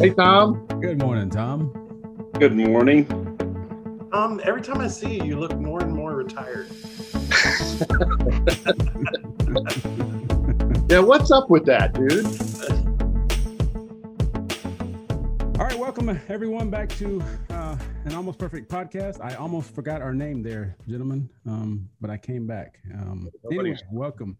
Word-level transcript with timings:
Hey, 0.00 0.10
Tom. 0.10 0.66
Good 0.80 1.00
morning, 1.00 1.30
Tom. 1.30 1.72
Good 2.38 2.54
morning. 2.54 3.06
Um, 4.12 4.40
every 4.44 4.60
time 4.60 4.80
I 4.80 4.88
see 4.88 5.16
you, 5.16 5.24
you 5.24 5.38
look 5.38 5.56
more 5.58 5.82
and 5.82 5.92
more 5.92 6.14
retired. 6.14 6.68
Yeah, 10.88 11.00
what's 11.00 11.32
up 11.32 11.50
with 11.50 11.66
that, 11.66 11.94
dude? 11.94 12.24
All 15.58 15.66
right, 15.66 15.76
welcome 15.76 16.20
everyone 16.28 16.70
back 16.70 16.88
to 16.90 17.20
uh, 17.50 17.76
an 18.04 18.14
almost 18.14 18.38
perfect 18.38 18.70
podcast. 18.70 19.20
I 19.20 19.34
almost 19.34 19.74
forgot 19.74 20.00
our 20.00 20.14
name 20.14 20.44
there, 20.44 20.76
gentlemen, 20.86 21.28
um, 21.44 21.88
but 22.00 22.08
I 22.08 22.18
came 22.18 22.46
back. 22.46 22.78
Um, 22.94 23.28
anyway, 23.50 23.76
welcome. 23.90 24.36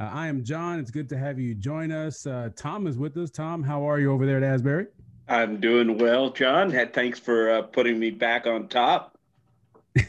Uh, 0.00 0.08
I 0.14 0.28
am 0.28 0.42
John. 0.42 0.78
It's 0.78 0.90
good 0.90 1.10
to 1.10 1.18
have 1.18 1.38
you 1.38 1.54
join 1.54 1.92
us. 1.92 2.26
Uh, 2.26 2.48
Tom 2.56 2.86
is 2.86 2.96
with 2.96 3.18
us. 3.18 3.30
Tom, 3.30 3.62
how 3.62 3.86
are 3.88 4.00
you 4.00 4.10
over 4.12 4.24
there 4.24 4.38
at 4.38 4.42
Asbury? 4.42 4.86
I'm 5.28 5.60
doing 5.60 5.98
well, 5.98 6.30
John. 6.30 6.70
Thanks 6.70 7.18
for 7.18 7.50
uh, 7.50 7.62
putting 7.62 7.98
me 7.98 8.10
back 8.10 8.46
on 8.46 8.68
top. 8.68 9.18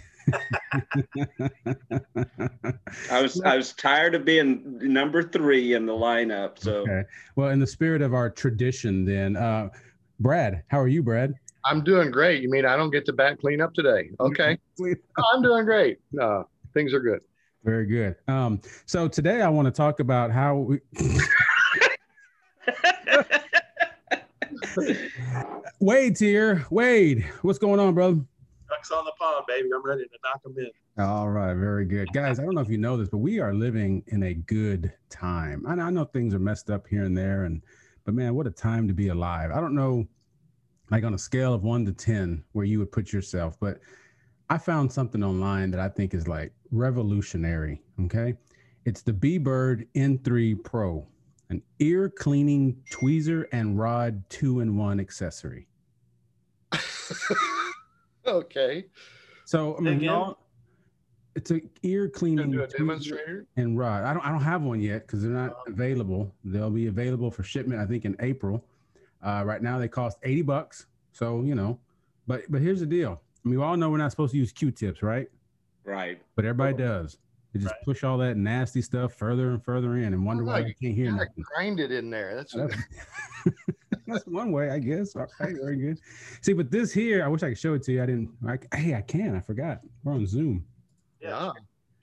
I 3.12 3.22
was 3.22 3.42
I 3.42 3.58
was 3.58 3.74
tired 3.74 4.16
of 4.16 4.24
being 4.24 4.80
number 4.82 5.24
three 5.24 5.74
in 5.74 5.86
the 5.86 5.94
lineup. 5.94 6.58
So 6.58 6.84
Okay. 6.84 7.04
Well, 7.36 7.50
in 7.50 7.60
the 7.60 7.68
spirit 7.68 8.02
of 8.02 8.14
our 8.14 8.30
tradition, 8.30 9.04
then, 9.04 9.36
uh, 9.36 9.70
Brad, 10.22 10.64
how 10.70 10.80
are 10.80 10.88
you, 10.88 11.04
Brad? 11.04 11.34
I'm 11.66 11.84
doing 11.84 12.12
great. 12.12 12.42
You 12.42 12.50
mean 12.50 12.66
I 12.66 12.78
don't 12.78 12.92
get 12.92 13.06
to 13.08 13.14
back 13.14 13.40
clean 13.42 13.60
up 13.60 13.74
today? 13.74 14.12
Okay. 14.22 14.58
No, 14.80 14.96
I'm 15.34 15.42
doing 15.44 15.66
great. 15.66 15.98
No, 16.14 16.48
things 16.74 16.94
are 16.94 17.02
good. 17.02 17.20
Very 17.64 17.86
good. 17.86 18.16
Um, 18.28 18.60
so 18.86 19.08
today 19.08 19.42
I 19.42 19.50
want 19.50 19.68
to 19.68 19.72
talk 19.72 20.00
about 20.00 20.32
how 20.32 20.58
we. 20.58 20.80
Wade's 25.80 26.20
here. 26.20 26.66
Wade, 26.72 27.30
what's 27.42 27.60
going 27.60 27.80
on, 27.80 27.94
brother? 27.94 28.20
Ducks 28.70 28.92
on 28.92 29.06
the 29.06 29.12
pond, 29.20 29.46
baby. 29.48 29.70
I'm 29.76 29.84
ready 29.84 30.04
to 30.04 30.10
knock 30.24 30.42
them 30.44 30.56
in. 30.58 30.70
All 31.04 31.30
right, 31.30 31.54
very 31.54 31.86
good, 31.86 32.12
guys. 32.14 32.40
I 32.40 32.44
don't 32.44 32.56
know 32.56 32.62
if 32.62 32.70
you 32.70 32.78
know 32.78 32.98
this, 32.98 33.10
but 33.10 33.20
we 33.20 33.40
are 33.40 33.54
living 33.54 34.04
in 34.08 34.24
a 34.24 34.34
good 34.34 34.92
time. 35.10 35.66
I 35.68 35.76
know, 35.76 35.84
I 35.84 35.90
know 35.90 36.06
things 36.06 36.34
are 36.34 36.40
messed 36.40 36.70
up 36.70 36.88
here 36.88 37.04
and 37.04 37.18
there, 37.18 37.46
and 37.46 37.62
but 38.06 38.14
man, 38.14 38.36
what 38.36 38.48
a 38.48 38.52
time 38.52 38.88
to 38.88 38.94
be 38.94 39.10
alive. 39.10 39.52
I 39.52 39.62
don't 39.62 39.76
know, 39.76 40.08
like 40.90 41.04
on 41.04 41.14
a 41.14 41.20
scale 41.20 41.54
of 41.54 41.64
one 41.64 41.86
to 41.86 41.94
ten, 41.94 42.44
where 42.54 42.66
you 42.66 42.80
would 42.80 42.92
put 42.92 43.14
yourself, 43.14 43.58
but 43.60 43.80
I 44.52 44.58
found 44.58 44.92
something 44.92 45.24
online 45.24 45.72
that 45.72 45.80
I 45.80 45.88
think 45.88 46.14
is 46.14 46.28
like 46.28 46.52
revolutionary. 46.72 47.82
Okay, 48.04 48.36
it's 48.84 49.02
the 49.02 49.14
B 49.14 49.38
Bird 49.38 49.88
N3 49.96 50.62
Pro, 50.62 51.08
an 51.50 51.62
ear 51.80 52.10
cleaning 52.10 52.76
tweezer 52.92 53.46
and 53.54 53.80
rod 53.80 54.22
two-in-one 54.30 55.00
accessory. 55.00 55.70
okay. 58.28 58.86
So 59.46 59.78
I 59.78 59.80
mean, 59.80 59.94
Again? 59.94 60.04
y'all, 60.04 60.38
it's 61.34 61.52
a 61.52 61.62
ear 61.84 62.10
cleaning 62.10 62.52
tweezer 62.52 62.78
demonstrator. 62.78 63.46
and 63.56 63.78
rod. 63.78 64.04
I 64.04 64.14
don't 64.14 64.26
I 64.26 64.32
don't 64.32 64.44
have 64.44 64.64
one 64.64 64.82
yet 64.82 65.08
because 65.08 65.22
they're 65.22 65.32
not 65.32 65.52
Um, 65.66 65.74
available. 65.74 66.36
They'll 66.44 66.70
be 66.70 66.88
available 66.88 67.32
for 67.32 67.44
shipment, 67.44 67.80
I 67.80 67.86
think, 67.86 68.04
in 68.04 68.18
April. 68.20 68.66
Uh, 69.24 69.44
right 69.46 69.62
now 69.62 69.80
they 69.80 69.88
cost 69.88 70.18
80 70.24 70.42
bucks. 70.42 70.88
So, 71.14 71.42
you 71.42 71.56
know, 71.56 71.80
but 72.28 72.42
but 72.50 72.60
here's 72.62 72.82
the 72.82 72.86
deal. 72.86 73.22
I 73.44 73.50
mean, 73.50 73.60
we 73.60 73.66
all 73.66 73.76
know 73.78 73.90
we're 73.90 73.98
not 73.98 74.12
supposed 74.12 74.32
to 74.34 74.38
use 74.38 74.52
Q-tips, 74.52 75.02
right? 75.02 75.28
right. 75.84 76.22
But 76.36 76.46
everybody 76.46 76.76
does. 76.78 77.18
They 77.54 77.60
just 77.60 77.72
Right. 77.74 77.84
push 77.84 78.04
all 78.04 78.18
that 78.20 78.38
nasty 78.38 78.82
stuff 78.82 79.14
further 79.14 79.50
and 79.52 79.64
further 79.64 79.98
in 79.98 80.14
and 80.14 80.26
wonder 80.26 80.44
Oh, 80.44 80.48
why 80.48 80.60
you 80.60 80.68
you 80.68 80.76
can't 80.76 80.96
hear 80.96 81.06
You 81.06 81.12
gotta 81.12 81.26
nothing. 81.26 81.44
grind 81.56 81.80
it 81.80 81.92
in 81.92 82.10
there. 82.10 82.36
That's 82.36 82.54
That's, 82.54 82.76
that's 84.08 84.26
one 84.28 84.52
way, 84.52 84.70
I 84.70 84.80
guess. 84.80 85.16
All 85.16 85.28
right, 85.40 85.56
very 85.62 85.76
good. 85.78 86.00
See, 86.42 86.54
but 86.54 86.70
this 86.72 86.94
here, 86.94 87.26
I 87.26 87.28
wish 87.28 87.44
I 87.44 87.50
could 87.50 87.58
show 87.60 87.74
it 87.74 87.84
to 87.84 87.92
you. 87.94 88.04
I 88.04 88.06
didn't. 88.06 88.30
I, 88.48 88.58
hey, 88.78 88.94
I 88.96 89.02
can. 89.02 89.36
I 89.36 89.40
forgot. 89.42 89.82
We're 90.04 90.14
on 90.14 90.26
Zoom. 90.28 90.66
Yeah. 91.20 91.30
yeah. 91.30 91.46
Share, 91.46 91.54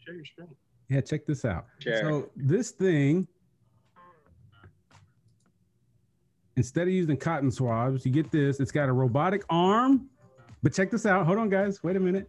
share 0.04 0.14
your 0.16 0.24
screen. 0.24 0.48
Yeah, 0.90 1.00
check 1.02 1.24
this 1.24 1.44
out. 1.44 1.66
Sure. 1.78 1.98
So 2.00 2.30
this 2.36 2.72
thing, 2.72 3.26
instead 6.56 6.88
of 6.88 6.92
using 6.92 7.16
cotton 7.16 7.50
swabs, 7.50 8.04
you 8.04 8.12
get 8.12 8.30
this. 8.30 8.58
It's 8.60 8.72
got 8.72 8.88
a 8.88 8.92
robotic 8.92 9.44
arm. 9.48 10.08
But 10.68 10.74
check 10.74 10.90
this 10.90 11.06
out. 11.06 11.24
Hold 11.24 11.38
on, 11.38 11.48
guys. 11.48 11.82
Wait 11.82 11.96
a 11.96 12.00
minute. 12.00 12.28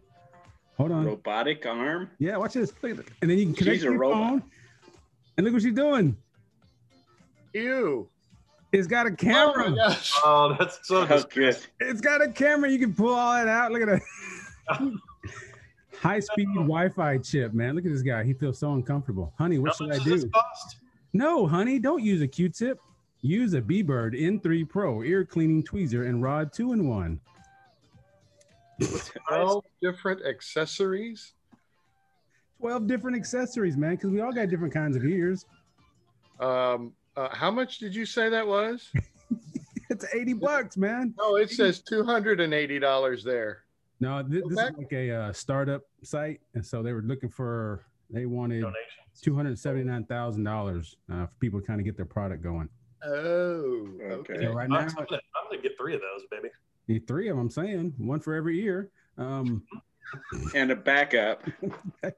Hold 0.78 0.92
on. 0.92 1.04
Robotic 1.04 1.66
arm. 1.66 2.08
Yeah, 2.18 2.38
watch 2.38 2.54
this. 2.54 2.72
Look 2.80 2.92
at 2.92 2.96
this. 2.96 3.06
And 3.20 3.30
then 3.30 3.36
you 3.36 3.44
can 3.44 3.54
connect 3.54 3.74
She's 3.74 3.82
a 3.82 3.90
your 3.90 3.98
robot. 3.98 4.28
phone. 4.30 4.42
And 5.36 5.44
look 5.44 5.52
what 5.52 5.62
she's 5.62 5.74
doing. 5.74 6.16
Ew. 7.52 8.08
It's 8.72 8.86
got 8.86 9.06
a 9.06 9.10
Oh 9.10 9.14
camera. 9.14 9.68
my 9.68 9.76
gosh. 9.76 10.14
Oh, 10.24 10.56
that's 10.58 10.78
so 10.88 11.02
Oh, 11.02 11.06
good. 11.06 11.16
disgusting. 11.28 11.70
it's 11.80 12.00
got 12.00 12.22
a 12.22 12.28
camera. 12.32 12.70
You 12.70 12.78
can 12.78 12.94
pull 12.94 13.12
all 13.12 13.34
that 13.34 13.46
out. 13.46 13.72
Look 13.72 13.82
at 13.82 14.00
that. 14.68 14.92
High 16.00 16.20
speed 16.20 16.48
Wi 16.54 16.88
Fi 16.88 17.18
chip, 17.18 17.52
man. 17.52 17.74
Look 17.74 17.84
at 17.84 17.92
this 17.92 18.00
guy. 18.00 18.24
He 18.24 18.32
feels 18.32 18.58
so 18.58 18.72
uncomfortable. 18.72 19.34
Honey, 19.36 19.58
what 19.58 19.72
How 19.72 19.74
should 19.74 19.88
much 19.88 20.00
I 20.00 20.04
do? 20.04 20.10
this 20.12 20.24
cost? 20.32 20.76
No, 21.12 21.46
honey, 21.46 21.78
don't 21.78 22.02
use 22.02 22.22
a 22.22 22.26
Q-tip. 22.26 22.78
Use 23.20 23.52
a 23.52 23.60
B-Bird 23.60 24.14
N3 24.14 24.66
Pro 24.66 25.02
ear 25.02 25.26
cleaning 25.26 25.62
tweezer 25.62 26.08
and 26.08 26.22
rod 26.22 26.54
two 26.54 26.72
in 26.72 26.88
one. 26.88 27.20
12 29.28 29.64
different 29.82 30.24
accessories. 30.26 31.34
12 32.60 32.86
different 32.86 33.16
accessories, 33.16 33.76
man, 33.76 33.92
because 33.92 34.10
we 34.10 34.20
all 34.20 34.32
got 34.32 34.48
different 34.48 34.72
kinds 34.74 34.96
of 34.96 35.04
ears. 35.04 35.46
Um, 36.40 36.92
uh, 37.16 37.28
how 37.34 37.50
much 37.50 37.78
did 37.78 37.94
you 37.94 38.06
say 38.06 38.28
that 38.28 38.46
was? 38.46 38.90
It's 39.92 40.06
80 40.14 40.34
bucks, 40.34 40.76
man. 40.76 41.12
No, 41.18 41.34
it 41.34 41.50
says 41.50 41.82
$280 41.90 43.24
there. 43.24 43.64
No, 43.98 44.22
th- 44.22 44.44
this 44.48 44.52
is 44.52 44.76
like 44.78 44.92
a 44.92 45.10
uh, 45.10 45.32
startup 45.32 45.82
site. 46.04 46.40
And 46.54 46.64
so 46.64 46.80
they 46.80 46.92
were 46.92 47.02
looking 47.02 47.28
for, 47.28 47.84
they 48.08 48.24
wanted 48.24 48.64
$279,000 49.26 50.94
uh, 51.12 51.26
for 51.26 51.32
people 51.40 51.60
to 51.60 51.66
kind 51.66 51.80
of 51.80 51.84
get 51.84 51.96
their 51.96 52.06
product 52.06 52.40
going. 52.40 52.68
Oh, 53.04 53.88
Okay. 54.00 54.32
okay. 54.34 54.44
So 54.44 54.52
right 54.52 54.64
I'm, 54.64 54.70
now, 54.70 54.86
gonna, 54.86 55.06
I'm 55.10 55.50
gonna 55.50 55.60
get 55.60 55.72
three 55.76 55.94
of 55.96 56.00
those, 56.02 56.24
baby. 56.30 56.50
Need 56.90 57.06
three 57.06 57.28
of 57.28 57.36
them, 57.36 57.46
I'm 57.46 57.50
saying, 57.50 57.94
one 57.98 58.20
for 58.20 58.34
every 58.34 58.60
year. 58.60 58.90
Um, 59.16 59.62
And 60.54 60.70
a 60.72 60.76
backup. 60.76 61.42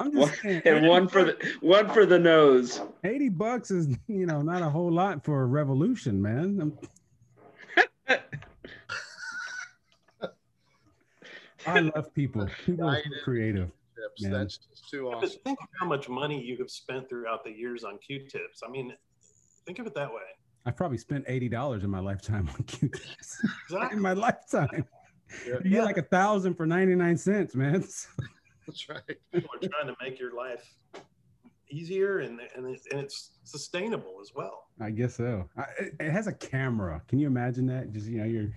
I'm 0.00 0.14
One- 0.14 0.32
saying, 0.42 0.62
And 0.64 0.86
one 0.86 1.08
for 1.08 1.24
the 1.24 1.36
one 1.60 1.88
for 1.88 2.04
the 2.06 2.18
nose. 2.18 2.80
80 3.04 3.30
bucks 3.30 3.70
is, 3.70 3.96
you 4.06 4.26
know, 4.26 4.42
not 4.42 4.62
a 4.62 4.68
whole 4.68 4.92
lot 4.92 5.24
for 5.24 5.42
a 5.42 5.46
revolution, 5.46 6.20
man. 6.22 6.60
I'm- 8.06 8.20
love 11.94 12.14
people. 12.14 12.46
People 12.64 12.88
are 12.88 13.02
creative. 13.24 13.70
Tips. 13.96 14.22
Man. 14.22 14.32
That's 14.32 14.58
just 14.58 14.88
too 14.90 15.10
But 15.10 15.24
awesome. 15.24 15.40
think 15.44 15.58
of 15.60 15.68
how 15.80 15.86
much 15.86 16.08
money 16.08 16.40
you 16.40 16.56
have 16.58 16.70
spent 16.70 17.08
throughout 17.08 17.42
the 17.44 17.50
years 17.50 17.82
on 17.84 17.98
Q-tips. 17.98 18.62
I 18.66 18.70
mean, 18.70 18.94
think 19.66 19.78
of 19.80 19.86
it 19.86 19.94
that 19.94 20.08
way. 20.08 20.22
I've 20.68 20.76
probably 20.76 20.98
spent 20.98 21.24
eighty 21.28 21.48
dollars 21.48 21.82
in 21.82 21.88
my 21.88 21.98
lifetime 21.98 22.46
on 22.50 22.62
Q-tips. 22.66 23.40
in 23.90 24.02
my 24.02 24.12
lifetime, 24.12 24.84
Yeah. 25.46 25.54
you 25.64 25.70
get 25.70 25.84
like 25.84 25.96
a 25.96 26.02
thousand 26.02 26.54
for 26.56 26.66
ninety 26.66 26.94
nine 26.94 27.16
cents, 27.16 27.54
man. 27.54 27.80
That's 28.66 28.86
right. 28.90 29.00
People 29.32 29.48
are 29.54 29.66
trying 29.66 29.86
to 29.86 29.96
make 30.02 30.20
your 30.20 30.34
life 30.36 30.62
easier 31.70 32.18
and 32.18 32.38
and, 32.54 32.66
it, 32.66 32.80
and 32.90 33.00
it's 33.00 33.30
sustainable 33.44 34.18
as 34.20 34.32
well. 34.34 34.64
I 34.78 34.90
guess 34.90 35.14
so. 35.14 35.48
I, 35.56 35.62
it, 35.80 35.94
it 36.00 36.10
has 36.10 36.26
a 36.26 36.34
camera. 36.34 37.00
Can 37.08 37.18
you 37.18 37.26
imagine 37.28 37.64
that? 37.68 37.90
Just 37.90 38.06
you 38.06 38.18
know, 38.18 38.24
you're 38.26 38.52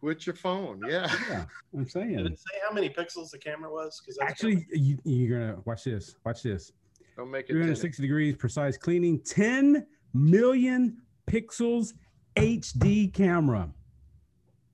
With 0.00 0.24
your 0.24 0.36
phone. 0.36 0.80
Yeah. 0.88 1.12
yeah. 1.28 1.46
I'm 1.74 1.82
Did 1.82 1.90
saying. 1.90 2.18
it 2.26 2.38
say 2.38 2.58
how 2.68 2.72
many 2.72 2.90
pixels 2.90 3.30
the 3.32 3.38
camera 3.38 3.72
was? 3.72 4.00
Because 4.00 4.18
Actually, 4.22 4.64
you, 4.72 4.98
you're 5.02 5.36
gonna 5.40 5.60
watch 5.64 5.82
this. 5.82 6.14
Watch 6.24 6.44
this. 6.44 6.70
Don't 7.16 7.28
make 7.32 7.46
it 7.46 7.54
10. 7.54 7.56
360 7.56 8.02
degrees 8.02 8.36
precise 8.36 8.76
cleaning, 8.76 9.18
10 9.24 9.84
million 10.14 10.96
pixels 11.28 11.92
HD 12.36 13.12
camera. 13.12 13.68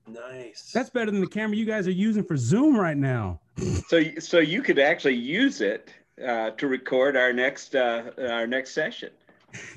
nice. 0.07 0.71
That's 0.73 0.89
better 0.89 1.11
than 1.11 1.21
the 1.21 1.27
camera 1.27 1.57
you 1.57 1.65
guys 1.65 1.87
are 1.87 1.91
using 1.91 2.23
for 2.23 2.37
Zoom 2.37 2.77
right 2.77 2.97
now. 2.97 3.39
So 3.87 4.03
so 4.19 4.39
you 4.39 4.61
could 4.61 4.79
actually 4.79 5.15
use 5.15 5.61
it 5.61 5.89
uh, 6.25 6.51
to 6.51 6.67
record 6.67 7.17
our 7.17 7.33
next 7.33 7.75
uh, 7.75 8.11
our 8.19 8.47
next 8.47 8.71
session. 8.71 9.09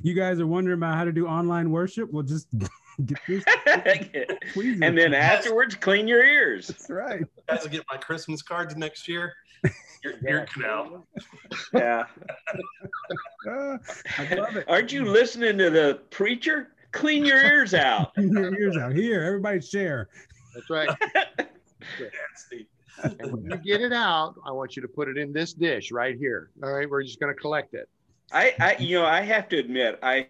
You 0.02 0.14
guys 0.14 0.40
are 0.40 0.46
wondering 0.46 0.78
about 0.78 0.96
how 0.96 1.04
to 1.04 1.12
do 1.12 1.26
online 1.26 1.70
worship? 1.70 2.12
Well, 2.12 2.24
just 2.24 2.48
get 3.04 3.18
this. 3.28 3.44
and 4.56 4.98
then 4.98 5.14
afterwards, 5.14 5.76
clean 5.76 6.08
your 6.08 6.24
ears. 6.24 6.66
That's 6.66 6.90
right. 6.90 7.24
guys 7.48 7.62
will 7.62 7.70
get 7.70 7.84
my 7.90 7.96
Christmas 7.96 8.42
cards 8.42 8.76
next 8.76 9.06
year. 9.08 9.34
Your 10.02 10.14
ear 10.26 10.46
canal. 10.52 11.06
Yeah. 11.72 12.04
Ah, 13.48 13.78
I 14.18 14.34
love 14.34 14.56
it. 14.56 14.64
Aren't 14.68 14.92
you 14.92 15.04
listening 15.04 15.58
to 15.58 15.70
the 15.70 16.00
preacher? 16.10 16.68
Clean 16.92 17.24
your 17.24 17.42
ears 17.42 17.74
out. 17.74 18.14
Clean 18.14 18.32
your 18.32 18.58
ears 18.60 18.76
out 18.76 18.94
here. 18.94 19.22
Everybody 19.22 19.60
share. 19.60 20.08
That's 20.54 20.70
right. 20.70 20.88
And 23.00 23.32
when 23.32 23.44
you 23.44 23.56
get 23.58 23.80
it 23.80 23.92
out, 23.92 24.34
I 24.44 24.50
want 24.50 24.74
you 24.74 24.82
to 24.82 24.88
put 24.88 25.06
it 25.06 25.16
in 25.16 25.32
this 25.32 25.52
dish 25.52 25.92
right 25.92 26.16
here. 26.18 26.50
All 26.64 26.72
right. 26.72 26.90
We're 26.90 27.04
just 27.04 27.20
going 27.20 27.32
to 27.32 27.40
collect 27.40 27.72
it. 27.74 27.88
I, 28.32 28.54
I, 28.58 28.76
you 28.80 28.98
know, 28.98 29.06
I 29.06 29.20
have 29.20 29.48
to 29.50 29.56
admit, 29.58 30.00
I 30.02 30.26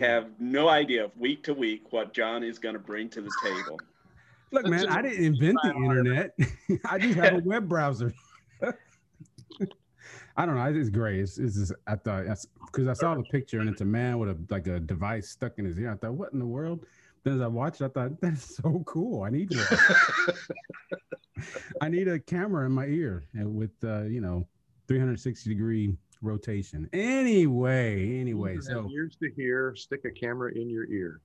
have 0.00 0.28
no 0.38 0.68
idea 0.68 1.10
week 1.16 1.42
to 1.44 1.54
week 1.54 1.90
what 1.90 2.12
John 2.12 2.44
is 2.44 2.58
going 2.58 2.74
to 2.74 2.78
bring 2.78 3.08
to 3.10 3.22
the 3.22 3.30
table. 3.42 3.80
Look, 4.52 4.66
man, 4.66 4.88
I 4.88 5.00
didn't 5.00 5.24
invent 5.24 5.56
the 5.62 5.74
internet. 5.74 6.34
I 6.84 6.98
just 6.98 7.18
have 7.18 7.34
a 7.34 7.42
web 7.44 7.68
browser. 7.68 8.12
I 10.36 10.46
don't 10.46 10.54
know. 10.54 10.64
It's 10.64 10.88
great. 10.88 11.20
It's, 11.20 11.38
it's 11.38 11.56
just, 11.56 11.72
I 11.86 11.96
thought 11.96 12.24
because 12.66 12.88
I 12.88 12.94
saw 12.94 13.14
the 13.14 13.22
picture 13.24 13.60
and 13.60 13.68
it's 13.68 13.82
a 13.82 13.86
man 13.86 14.18
with 14.18 14.30
a 14.30 14.38
like 14.50 14.66
a 14.66 14.80
device 14.80 15.28
stuck 15.28 15.58
in 15.58 15.64
his 15.64 15.78
ear. 15.78 15.92
I 15.92 15.96
thought, 15.96 16.14
what 16.14 16.32
in 16.32 16.38
the 16.38 16.46
world? 16.46 16.86
Then 17.24 17.34
as 17.34 17.40
I 17.40 17.46
watched, 17.46 17.82
I 17.82 17.88
thought 17.88 18.20
that's 18.20 18.56
so 18.56 18.82
cool. 18.86 19.22
I 19.22 19.30
need 19.30 19.54
one. 19.54 20.36
I 21.80 21.88
need 21.88 22.08
a 22.08 22.18
camera 22.18 22.66
in 22.66 22.72
my 22.72 22.86
ear 22.86 23.24
and 23.34 23.54
with 23.54 23.72
uh, 23.84 24.02
you 24.02 24.20
know 24.20 24.46
360 24.88 25.48
degree 25.50 25.96
rotation. 26.22 26.88
Anyway, 26.92 28.18
anyway, 28.18 28.58
so 28.60 28.88
ears 28.90 29.16
to 29.22 29.30
hear, 29.36 29.74
stick 29.76 30.04
a 30.04 30.10
camera 30.10 30.52
in 30.54 30.70
your 30.70 30.86
ear. 30.90 31.20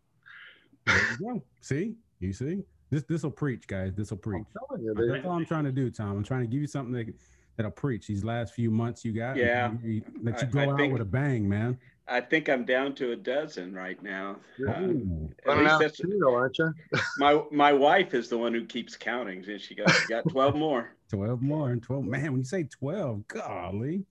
There 0.85 0.97
you 1.19 1.33
go. 1.33 1.43
See, 1.61 1.95
you 2.19 2.33
see, 2.33 2.63
this 2.89 3.03
this 3.03 3.23
will 3.23 3.31
preach, 3.31 3.67
guys. 3.67 3.93
This 3.95 4.11
will 4.11 4.17
preach. 4.17 4.45
You, 4.79 4.93
That's 4.95 5.25
all 5.25 5.33
I'm 5.33 5.45
trying 5.45 5.65
to 5.65 5.71
do, 5.71 5.89
Tom. 5.89 6.17
I'm 6.17 6.23
trying 6.23 6.41
to 6.41 6.47
give 6.47 6.61
you 6.61 6.67
something 6.67 6.93
that 6.93 7.13
that'll 7.57 7.71
preach 7.71 8.07
these 8.07 8.23
last 8.23 8.53
few 8.53 8.71
months 8.71 9.03
you 9.03 9.11
got. 9.11 9.35
Yeah, 9.35 9.73
you, 9.83 10.01
let 10.21 10.41
you 10.41 10.47
go 10.47 10.59
I, 10.59 10.63
I 10.63 10.67
out 10.69 10.77
think, 10.77 10.93
with 10.93 11.01
a 11.01 11.05
bang, 11.05 11.49
man. 11.49 11.77
I 12.07 12.21
think 12.21 12.47
I'm 12.47 12.63
down 12.63 12.95
to 12.95 13.11
a 13.11 13.15
dozen 13.15 13.73
right 13.73 14.01
now. 14.01 14.37
Uh, 14.65 14.71
at 14.71 15.57
least 15.57 15.79
that's, 15.79 15.97
two, 15.97 16.21
aren't 16.29 16.57
you? 16.57 16.73
my 17.17 17.41
my 17.51 17.73
wife 17.73 18.13
is 18.13 18.29
the 18.29 18.37
one 18.37 18.53
who 18.53 18.65
keeps 18.65 18.95
counting, 18.95 19.43
and 19.45 19.59
she 19.59 19.75
got 19.75 19.91
got 20.07 20.29
twelve 20.29 20.55
more. 20.55 20.95
twelve 21.09 21.41
more 21.41 21.71
and 21.71 21.83
twelve. 21.83 22.05
Man, 22.05 22.31
when 22.31 22.37
you 22.37 22.45
say 22.45 22.63
twelve, 22.63 23.27
golly, 23.27 24.05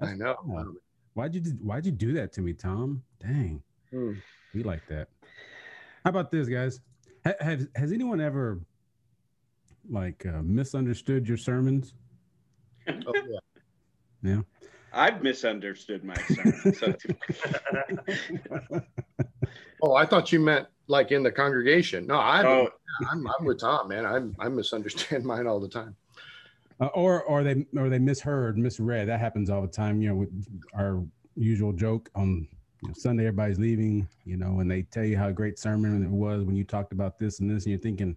I 0.00 0.14
know. 0.14 0.36
Why'd 1.14 1.34
you 1.34 1.42
Why'd 1.62 1.86
you 1.86 1.92
do 1.92 2.12
that 2.14 2.32
to 2.34 2.40
me, 2.40 2.54
Tom? 2.54 3.02
Dang, 3.20 3.62
hmm. 3.90 4.14
we 4.54 4.62
like 4.62 4.86
that. 4.88 5.08
How 6.04 6.10
about 6.10 6.30
this, 6.30 6.48
guys? 6.48 6.80
Ha- 7.24 7.34
have 7.40 7.68
has 7.76 7.92
anyone 7.92 8.20
ever 8.20 8.60
like 9.88 10.26
uh, 10.26 10.42
misunderstood 10.42 11.28
your 11.28 11.36
sermons? 11.36 11.94
Oh 13.06 13.12
yeah. 13.14 13.38
Yeah. 14.22 14.40
I've 14.92 15.22
misunderstood 15.22 16.02
my 16.04 16.14
sermon. 16.14 16.74
So. 16.74 16.94
oh, 19.82 19.94
I 19.94 20.06
thought 20.06 20.32
you 20.32 20.40
meant 20.40 20.66
like 20.86 21.12
in 21.12 21.22
the 21.22 21.30
congregation. 21.30 22.06
No, 22.06 22.16
I, 22.16 22.44
oh. 22.44 22.68
I'm, 23.10 23.26
I'm 23.26 23.44
with 23.44 23.60
Tom, 23.60 23.88
man. 23.88 24.06
I'm, 24.06 24.34
I 24.38 24.48
misunderstand 24.48 25.24
mine 25.26 25.46
all 25.46 25.60
the 25.60 25.68
time. 25.68 25.94
Uh, 26.80 26.86
or, 26.86 27.22
or 27.24 27.42
they, 27.42 27.66
or 27.76 27.88
they 27.88 27.98
misheard, 27.98 28.56
misread. 28.56 29.08
That 29.08 29.20
happens 29.20 29.50
all 29.50 29.62
the 29.62 29.68
time. 29.68 30.00
You 30.00 30.10
know, 30.10 30.14
with 30.16 30.30
our 30.74 31.04
usual 31.36 31.72
joke 31.72 32.08
on 32.14 32.48
you 32.82 32.88
know, 32.88 32.94
Sunday, 32.96 33.24
everybody's 33.24 33.58
leaving. 33.58 34.08
You 34.24 34.36
know, 34.36 34.60
and 34.60 34.70
they 34.70 34.82
tell 34.82 35.04
you 35.04 35.18
how 35.18 35.30
great 35.30 35.58
sermon 35.58 36.02
it 36.02 36.10
was 36.10 36.44
when 36.44 36.56
you 36.56 36.64
talked 36.64 36.92
about 36.92 37.18
this 37.18 37.40
and 37.40 37.50
this, 37.50 37.64
and 37.64 37.72
you're 37.72 37.80
thinking, 37.80 38.16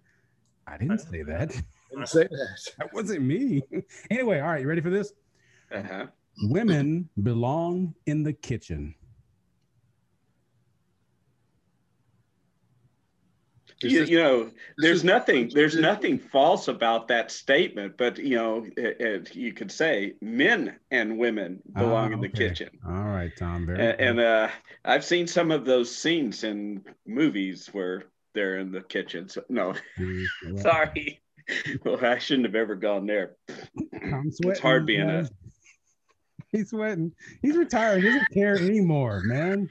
I 0.66 0.78
didn't 0.78 0.98
say 0.98 1.22
that. 1.22 1.60
I 1.92 1.96
didn't 1.96 2.08
say 2.08 2.24
that. 2.24 2.72
that 2.78 2.92
wasn't 2.92 3.22
me. 3.22 3.62
anyway, 4.10 4.40
all 4.40 4.48
right, 4.48 4.60
you 4.62 4.68
ready 4.68 4.80
for 4.80 4.90
this? 4.90 5.12
Uh-huh. 5.72 6.06
Women 6.44 7.08
belong 7.22 7.94
in 8.06 8.22
the 8.22 8.32
kitchen. 8.32 8.94
You, 13.82 14.04
you, 14.04 14.18
know 14.18 14.50
there's 14.78 15.02
nothing 15.02 15.50
there's 15.52 15.76
nothing 15.76 16.16
false 16.16 16.68
about 16.68 17.08
that 17.08 17.32
statement 17.32 17.96
but 17.96 18.16
you 18.16 18.36
know 18.36 18.64
it, 18.76 19.00
it, 19.00 19.34
you 19.34 19.52
could 19.52 19.72
say 19.72 20.14
men 20.20 20.76
and 20.92 21.18
women 21.18 21.60
belong 21.74 22.10
oh, 22.10 22.14
in 22.14 22.20
the 22.20 22.28
kitchen 22.28 22.68
all 22.86 23.02
right 23.02 23.32
tom 23.36 23.66
very 23.66 23.80
and, 23.80 24.00
and 24.00 24.20
uh, 24.20 24.48
i've 24.84 25.04
seen 25.04 25.26
some 25.26 25.50
of 25.50 25.64
those 25.64 25.92
scenes 25.92 26.44
in 26.44 26.84
movies 27.08 27.70
where 27.72 28.04
they're 28.34 28.58
in 28.58 28.70
the 28.70 28.82
kitchen 28.82 29.28
so 29.28 29.42
no 29.48 29.74
mm, 29.98 30.26
sorry 30.60 31.20
well 31.84 32.04
i 32.04 32.18
shouldn't 32.18 32.46
have 32.46 32.54
ever 32.54 32.74
gone 32.74 33.06
there 33.06 33.36
it's 33.92 34.60
hard 34.60 34.86
being 34.86 35.08
a 35.08 35.28
He's 36.52 36.68
sweating. 36.68 37.12
He's 37.40 37.56
retired. 37.56 38.02
He 38.02 38.08
doesn't 38.10 38.30
care 38.30 38.56
anymore, 38.56 39.22
man. 39.24 39.70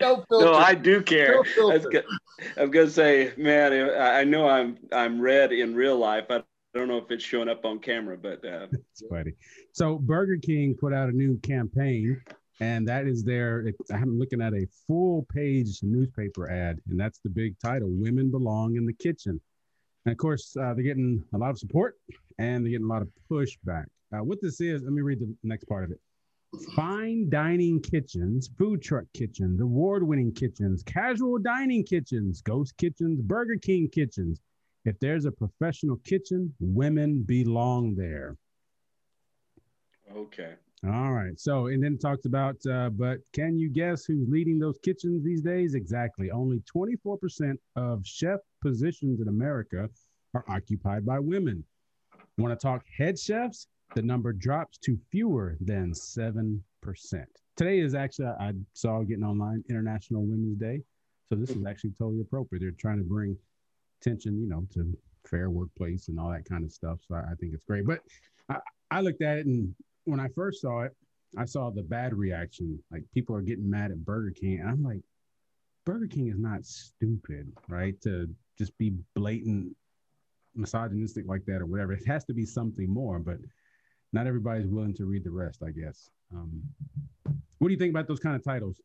No, 0.00 0.24
no 0.30 0.54
I 0.54 0.74
do 0.74 1.02
care. 1.02 1.42
No 1.58 1.70
I, 1.70 1.76
was 1.76 1.86
gonna, 1.86 2.68
gonna 2.68 2.90
say, 2.90 3.34
man, 3.36 3.90
I 4.00 4.24
know 4.24 4.48
I'm 4.48 4.78
I'm 4.92 5.20
red 5.20 5.52
in 5.52 5.74
real 5.74 5.98
life. 5.98 6.24
I 6.30 6.42
don't 6.74 6.88
know 6.88 6.96
if 6.96 7.10
it's 7.10 7.22
showing 7.22 7.50
up 7.50 7.66
on 7.66 7.80
camera, 7.80 8.16
but 8.16 8.42
uh, 8.46 8.66
it's 8.72 9.02
funny. 9.10 9.32
So 9.72 9.98
Burger 9.98 10.38
King 10.38 10.74
put 10.74 10.94
out 10.94 11.10
a 11.10 11.12
new 11.12 11.38
campaign, 11.40 12.22
and 12.60 12.88
that 12.88 13.06
is 13.06 13.22
their. 13.24 13.66
It, 13.66 13.76
I'm 13.92 14.18
looking 14.18 14.40
at 14.40 14.54
a 14.54 14.66
full 14.86 15.26
page 15.34 15.80
newspaper 15.82 16.50
ad, 16.50 16.80
and 16.88 16.98
that's 16.98 17.18
the 17.18 17.30
big 17.30 17.58
title: 17.60 17.88
"Women 17.90 18.30
Belong 18.30 18.76
in 18.76 18.86
the 18.86 18.94
Kitchen." 18.94 19.38
And 20.04 20.12
of 20.12 20.18
course, 20.18 20.56
uh, 20.56 20.74
they're 20.74 20.82
getting 20.82 21.24
a 21.32 21.38
lot 21.38 21.50
of 21.50 21.58
support, 21.58 21.98
and 22.38 22.64
they're 22.64 22.72
getting 22.72 22.86
a 22.86 22.92
lot 22.92 23.02
of 23.02 23.08
pushback. 23.30 23.86
Uh, 24.12 24.22
what 24.22 24.40
this 24.42 24.60
is, 24.60 24.82
let 24.82 24.92
me 24.92 25.00
read 25.00 25.20
the 25.20 25.34
next 25.42 25.64
part 25.64 25.84
of 25.84 25.90
it. 25.90 26.00
Fine 26.76 27.30
dining 27.30 27.80
kitchens, 27.80 28.50
food 28.58 28.82
truck 28.82 29.04
kitchens, 29.14 29.60
award 29.60 30.06
winning 30.06 30.32
kitchens, 30.32 30.82
casual 30.82 31.38
dining 31.38 31.82
kitchens, 31.82 32.42
ghost 32.42 32.76
kitchens, 32.76 33.22
Burger 33.22 33.56
King 33.56 33.88
kitchens. 33.88 34.40
If 34.84 34.98
there's 34.98 35.24
a 35.24 35.30
professional 35.30 35.96
kitchen, 36.04 36.52
women 36.60 37.22
belong 37.22 37.94
there. 37.94 38.36
Okay. 40.14 40.54
All 40.84 41.12
right. 41.12 41.38
So, 41.38 41.68
and 41.68 41.82
then 41.82 41.94
it 41.94 42.00
talks 42.00 42.26
about, 42.26 42.56
uh, 42.66 42.90
but 42.90 43.18
can 43.32 43.56
you 43.56 43.68
guess 43.68 44.04
who's 44.04 44.28
leading 44.28 44.58
those 44.58 44.78
kitchens 44.82 45.24
these 45.24 45.40
days? 45.40 45.74
Exactly. 45.74 46.30
Only 46.30 46.60
24% 46.74 47.56
of 47.76 48.04
chef 48.04 48.40
positions 48.60 49.20
in 49.20 49.28
America 49.28 49.88
are 50.34 50.44
occupied 50.48 51.06
by 51.06 51.20
women. 51.20 51.64
Want 52.36 52.58
to 52.58 52.60
talk 52.60 52.82
head 52.96 53.18
chefs? 53.18 53.68
the 53.94 54.02
number 54.02 54.32
drops 54.32 54.78
to 54.78 54.98
fewer 55.10 55.56
than 55.60 55.92
7%. 55.92 56.60
Today 57.56 57.80
is 57.80 57.94
actually, 57.94 58.26
I 58.26 58.52
saw 58.72 59.02
getting 59.02 59.24
online 59.24 59.62
International 59.68 60.22
Women's 60.22 60.58
Day. 60.58 60.80
So 61.28 61.36
this 61.36 61.50
is 61.50 61.64
actually 61.66 61.92
totally 61.98 62.22
appropriate. 62.22 62.60
They're 62.60 62.70
trying 62.72 62.98
to 62.98 63.04
bring 63.04 63.36
attention, 64.00 64.40
you 64.40 64.48
know, 64.48 64.66
to 64.74 64.96
fair 65.26 65.50
workplace 65.50 66.08
and 66.08 66.18
all 66.18 66.30
that 66.30 66.44
kind 66.44 66.64
of 66.64 66.72
stuff. 66.72 66.98
So 67.06 67.14
I, 67.14 67.20
I 67.20 67.34
think 67.40 67.54
it's 67.54 67.64
great. 67.64 67.86
But 67.86 68.00
I, 68.48 68.56
I 68.90 69.00
looked 69.00 69.22
at 69.22 69.38
it 69.38 69.46
and 69.46 69.74
when 70.04 70.20
I 70.20 70.28
first 70.28 70.60
saw 70.60 70.82
it, 70.82 70.96
I 71.36 71.44
saw 71.44 71.70
the 71.70 71.82
bad 71.82 72.14
reaction. 72.14 72.82
Like 72.90 73.04
people 73.14 73.34
are 73.34 73.42
getting 73.42 73.68
mad 73.68 73.90
at 73.90 74.04
Burger 74.04 74.32
King. 74.32 74.60
And 74.60 74.68
I'm 74.68 74.82
like, 74.82 75.00
Burger 75.84 76.06
King 76.06 76.28
is 76.28 76.38
not 76.38 76.64
stupid, 76.64 77.52
right? 77.68 78.00
To 78.02 78.28
just 78.58 78.76
be 78.78 78.94
blatant 79.14 79.74
misogynistic 80.54 81.26
like 81.26 81.44
that 81.46 81.62
or 81.62 81.66
whatever. 81.66 81.92
It 81.92 82.06
has 82.06 82.24
to 82.26 82.34
be 82.34 82.44
something 82.44 82.88
more. 82.88 83.18
But 83.18 83.38
not 84.12 84.26
everybody's 84.26 84.66
willing 84.66 84.94
to 84.94 85.06
read 85.06 85.24
the 85.24 85.30
rest, 85.30 85.62
I 85.66 85.70
guess. 85.70 86.10
Um, 86.32 86.62
what 87.58 87.68
do 87.68 87.72
you 87.72 87.78
think 87.78 87.90
about 87.90 88.08
those 88.08 88.20
kind 88.20 88.36
of 88.36 88.44
titles? 88.44 88.80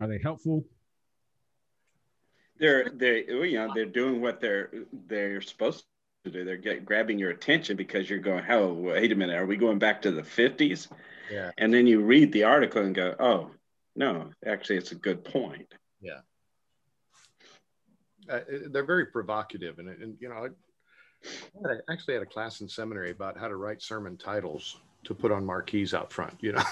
Are 0.00 0.08
they 0.08 0.18
helpful? 0.18 0.64
They're 2.58 2.90
they 2.90 3.24
you 3.26 3.54
know 3.54 3.72
they're 3.74 3.86
doing 3.86 4.20
what 4.20 4.40
they're 4.40 4.70
they're 5.06 5.40
supposed 5.40 5.84
to 6.24 6.30
do. 6.30 6.44
They're 6.44 6.56
get, 6.56 6.84
grabbing 6.84 7.18
your 7.18 7.30
attention 7.30 7.76
because 7.76 8.08
you're 8.08 8.18
going, 8.18 8.44
oh 8.48 8.72
wait 8.72 9.12
a 9.12 9.14
minute, 9.14 9.36
are 9.36 9.46
we 9.46 9.56
going 9.56 9.78
back 9.78 10.02
to 10.02 10.10
the 10.10 10.22
50s? 10.22 10.88
Yeah. 11.30 11.50
And 11.58 11.72
then 11.72 11.86
you 11.86 12.00
read 12.00 12.32
the 12.32 12.44
article 12.44 12.82
and 12.82 12.94
go, 12.94 13.14
oh 13.18 13.50
no, 13.96 14.30
actually 14.46 14.76
it's 14.76 14.92
a 14.92 14.96
good 14.96 15.24
point. 15.24 15.72
Yeah. 16.00 16.20
Uh, 18.28 18.40
they're 18.70 18.84
very 18.84 19.06
provocative, 19.06 19.80
and, 19.80 19.88
and 19.88 20.16
you 20.20 20.28
know, 20.28 20.48
I 21.68 21.92
actually 21.92 22.14
had 22.14 22.22
a 22.22 22.26
class 22.26 22.60
in 22.60 22.68
seminary 22.68 23.10
about 23.10 23.36
how 23.36 23.48
to 23.48 23.56
write 23.56 23.82
sermon 23.82 24.16
titles 24.16 24.78
to 25.04 25.14
put 25.14 25.32
on 25.32 25.44
marquees 25.44 25.92
out 25.92 26.12
front, 26.12 26.34
you 26.40 26.52
know, 26.52 26.62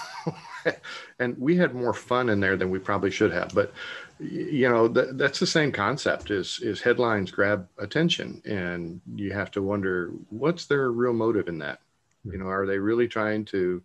and 1.19 1.37
we 1.37 1.57
had 1.57 1.75
more 1.75 1.93
fun 1.93 2.29
in 2.29 2.39
there 2.39 2.55
than 2.55 2.69
we 2.69 2.79
probably 2.79 3.11
should 3.11 3.33
have. 3.33 3.53
But 3.53 3.73
you 4.21 4.69
know, 4.69 4.87
th- 4.87 5.09
that's 5.13 5.39
the 5.39 5.47
same 5.47 5.71
concept. 5.71 6.31
Is 6.31 6.59
is 6.61 6.81
headlines 6.81 7.31
grab 7.31 7.67
attention, 7.77 8.41
and 8.45 9.01
you 9.15 9.33
have 9.33 9.51
to 9.51 9.61
wonder 9.61 10.11
what's 10.29 10.65
their 10.65 10.91
real 10.91 11.13
motive 11.13 11.47
in 11.47 11.57
that. 11.59 11.79
You 12.23 12.37
know, 12.37 12.45
are 12.45 12.67
they 12.67 12.77
really 12.77 13.07
trying 13.07 13.45
to 13.45 13.81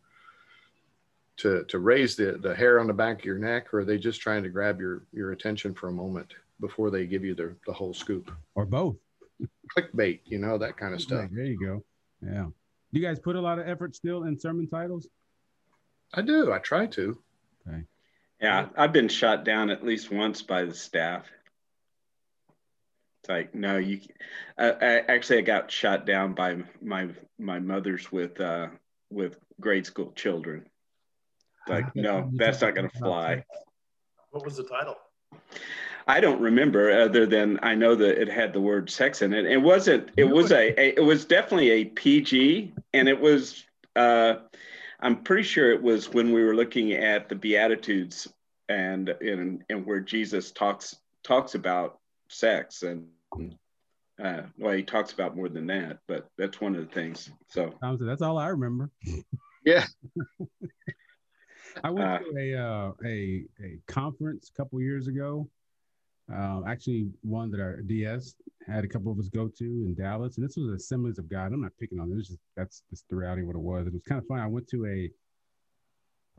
to 1.38 1.64
to 1.64 1.78
raise 1.78 2.16
the 2.16 2.38
the 2.40 2.55
hair 2.55 2.78
on 2.81 2.87
the 2.87 2.93
back 2.93 3.21
of 3.21 3.25
your 3.25 3.38
neck, 3.38 3.73
or 3.73 3.81
are 3.81 3.85
they 3.85 3.99
just 3.99 4.21
trying 4.21 4.43
to 4.43 4.50
grab 4.50 4.78
your 4.78 5.02
your 5.12 5.33
attention 5.33 5.75
for 5.75 5.88
a 5.88 5.93
moment 5.93 6.35
before 6.61 6.90
they 6.90 7.07
give 7.07 7.25
you 7.25 7.35
the 7.35 7.55
the 7.66 7.73
whole 7.73 7.95
scoop, 7.95 8.31
or 8.55 8.66
both? 8.66 8.97
clickbait, 9.76 10.21
you 10.25 10.38
know, 10.38 10.59
that 10.59 10.76
kind 10.76 10.95
of 10.95 11.00
stuff. 11.00 11.28
There 11.33 11.45
you 11.45 11.59
go. 11.59 11.85
Yeah. 12.23 12.45
Do 12.45 13.00
you 13.00 13.07
guys 13.07 13.19
put 13.19 13.37
a 13.37 13.40
lot 13.40 13.59
of 13.59 13.69
effort 13.69 13.95
still 13.95 14.25
in 14.25 14.38
sermon 14.38 14.69
titles? 14.69 15.09
I 16.14 16.23
do. 16.23 16.52
I 16.52 16.59
try 16.59 16.87
to. 16.87 17.19
Okay. 18.40 18.47
Yeah, 18.47 18.69
I've 18.76 18.93
been 18.93 19.09
shot 19.09 19.45
down 19.45 19.71
at 19.71 19.85
least 19.85 20.11
once 20.11 20.43
by 20.43 20.64
the 20.64 20.75
staff. 20.75 21.26
It's 23.23 23.31
like, 23.31 23.55
no, 23.55 23.78
you. 23.78 24.00
I, 24.59 24.71
I 24.71 24.99
actually 25.09 25.38
I 25.38 25.43
got 25.43 25.71
shot 25.71 26.07
down 26.07 26.35
by 26.35 26.59
my 26.81 27.09
my 27.38 27.59
mother's 27.59 28.12
with 28.12 28.40
uh 28.40 28.69
with 29.11 29.37
grade 29.61 29.87
school 29.87 30.12
children. 30.12 30.66
Like, 31.69 31.97
no, 31.97 32.31
that's 32.35 32.61
not 32.61 32.75
going 32.76 32.88
to 32.88 32.99
fly. 32.99 33.45
What 34.31 34.45
was 34.45 34.57
the 34.57 34.62
title? 34.62 34.97
I 36.07 36.21
don't 36.21 36.40
remember 36.40 36.93
other 36.93 37.26
than 37.26 37.59
I 37.62 37.75
know 37.75 37.97
that 37.97 38.21
it 38.21 38.28
had 38.28 38.52
the 38.52 38.61
word 38.61 38.88
sex 38.88 39.23
in 39.23 39.33
it. 39.33 39.45
It 39.47 39.57
wasn't. 39.57 40.11
It 40.16 40.25
was 40.25 40.52
a, 40.52 40.78
a 40.81 40.95
it 40.97 41.05
was 41.05 41.25
definitely 41.25 41.71
a 41.71 41.85
PG, 41.87 42.75
and 42.95 43.09
it 43.09 43.21
was. 43.21 43.64
Uh, 43.97 44.37
I'm 45.07 45.23
pretty 45.23 45.45
sure 45.45 45.71
it 45.71 45.81
was 45.81 46.13
when 46.13 46.33
we 46.33 46.43
were 46.43 46.57
looking 46.57 46.93
at 46.93 47.29
the 47.29 47.37
Beatitudes 47.37 48.27
and 48.69 49.09
and 49.09 49.63
and 49.71 49.87
where 49.87 50.01
Jesus 50.01 50.51
talks 50.51 50.97
talks 51.23 51.55
about 51.55 52.01
sex 52.29 52.83
and 52.83 53.07
uh, 54.21 54.43
well 54.59 54.73
he 54.73 54.83
talks 54.83 55.13
about 55.13 55.37
more 55.37 55.49
than 55.49 55.69
that, 55.69 56.01
but 56.09 56.29
that's 56.37 56.61
one 56.61 56.75
of 56.75 56.85
the 56.85 56.93
things. 56.93 57.31
So 57.47 57.73
that's 58.01 58.21
all 58.21 58.37
I 58.37 58.49
remember. 58.49 58.91
Yeah. 59.65 59.87
I 61.85 61.91
went 61.91 62.09
uh, 62.09 62.19
to 62.19 62.37
a, 62.37 62.61
uh, 62.61 62.93
a 63.05 63.45
a 63.63 63.79
conference 63.87 64.51
a 64.53 64.61
couple 64.61 64.81
years 64.81 65.07
ago 65.07 65.49
uh, 66.33 66.62
actually, 66.66 67.09
one 67.23 67.50
that 67.52 67.61
our 67.61 67.80
DS 67.83 68.35
had 68.66 68.85
a 68.85 68.88
couple 68.88 69.12
of 69.12 69.18
us 69.18 69.28
go 69.28 69.49
to 69.49 69.64
in 69.64 69.95
Dallas, 69.97 70.37
and 70.37 70.45
this 70.49 70.56
was 70.56 70.73
Assemblies 70.73 71.18
of 71.18 71.30
God. 71.30 71.52
I'm 71.52 71.62
not 71.62 71.73
picking 71.78 72.00
on. 72.00 72.12
It's 72.18 72.28
just 72.28 72.40
that's 72.56 72.83
just 72.90 73.09
the 73.09 73.16
reality 73.16 73.42
of 73.42 73.49
what 73.49 73.56
it 73.56 73.62
was. 73.62 73.87
It 73.87 73.92
was 73.92 74.02
kind 74.02 74.21
of 74.21 74.26
fun. 74.26 74.40
I 74.40 74.47
went 74.47 74.68
to 74.68 74.87
a 74.87 75.11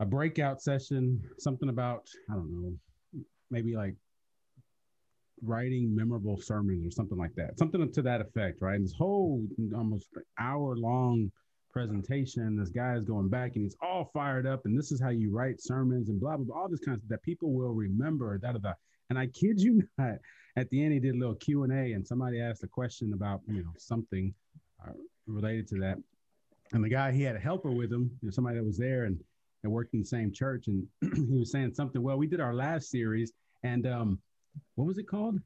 a 0.00 0.06
breakout 0.06 0.60
session, 0.60 1.22
something 1.38 1.70
about 1.70 2.06
I 2.30 2.34
don't 2.34 2.50
know, 2.50 3.22
maybe 3.50 3.76
like 3.76 3.94
writing 5.42 5.94
memorable 5.94 6.36
sermons 6.38 6.86
or 6.86 6.90
something 6.90 7.16
like 7.16 7.34
that, 7.36 7.58
something 7.58 7.90
to 7.90 8.02
that 8.02 8.20
effect, 8.20 8.60
right? 8.60 8.76
And 8.76 8.84
this 8.84 8.94
whole 8.96 9.42
almost 9.74 10.08
hour 10.38 10.76
long 10.76 11.30
presentation, 11.72 12.56
this 12.56 12.70
guy 12.70 12.94
is 12.96 13.04
going 13.04 13.28
back 13.28 13.52
and 13.54 13.64
he's 13.64 13.76
all 13.80 14.10
fired 14.12 14.46
up, 14.46 14.66
and 14.66 14.76
this 14.78 14.92
is 14.92 15.00
how 15.00 15.10
you 15.10 15.30
write 15.30 15.62
sermons 15.62 16.10
and 16.10 16.20
blah 16.20 16.36
blah 16.36 16.44
blah, 16.44 16.60
all 16.60 16.68
this 16.68 16.80
kind 16.80 16.96
of 16.96 17.00
stuff 17.00 17.10
that 17.10 17.22
people 17.22 17.52
will 17.52 17.72
remember. 17.72 18.38
That 18.38 18.52
da 18.52 18.58
da. 18.58 18.72
And 19.10 19.18
I 19.18 19.26
kid 19.26 19.60
you 19.60 19.82
not, 19.98 20.16
at 20.56 20.68
the 20.70 20.82
end 20.82 20.92
he 20.92 21.00
did 21.00 21.14
a 21.14 21.18
little 21.18 21.34
Q 21.34 21.64
and 21.64 21.72
A, 21.72 21.92
and 21.92 22.06
somebody 22.06 22.40
asked 22.40 22.64
a 22.64 22.68
question 22.68 23.12
about 23.12 23.40
you 23.46 23.62
know 23.62 23.72
something 23.76 24.34
uh, 24.86 24.92
related 25.26 25.68
to 25.68 25.80
that. 25.80 25.98
And 26.72 26.84
the 26.84 26.88
guy 26.88 27.12
he 27.12 27.22
had 27.22 27.36
a 27.36 27.40
helper 27.40 27.70
with 27.70 27.92
him, 27.92 28.10
you 28.20 28.28
know, 28.28 28.30
somebody 28.30 28.58
that 28.58 28.64
was 28.64 28.76
there 28.76 29.04
and, 29.04 29.18
and 29.62 29.72
worked 29.72 29.94
in 29.94 30.00
the 30.00 30.06
same 30.06 30.32
church, 30.32 30.66
and 30.68 30.86
he 31.30 31.38
was 31.38 31.50
saying 31.50 31.74
something. 31.74 32.02
Well, 32.02 32.18
we 32.18 32.26
did 32.26 32.40
our 32.40 32.54
last 32.54 32.90
series, 32.90 33.32
and 33.62 33.86
um, 33.86 34.18
what 34.74 34.86
was 34.86 34.98
it 34.98 35.08
called? 35.08 35.40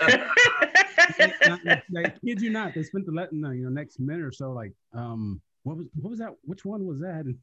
I 0.00 1.82
kid 2.24 2.40
you 2.40 2.50
not, 2.50 2.74
they 2.74 2.82
spent 2.82 3.06
the 3.06 3.12
letting 3.12 3.38
you 3.38 3.64
know 3.64 3.70
next 3.70 4.00
minute 4.00 4.24
or 4.24 4.32
so 4.32 4.52
like 4.52 4.72
um 4.92 5.40
what 5.66 5.76
was 5.76 5.86
what 6.00 6.10
was 6.10 6.18
that? 6.20 6.30
Which 6.44 6.64
one 6.64 6.86
was 6.86 7.00
that? 7.00 7.24
And 7.24 7.36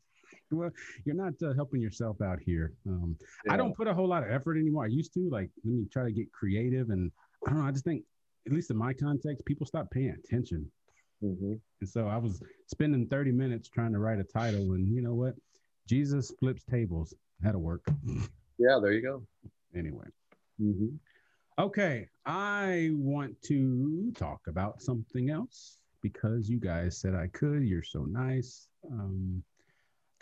well, 0.51 0.71
you're 1.05 1.15
not 1.15 1.33
uh, 1.43 1.53
helping 1.53 1.81
yourself 1.81 2.21
out 2.21 2.39
here. 2.45 2.73
Um, 2.87 3.15
yeah. 3.45 3.53
I 3.53 3.57
don't 3.57 3.75
put 3.75 3.87
a 3.87 3.93
whole 3.93 4.07
lot 4.07 4.23
of 4.23 4.31
effort 4.31 4.57
anymore. 4.57 4.85
I 4.85 4.87
used 4.87 5.13
to 5.15 5.29
like 5.29 5.49
let 5.63 5.73
me 5.73 5.85
try 5.91 6.03
to 6.03 6.11
get 6.11 6.31
creative, 6.31 6.89
and 6.89 7.11
I 7.45 7.51
don't 7.51 7.59
know. 7.59 7.67
I 7.67 7.71
just 7.71 7.85
think, 7.85 8.03
at 8.45 8.53
least 8.53 8.71
in 8.71 8.77
my 8.77 8.93
context, 8.93 9.45
people 9.45 9.65
stop 9.65 9.89
paying 9.91 10.15
attention. 10.23 10.69
Mm-hmm. 11.23 11.53
And 11.81 11.89
so 11.89 12.07
I 12.07 12.17
was 12.17 12.41
spending 12.67 13.07
30 13.07 13.31
minutes 13.31 13.69
trying 13.69 13.93
to 13.93 13.99
write 13.99 14.19
a 14.19 14.23
title, 14.23 14.73
and 14.73 14.87
you 14.87 15.01
know 15.01 15.13
what? 15.13 15.35
Jesus 15.87 16.31
flips 16.39 16.63
tables. 16.63 17.13
That'll 17.39 17.61
work. 17.61 17.85
Yeah, 18.59 18.79
there 18.81 18.93
you 18.93 19.01
go. 19.01 19.23
Anyway. 19.75 20.05
Mm-hmm. 20.61 20.95
Okay, 21.59 22.07
I 22.25 22.89
want 22.93 23.39
to 23.43 24.11
talk 24.15 24.41
about 24.47 24.81
something 24.81 25.29
else 25.29 25.77
because 26.01 26.49
you 26.49 26.59
guys 26.59 26.99
said 26.99 27.15
I 27.15 27.27
could. 27.27 27.63
You're 27.63 27.83
so 27.83 28.05
nice. 28.05 28.67
Um, 28.91 29.43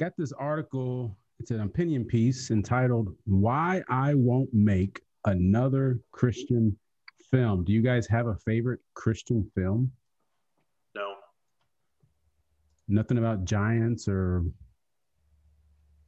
got 0.02 0.18
this 0.18 0.32
article. 0.32 1.16
It's 1.40 1.52
an 1.52 1.62
opinion 1.62 2.06
piece 2.06 2.50
entitled 2.50 3.16
"Why 3.26 3.84
I 3.88 4.16
Won't 4.16 4.52
Make 4.52 5.00
Another 5.26 6.00
Christian 6.12 6.76
Film." 7.30 7.64
Do 7.64 7.72
you 7.72 7.84
guys 7.84 8.08
have 8.08 8.26
a 8.26 8.36
favorite 8.36 8.80
Christian 8.96 9.48
film? 9.54 9.92
No. 10.96 11.14
Nothing 12.88 13.20
about 13.20 13.46
giants 13.46 14.08
or 14.08 14.44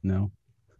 no. 0.02 0.32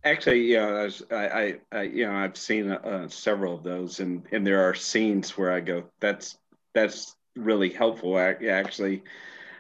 Actually, 0.03 0.53
yeah, 0.53 0.89
I, 1.13 1.17
I, 1.17 1.57
I, 1.71 1.83
you 1.83 2.07
know, 2.07 2.15
I've 2.15 2.37
seen 2.37 2.69
uh, 2.73 3.09
several 3.09 3.55
of 3.55 3.63
those, 3.63 4.01
and 4.01 4.27
and 4.33 4.45
there 4.45 4.69
are 4.69 4.75
scenes 4.75 5.39
where 5.39 5.53
I 5.53 5.61
go, 5.61 5.85
that's 6.01 6.37
that's 6.75 7.15
really 7.37 7.71
helpful. 7.71 8.19
Actually, 8.19 9.05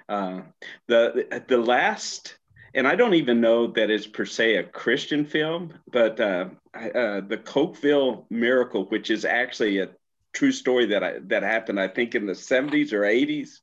uh, 0.08 0.40
the 0.88 1.44
the 1.46 1.58
last 1.58 2.36
and 2.74 2.88
I 2.88 2.96
don't 2.96 3.14
even 3.14 3.40
know 3.40 3.68
that 3.68 3.90
it's 3.90 4.06
per 4.06 4.24
se 4.24 4.56
a 4.56 4.64
Christian 4.64 5.24
film, 5.24 5.72
but 5.90 6.18
uh, 6.18 6.48
uh, 6.74 7.20
the 7.20 7.40
Cokeville 7.42 8.24
Miracle, 8.30 8.86
which 8.86 9.10
is 9.10 9.24
actually 9.24 9.78
a 9.78 9.90
true 10.32 10.50
story 10.50 10.86
that 10.86 11.04
I, 11.04 11.18
that 11.26 11.44
happened, 11.44 11.78
I 11.78 11.88
think 11.88 12.14
in 12.14 12.26
the 12.26 12.32
70s 12.32 12.92
or 12.92 13.02
80s, 13.02 13.60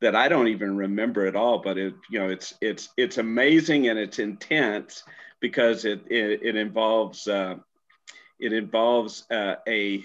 that 0.00 0.16
I 0.16 0.28
don't 0.28 0.48
even 0.48 0.76
remember 0.76 1.26
at 1.26 1.36
all. 1.36 1.58
But 1.58 1.76
it, 1.76 1.94
you 2.10 2.18
know, 2.18 2.28
it's 2.28 2.54
it's 2.60 2.88
it's 2.96 3.18
amazing 3.18 3.88
and 3.88 3.98
it's 3.98 4.18
intense 4.18 5.04
because 5.40 5.84
it 5.84 6.00
it, 6.10 6.40
it 6.42 6.56
involves 6.56 7.28
uh, 7.28 7.56
it 8.38 8.52
involves 8.52 9.26
uh, 9.30 9.56
a 9.68 10.02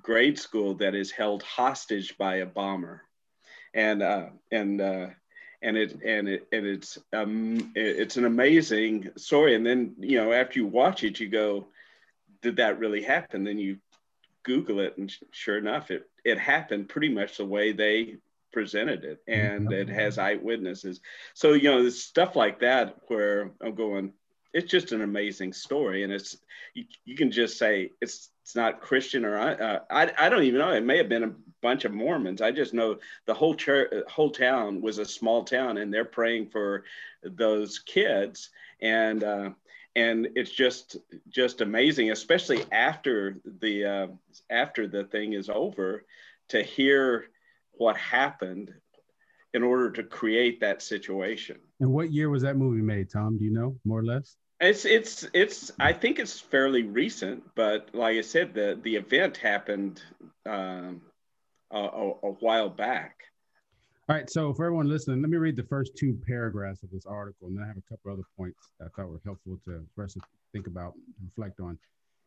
grade 0.00 0.38
school 0.38 0.74
that 0.76 0.94
is 0.94 1.10
held 1.10 1.42
hostage 1.42 2.16
by 2.16 2.36
a 2.36 2.46
bomber, 2.46 3.02
and 3.74 4.02
uh, 4.02 4.26
and 4.50 4.80
uh, 4.80 5.06
and 5.62 5.76
it 5.76 6.02
and 6.04 6.28
it 6.28 6.48
and 6.52 6.66
it's 6.66 6.98
um 7.12 7.72
it's 7.74 8.16
an 8.16 8.24
amazing 8.24 9.10
story. 9.16 9.54
And 9.54 9.64
then 9.64 9.94
you 9.98 10.18
know 10.18 10.32
after 10.32 10.58
you 10.58 10.66
watch 10.66 11.04
it 11.04 11.20
you 11.20 11.28
go 11.28 11.66
did 12.42 12.56
that 12.56 12.78
really 12.78 13.02
happen? 13.02 13.44
Then 13.44 13.58
you 13.58 13.78
google 14.42 14.80
it 14.80 14.98
and 14.98 15.12
sure 15.30 15.56
enough 15.56 15.90
it 15.90 16.08
it 16.24 16.38
happened 16.38 16.88
pretty 16.88 17.08
much 17.08 17.36
the 17.36 17.46
way 17.46 17.72
they 17.72 18.16
presented 18.52 19.04
it 19.04 19.22
and 19.26 19.68
mm-hmm. 19.68 19.72
it 19.72 19.88
has 19.88 20.18
eyewitnesses. 20.18 21.00
So 21.34 21.52
you 21.52 21.70
know 21.70 21.82
there's 21.82 22.02
stuff 22.02 22.36
like 22.36 22.60
that 22.60 22.96
where 23.06 23.52
i'm 23.62 23.74
going 23.74 24.12
it's 24.52 24.70
just 24.70 24.92
an 24.92 25.02
amazing 25.02 25.52
story 25.52 26.04
and 26.04 26.12
it's 26.12 26.36
you, 26.74 26.84
you 27.04 27.16
can 27.16 27.30
just 27.30 27.58
say 27.58 27.90
it's 28.00 28.30
it's 28.42 28.54
not 28.54 28.80
christian 28.80 29.24
or 29.24 29.38
uh, 29.38 29.78
I, 29.90 30.12
I 30.18 30.28
don't 30.28 30.42
even 30.42 30.60
know 30.60 30.72
it 30.72 30.84
may 30.84 30.96
have 30.98 31.08
been 31.08 31.24
a 31.24 31.32
bunch 31.60 31.84
of 31.84 31.92
mormons 31.92 32.42
i 32.42 32.50
just 32.50 32.74
know 32.74 32.98
the 33.26 33.34
whole 33.34 33.54
church 33.54 33.92
whole 34.08 34.30
town 34.30 34.80
was 34.80 34.98
a 34.98 35.04
small 35.04 35.44
town 35.44 35.78
and 35.78 35.92
they're 35.92 36.04
praying 36.04 36.48
for 36.48 36.84
those 37.22 37.78
kids 37.78 38.50
and 38.80 39.24
uh, 39.24 39.50
and 39.94 40.28
it's 40.34 40.50
just 40.50 40.96
just 41.28 41.60
amazing 41.60 42.10
especially 42.10 42.64
after 42.72 43.36
the 43.60 43.84
uh, 43.84 44.06
after 44.50 44.86
the 44.86 45.04
thing 45.04 45.34
is 45.34 45.48
over 45.48 46.04
to 46.48 46.62
hear 46.62 47.28
what 47.72 47.96
happened 47.96 48.72
in 49.54 49.62
order 49.62 49.90
to 49.90 50.02
create 50.02 50.60
that 50.60 50.82
situation. 50.82 51.58
And 51.80 51.92
what 51.92 52.12
year 52.12 52.30
was 52.30 52.42
that 52.42 52.56
movie 52.56 52.82
made 52.82 53.10
tom? 53.10 53.38
Do 53.38 53.44
you 53.44 53.50
know 53.50 53.76
more 53.84 54.00
or 54.00 54.04
less 54.04 54.36
it's 54.62 54.84
it's 54.84 55.26
it's. 55.34 55.72
I 55.80 55.92
think 55.92 56.18
it's 56.18 56.38
fairly 56.38 56.82
recent, 56.82 57.42
but 57.54 57.88
like 57.92 58.16
I 58.16 58.20
said, 58.20 58.54
the 58.54 58.78
the 58.82 58.96
event 58.96 59.36
happened 59.36 60.00
um, 60.46 61.02
a, 61.72 61.78
a, 61.78 62.32
while 62.40 62.68
back. 62.68 63.16
All 64.08 64.16
right. 64.16 64.30
So 64.30 64.54
for 64.54 64.66
everyone 64.66 64.88
listening, 64.88 65.20
let 65.20 65.30
me 65.30 65.36
read 65.36 65.56
the 65.56 65.64
first 65.64 65.96
two 65.96 66.18
paragraphs 66.26 66.82
of 66.82 66.90
this 66.90 67.06
article, 67.06 67.48
and 67.48 67.56
then 67.56 67.64
I 67.64 67.66
have 67.66 67.76
a 67.76 67.82
couple 67.88 68.12
other 68.12 68.22
points 68.36 68.70
that 68.78 68.86
I 68.86 68.88
thought 68.90 69.10
were 69.10 69.20
helpful 69.24 69.58
to 69.64 69.84
for 69.94 70.04
us 70.04 70.14
to 70.14 70.20
think 70.52 70.68
about 70.68 70.94
and 70.94 71.26
reflect 71.26 71.60
on. 71.60 71.76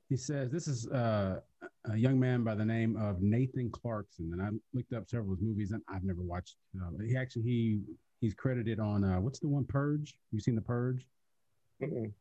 He 0.10 0.18
says 0.18 0.52
this 0.52 0.68
is 0.68 0.88
uh, 0.88 1.40
a 1.90 1.96
young 1.96 2.20
man 2.20 2.44
by 2.44 2.54
the 2.54 2.66
name 2.66 2.98
of 2.98 3.22
Nathan 3.22 3.72
Clarkson, 3.72 4.32
and 4.34 4.42
I 4.42 4.50
looked 4.74 4.94
up 4.94 5.10
several 5.10 5.34
of 5.34 5.40
his 5.40 5.48
movies, 5.48 5.72
and 5.72 5.82
I've 5.88 6.04
never 6.04 6.22
watched. 6.22 6.58
Uh, 6.76 6.90
he 7.08 7.16
actually 7.16 7.44
he 7.44 7.80
he's 8.20 8.34
credited 8.34 8.80
on 8.82 9.06
uh, 9.06 9.22
what's 9.22 9.40
the 9.40 9.48
one 9.48 9.64
Purge? 9.64 10.18
You 10.32 10.42
seen 10.42 10.56
the 10.56 10.62
Purge? 10.62 11.06
Mm-mm. 11.82 12.12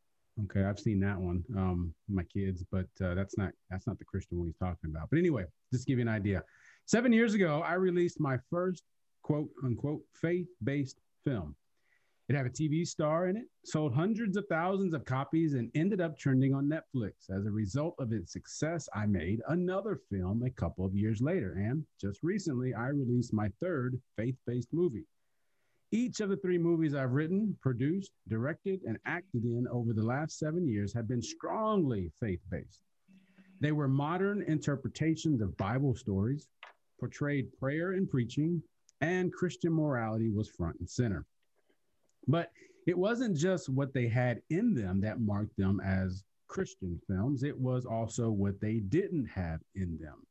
Okay, 0.42 0.64
I've 0.64 0.80
seen 0.80 0.98
that 1.00 1.16
one, 1.16 1.44
um, 1.56 1.94
my 2.08 2.24
kids, 2.24 2.64
but 2.70 2.88
uh, 3.02 3.14
that's 3.14 3.38
not 3.38 3.52
that's 3.70 3.86
not 3.86 3.98
the 3.98 4.04
Christian 4.04 4.38
one 4.38 4.48
he's 4.48 4.56
talking 4.56 4.90
about. 4.90 5.08
But 5.10 5.20
anyway, 5.20 5.44
just 5.72 5.86
give 5.86 5.98
you 5.98 6.02
an 6.02 6.08
idea. 6.08 6.42
Seven 6.86 7.12
years 7.12 7.34
ago, 7.34 7.62
I 7.64 7.74
released 7.74 8.18
my 8.18 8.38
first 8.50 8.82
quote 9.22 9.48
unquote 9.62 10.02
faith 10.20 10.48
based 10.62 10.98
film. 11.24 11.54
It 12.28 12.34
had 12.34 12.46
a 12.46 12.50
TV 12.50 12.86
star 12.86 13.28
in 13.28 13.36
it, 13.36 13.44
sold 13.64 13.94
hundreds 13.94 14.36
of 14.36 14.46
thousands 14.48 14.94
of 14.94 15.04
copies, 15.04 15.54
and 15.54 15.70
ended 15.74 16.00
up 16.00 16.18
trending 16.18 16.54
on 16.54 16.68
Netflix. 16.70 17.30
As 17.30 17.46
a 17.46 17.50
result 17.50 17.94
of 17.98 18.12
its 18.12 18.32
success, 18.32 18.88
I 18.94 19.04
made 19.06 19.42
another 19.48 20.00
film 20.10 20.42
a 20.42 20.50
couple 20.50 20.86
of 20.86 20.94
years 20.94 21.20
later. 21.20 21.52
And 21.52 21.84
just 22.00 22.22
recently, 22.22 22.72
I 22.74 22.88
released 22.88 23.34
my 23.34 23.50
third 23.60 24.00
faith 24.16 24.36
based 24.46 24.72
movie. 24.72 25.04
Each 25.94 26.18
of 26.18 26.28
the 26.28 26.36
three 26.36 26.58
movies 26.58 26.92
I've 26.92 27.12
written, 27.12 27.56
produced, 27.60 28.10
directed, 28.26 28.80
and 28.84 28.98
acted 29.06 29.44
in 29.44 29.68
over 29.70 29.92
the 29.92 30.02
last 30.02 30.40
seven 30.40 30.66
years 30.66 30.92
have 30.92 31.06
been 31.06 31.22
strongly 31.22 32.10
faith 32.18 32.40
based. 32.50 32.82
They 33.60 33.70
were 33.70 33.86
modern 33.86 34.42
interpretations 34.42 35.40
of 35.40 35.56
Bible 35.56 35.94
stories, 35.94 36.48
portrayed 36.98 37.56
prayer 37.60 37.92
and 37.92 38.10
preaching, 38.10 38.60
and 39.02 39.32
Christian 39.32 39.72
morality 39.72 40.32
was 40.32 40.50
front 40.50 40.80
and 40.80 40.90
center. 40.90 41.26
But 42.26 42.50
it 42.88 42.98
wasn't 42.98 43.36
just 43.36 43.68
what 43.68 43.94
they 43.94 44.08
had 44.08 44.42
in 44.50 44.74
them 44.74 45.00
that 45.02 45.20
marked 45.20 45.56
them 45.56 45.78
as 45.78 46.24
Christian 46.48 47.00
films, 47.06 47.44
it 47.44 47.56
was 47.56 47.86
also 47.86 48.30
what 48.32 48.60
they 48.60 48.80
didn't 48.80 49.26
have 49.26 49.60
in 49.76 49.96
them. 49.98 50.26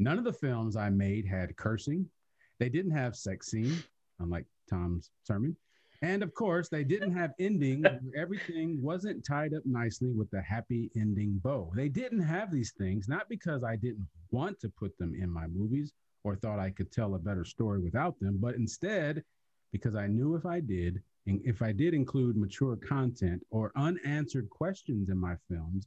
None 0.00 0.18
of 0.18 0.24
the 0.24 0.32
films 0.32 0.74
I 0.74 0.90
made 0.90 1.24
had 1.24 1.56
cursing. 1.56 2.10
They 2.58 2.68
didn't 2.68 2.96
have 2.96 3.14
sex 3.14 3.48
scene, 3.48 3.80
unlike 4.20 4.46
Tom's 4.68 5.10
sermon. 5.22 5.56
And 6.02 6.22
of 6.22 6.32
course, 6.34 6.68
they 6.68 6.84
didn't 6.84 7.12
have 7.14 7.32
endings 7.38 7.82
where 8.02 8.22
everything 8.22 8.80
wasn't 8.80 9.24
tied 9.24 9.54
up 9.54 9.66
nicely 9.66 10.12
with 10.12 10.32
a 10.32 10.42
happy 10.42 10.90
ending 10.96 11.40
bow. 11.42 11.72
They 11.74 11.88
didn't 11.88 12.22
have 12.22 12.52
these 12.52 12.72
things, 12.72 13.08
not 13.08 13.28
because 13.28 13.64
I 13.64 13.76
didn't 13.76 14.06
want 14.30 14.60
to 14.60 14.68
put 14.68 14.96
them 14.98 15.14
in 15.14 15.30
my 15.30 15.46
movies 15.48 15.92
or 16.24 16.36
thought 16.36 16.58
I 16.58 16.70
could 16.70 16.92
tell 16.92 17.14
a 17.14 17.18
better 17.18 17.44
story 17.44 17.80
without 17.80 18.18
them, 18.20 18.38
but 18.40 18.54
instead 18.54 19.24
because 19.72 19.94
I 19.94 20.06
knew 20.06 20.34
if 20.34 20.46
I 20.46 20.60
did, 20.60 21.02
and 21.26 21.40
if 21.44 21.60
I 21.62 21.72
did 21.72 21.92
include 21.92 22.36
mature 22.36 22.76
content 22.76 23.44
or 23.50 23.72
unanswered 23.76 24.48
questions 24.48 25.10
in 25.10 25.18
my 25.18 25.36
films, 25.50 25.86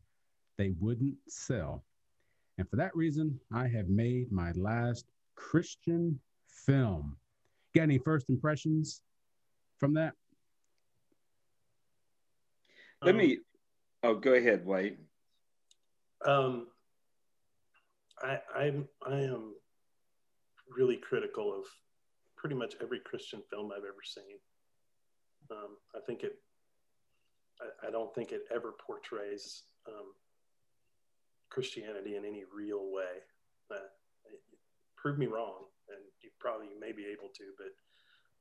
they 0.57 0.71
wouldn't 0.79 1.15
sell. 1.27 1.83
And 2.57 2.69
for 2.69 2.75
that 2.75 2.95
reason, 2.95 3.39
I 3.51 3.67
have 3.67 3.89
made 3.89 4.31
my 4.31 4.51
last 4.51 5.05
Christian 5.35 6.19
film. 6.47 7.17
Got 7.73 7.83
any 7.83 7.99
first 7.99 8.29
impressions 8.29 9.01
from 9.79 9.93
that? 9.93 10.13
Let 13.03 13.15
me. 13.15 13.39
Oh, 14.03 14.15
go 14.15 14.33
ahead, 14.33 14.65
Wade. 14.65 14.97
Um, 16.25 16.67
I 18.21 18.39
I'm 18.55 18.87
I 19.05 19.21
am 19.21 19.53
really 20.69 20.97
critical 20.97 21.53
of 21.53 21.65
pretty 22.37 22.55
much 22.55 22.75
every 22.81 22.99
Christian 22.99 23.41
film 23.49 23.71
I've 23.71 23.83
ever 23.83 24.03
seen. 24.03 24.37
Um, 25.49 25.77
I 25.95 25.99
think 26.05 26.23
it. 26.23 26.35
I, 27.59 27.87
I, 27.87 27.91
don't 27.91 28.13
think 28.15 28.31
it 28.31 28.43
ever 28.53 28.73
portrays 28.85 29.63
um, 29.87 30.13
Christianity 31.49 32.15
in 32.15 32.25
any 32.25 32.43
real 32.55 32.91
way. 32.91 33.21
Uh, 33.71 33.77
prove 34.97 35.17
me 35.17 35.27
wrong, 35.27 35.65
and 35.93 36.03
you 36.21 36.29
probably 36.39 36.67
may 36.79 36.91
be 36.91 37.05
able 37.05 37.29
to, 37.35 37.45
but 37.57 37.71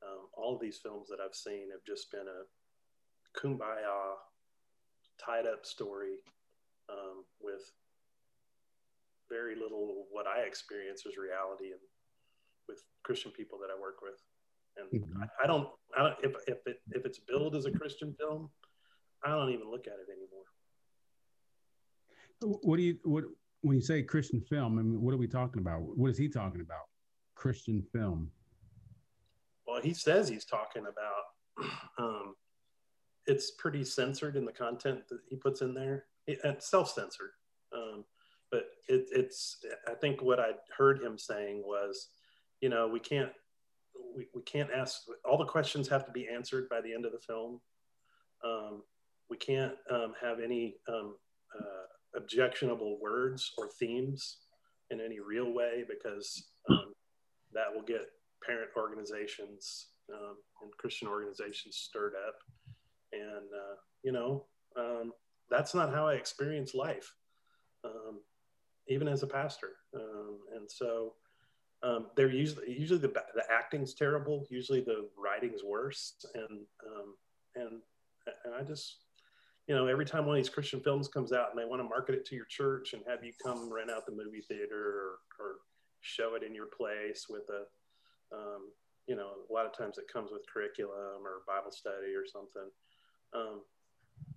um, 0.06 0.26
all 0.32 0.54
of 0.54 0.60
these 0.60 0.78
films 0.78 1.08
that 1.08 1.20
I've 1.20 1.34
seen 1.34 1.70
have 1.70 1.84
just 1.86 2.10
been 2.10 2.26
a 2.26 2.46
kumbaya, 3.38 4.16
tied 5.18 5.46
up 5.46 5.66
story 5.66 6.16
um, 6.88 7.24
with 7.40 7.70
very 9.28 9.54
little 9.54 10.06
what 10.10 10.26
I 10.26 10.40
experience 10.40 11.04
as 11.06 11.16
reality 11.16 11.72
and 11.72 11.80
with 12.68 12.82
Christian 13.02 13.30
people 13.32 13.58
that 13.60 13.68
I 13.70 13.78
work 13.80 14.00
with. 14.02 14.18
And 14.76 15.02
mm-hmm. 15.02 15.22
I, 15.22 15.44
I, 15.44 15.46
don't, 15.46 15.68
I 15.96 16.02
don't, 16.02 16.14
if, 16.22 16.32
if 16.46 16.58
it, 16.66 16.80
if 16.92 17.04
it's 17.04 17.18
billed 17.18 17.54
as 17.54 17.66
a 17.66 17.70
Christian 17.70 18.14
film, 18.18 18.48
I 19.24 19.30
don't 19.30 19.50
even 19.50 19.70
look 19.70 19.86
at 19.86 19.94
it 19.94 20.08
anymore. 20.10 20.46
What 22.62 22.78
do 22.78 22.82
you, 22.82 22.96
what, 23.04 23.24
when 23.60 23.76
you 23.76 23.82
say 23.82 24.02
Christian 24.02 24.40
film, 24.40 24.78
I 24.78 24.82
mean, 24.82 25.00
what 25.02 25.12
are 25.12 25.18
we 25.18 25.28
talking 25.28 25.60
about? 25.60 25.82
What 25.82 26.10
is 26.10 26.16
he 26.16 26.28
talking 26.28 26.62
about? 26.62 26.89
Christian 27.40 27.82
film. 27.90 28.30
Well, 29.66 29.80
he 29.80 29.94
says 29.94 30.28
he's 30.28 30.44
talking 30.44 30.82
about, 30.82 31.70
um, 31.98 32.34
it's 33.26 33.52
pretty 33.52 33.82
censored 33.82 34.36
in 34.36 34.44
the 34.44 34.52
content 34.52 35.08
that 35.08 35.20
he 35.26 35.36
puts 35.36 35.62
in 35.62 35.72
there. 35.72 36.04
It's 36.26 36.70
self-censored. 36.70 37.30
Um, 37.74 38.04
but 38.50 38.64
it, 38.88 39.06
it's, 39.10 39.56
I 39.88 39.94
think 39.94 40.20
what 40.20 40.38
I 40.38 40.50
heard 40.76 41.02
him 41.02 41.16
saying 41.16 41.62
was, 41.64 42.08
you 42.60 42.68
know, 42.68 42.86
we 42.86 43.00
can't, 43.00 43.32
we, 44.14 44.26
we 44.34 44.42
can't 44.42 44.70
ask, 44.70 45.00
all 45.24 45.38
the 45.38 45.46
questions 45.46 45.88
have 45.88 46.04
to 46.04 46.12
be 46.12 46.28
answered 46.28 46.68
by 46.68 46.82
the 46.82 46.92
end 46.92 47.06
of 47.06 47.12
the 47.12 47.20
film. 47.20 47.60
Um, 48.44 48.82
we 49.30 49.38
can't 49.38 49.74
um, 49.90 50.12
have 50.20 50.40
any 50.40 50.76
um, 50.88 51.14
uh, 51.58 52.18
objectionable 52.18 52.98
words 53.00 53.52
or 53.56 53.70
themes 53.78 54.38
in 54.90 55.00
any 55.00 55.20
real 55.20 55.52
way 55.52 55.84
because 55.88 56.50
that 57.52 57.74
will 57.74 57.82
get 57.82 58.06
parent 58.46 58.70
organizations 58.76 59.88
um, 60.12 60.36
and 60.62 60.70
Christian 60.78 61.08
organizations 61.08 61.76
stirred 61.76 62.14
up. 62.26 62.36
And, 63.12 63.48
uh, 63.52 63.76
you 64.02 64.12
know, 64.12 64.46
um, 64.76 65.12
that's 65.50 65.74
not 65.74 65.92
how 65.92 66.06
I 66.06 66.14
experience 66.14 66.74
life, 66.74 67.12
um, 67.84 68.20
even 68.88 69.08
as 69.08 69.22
a 69.22 69.26
pastor. 69.26 69.76
and 69.92 70.70
so 70.70 71.14
um, 71.82 72.06
they're 72.14 72.30
usually 72.30 72.78
usually 72.78 72.98
the 72.98 73.08
the 73.08 73.44
acting's 73.50 73.94
terrible. 73.94 74.46
Usually 74.50 74.80
the 74.80 75.08
writing's 75.16 75.64
worse, 75.64 76.14
and 76.34 76.60
um, 76.86 77.14
and 77.56 77.80
and 78.44 78.54
I 78.54 78.62
just 78.62 78.98
you 79.66 79.74
know 79.74 79.86
every 79.86 80.04
time 80.04 80.26
one 80.26 80.36
of 80.36 80.42
these 80.42 80.52
Christian 80.52 80.80
films 80.80 81.08
comes 81.08 81.32
out 81.32 81.50
and 81.50 81.58
they 81.58 81.64
want 81.64 81.80
to 81.80 81.88
market 81.88 82.14
it 82.14 82.26
to 82.26 82.36
your 82.36 82.44
church 82.46 82.92
and 82.92 83.02
have 83.08 83.24
you 83.24 83.32
come 83.42 83.72
rent 83.72 83.90
out 83.90 84.04
the 84.04 84.12
movie 84.12 84.42
theater 84.42 84.76
or, 84.76 85.18
or 85.38 85.56
show 86.00 86.34
it 86.34 86.42
in 86.42 86.54
your 86.54 86.66
place 86.66 87.26
with 87.28 87.48
a 87.50 88.34
um, 88.34 88.70
you 89.06 89.16
know 89.16 89.30
a 89.48 89.52
lot 89.52 89.66
of 89.66 89.76
times 89.76 89.98
it 89.98 90.12
comes 90.12 90.30
with 90.32 90.42
curriculum 90.52 91.24
or 91.24 91.42
Bible 91.46 91.70
study 91.70 92.14
or 92.14 92.24
something. 92.26 92.70
Um, 93.32 93.62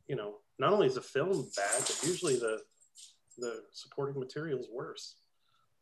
you 0.08 0.16
know, 0.16 0.36
not 0.60 0.74
only 0.74 0.88
is 0.88 0.96
the 0.96 1.02
film 1.02 1.48
bad, 1.56 1.80
but 1.80 2.00
usually 2.04 2.36
the 2.36 2.62
the 3.38 3.62
supporting 3.72 4.20
material 4.20 4.60
is 4.60 4.68
worse. 4.72 5.16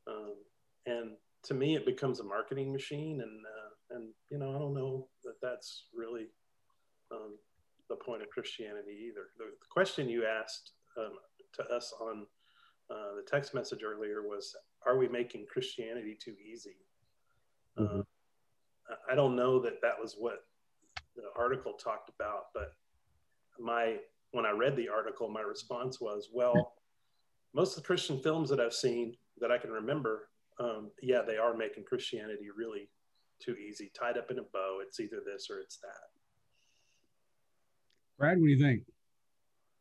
Um, 0.08 0.36
and 0.86 1.12
to 1.44 1.54
me, 1.54 1.76
it 1.76 1.86
becomes 1.86 2.20
a 2.20 2.24
marketing 2.24 2.72
machine, 2.72 3.22
and 3.22 3.46
uh, 3.46 3.96
and 3.96 4.10
you 4.30 4.38
know, 4.38 4.56
I 4.56 4.60
don't 4.60 4.74
know 4.74 5.08
that 5.24 5.36
that's 5.42 5.86
really 5.94 6.28
um, 7.12 7.38
the 7.90 7.96
point 7.96 8.22
of 8.22 8.30
Christianity 8.30 9.08
either. 9.10 9.28
The, 9.38 9.46
the 9.46 9.68
question 9.70 10.10
you 10.10 10.26
asked 10.26 10.72
um, 10.98 11.14
to 11.54 11.64
us 11.76 11.94
on 12.00 12.26
uh, 12.90 13.16
the 13.16 13.26
text 13.30 13.54
message 13.54 13.82
earlier 13.84 14.22
was, 14.22 14.56
"Are 14.86 14.98
we 14.98 15.08
making 15.08 15.46
Christianity 15.48 16.18
too 16.20 16.36
easy?" 16.44 16.78
Mm-hmm. 17.78 18.00
Uh, 18.00 18.96
I 19.10 19.16
don't 19.16 19.36
know 19.36 19.60
that 19.62 19.82
that 19.82 20.00
was 20.00 20.16
what 20.18 20.46
the 21.16 21.24
article 21.36 21.74
talked 21.74 22.10
about, 22.10 22.48
but 22.54 22.74
my 23.60 23.98
when 24.32 24.46
I 24.46 24.52
read 24.52 24.76
the 24.76 24.90
article, 24.90 25.30
my 25.30 25.42
response 25.42 26.00
was, 26.00 26.30
"Well, 26.34 26.76
most 27.54 27.78
of 27.78 27.84
the 27.84 27.88
Christian 27.88 28.20
films 28.20 28.50
that 28.50 28.60
I've 28.60 28.74
seen 28.74 29.16
that 29.40 29.52
I 29.52 29.58
can 29.58 29.72
remember 29.72 30.30
um, 30.62 30.92
yeah, 31.02 31.22
they 31.26 31.38
are 31.38 31.56
making 31.56 31.84
Christianity 31.86 32.50
really 32.56 32.90
too 33.40 33.56
easy, 33.56 33.92
tied 33.98 34.18
up 34.18 34.30
in 34.30 34.40
a 34.40 34.44
bow. 34.44 34.80
It's 34.82 35.00
either 35.00 35.18
this 35.26 35.50
or 35.50 35.60
it's 35.60 35.78
that. 35.78 36.10
Brad, 38.18 38.38
what 38.40 38.46
do 38.46 38.52
you 38.52 38.60
think? 38.60 38.84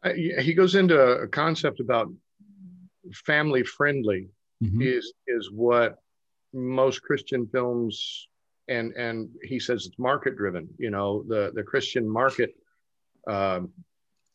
Uh, 0.03 0.41
he 0.41 0.55
goes 0.55 0.75
into 0.75 0.99
a 0.99 1.29
concept 1.29 1.81
about 1.81 2.11
family 3.13 3.63
friendly 3.63 4.29
mm-hmm. 4.62 4.83
is 4.83 5.12
is 5.27 5.51
what 5.51 5.99
most 6.53 7.03
Christian 7.03 7.46
films 7.46 8.29
and 8.68 8.92
and 8.92 9.29
he 9.42 9.59
says 9.59 9.87
it's 9.87 9.99
market 9.99 10.37
driven. 10.37 10.68
You 10.79 10.90
know, 10.90 11.25
the 11.27 11.53
the 11.55 11.62
Christian 11.62 12.09
market 12.09 12.55
um, 13.27 13.70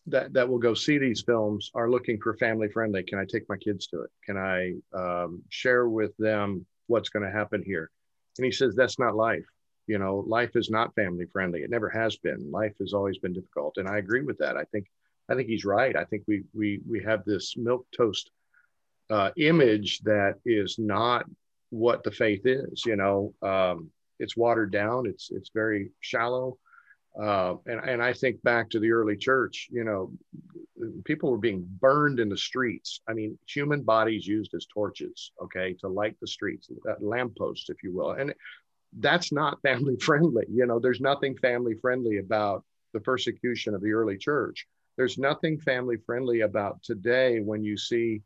that 0.07 0.33
that 0.33 0.47
will 0.47 0.59
go 0.59 0.73
see 0.73 0.97
these 0.97 1.21
films 1.21 1.71
are 1.73 1.89
looking 1.89 2.19
for 2.19 2.35
family 2.37 2.69
friendly. 2.69 3.03
Can 3.03 3.17
I 3.17 3.25
take 3.25 3.49
my 3.49 3.57
kids 3.57 3.87
to 3.87 4.01
it? 4.01 4.11
Can 4.25 4.37
I 4.37 4.73
um, 4.93 5.41
share 5.49 5.87
with 5.87 6.15
them 6.17 6.65
what's 6.87 7.09
going 7.09 7.25
to 7.25 7.31
happen 7.31 7.63
here? 7.65 7.89
And 8.37 8.45
he 8.45 8.51
says 8.51 8.75
that's 8.75 8.99
not 8.99 9.15
life. 9.15 9.45
You 9.87 9.99
know, 9.99 10.23
life 10.27 10.55
is 10.55 10.69
not 10.69 10.95
family 10.95 11.25
friendly. 11.31 11.61
It 11.61 11.69
never 11.69 11.89
has 11.89 12.17
been. 12.17 12.51
Life 12.51 12.73
has 12.79 12.93
always 12.93 13.17
been 13.19 13.33
difficult, 13.33 13.77
and 13.77 13.87
I 13.87 13.97
agree 13.97 14.21
with 14.21 14.37
that. 14.39 14.57
I 14.57 14.63
think 14.65 14.87
I 15.29 15.35
think 15.35 15.47
he's 15.47 15.65
right. 15.65 15.95
I 15.95 16.03
think 16.03 16.23
we 16.27 16.43
we 16.53 16.81
we 16.89 17.01
have 17.03 17.23
this 17.23 17.55
milk 17.55 17.87
toast 17.95 18.31
uh, 19.09 19.31
image 19.37 19.99
that 20.01 20.35
is 20.45 20.77
not 20.79 21.25
what 21.69 22.03
the 22.03 22.11
faith 22.11 22.45
is. 22.45 22.85
You 22.85 22.95
know, 22.95 23.33
um, 23.41 23.89
it's 24.19 24.37
watered 24.37 24.71
down. 24.71 25.05
It's 25.07 25.29
it's 25.31 25.51
very 25.53 25.91
shallow. 25.99 26.57
Uh, 27.19 27.55
and, 27.65 27.79
and 27.89 28.03
I 28.03 28.11
think 28.11 28.43
back 28.43 28.69
to 28.71 28.79
the 28.79 28.91
early 28.91 29.15
church, 29.15 29.69
you 29.71 29.85
know, 29.85 30.11
people 31.05 31.31
were 31.31 31.37
being 31.37 31.65
burned 31.79 32.19
in 32.19 32.27
the 32.27 32.37
streets. 32.37 32.99
I 33.07 33.13
mean, 33.13 33.37
human 33.47 33.83
bodies 33.83 34.27
used 34.27 34.53
as 34.53 34.65
torches, 34.65 35.31
okay, 35.41 35.73
to 35.79 35.87
light 35.87 36.17
the 36.19 36.27
streets, 36.27 36.69
that 36.83 37.01
lamppost, 37.01 37.69
if 37.69 37.83
you 37.83 37.93
will. 37.93 38.11
And 38.11 38.33
that's 38.99 39.31
not 39.31 39.61
family 39.63 39.95
friendly. 39.97 40.45
You 40.49 40.65
know, 40.65 40.79
there's 40.79 40.99
nothing 40.99 41.37
family 41.37 41.75
friendly 41.81 42.17
about 42.17 42.65
the 42.93 42.99
persecution 42.99 43.73
of 43.73 43.81
the 43.81 43.93
early 43.93 44.17
church. 44.17 44.67
There's 44.97 45.17
nothing 45.17 45.59
family 45.59 45.97
friendly 46.05 46.41
about 46.41 46.83
today 46.83 47.39
when 47.39 47.63
you 47.63 47.77
see 47.77 48.21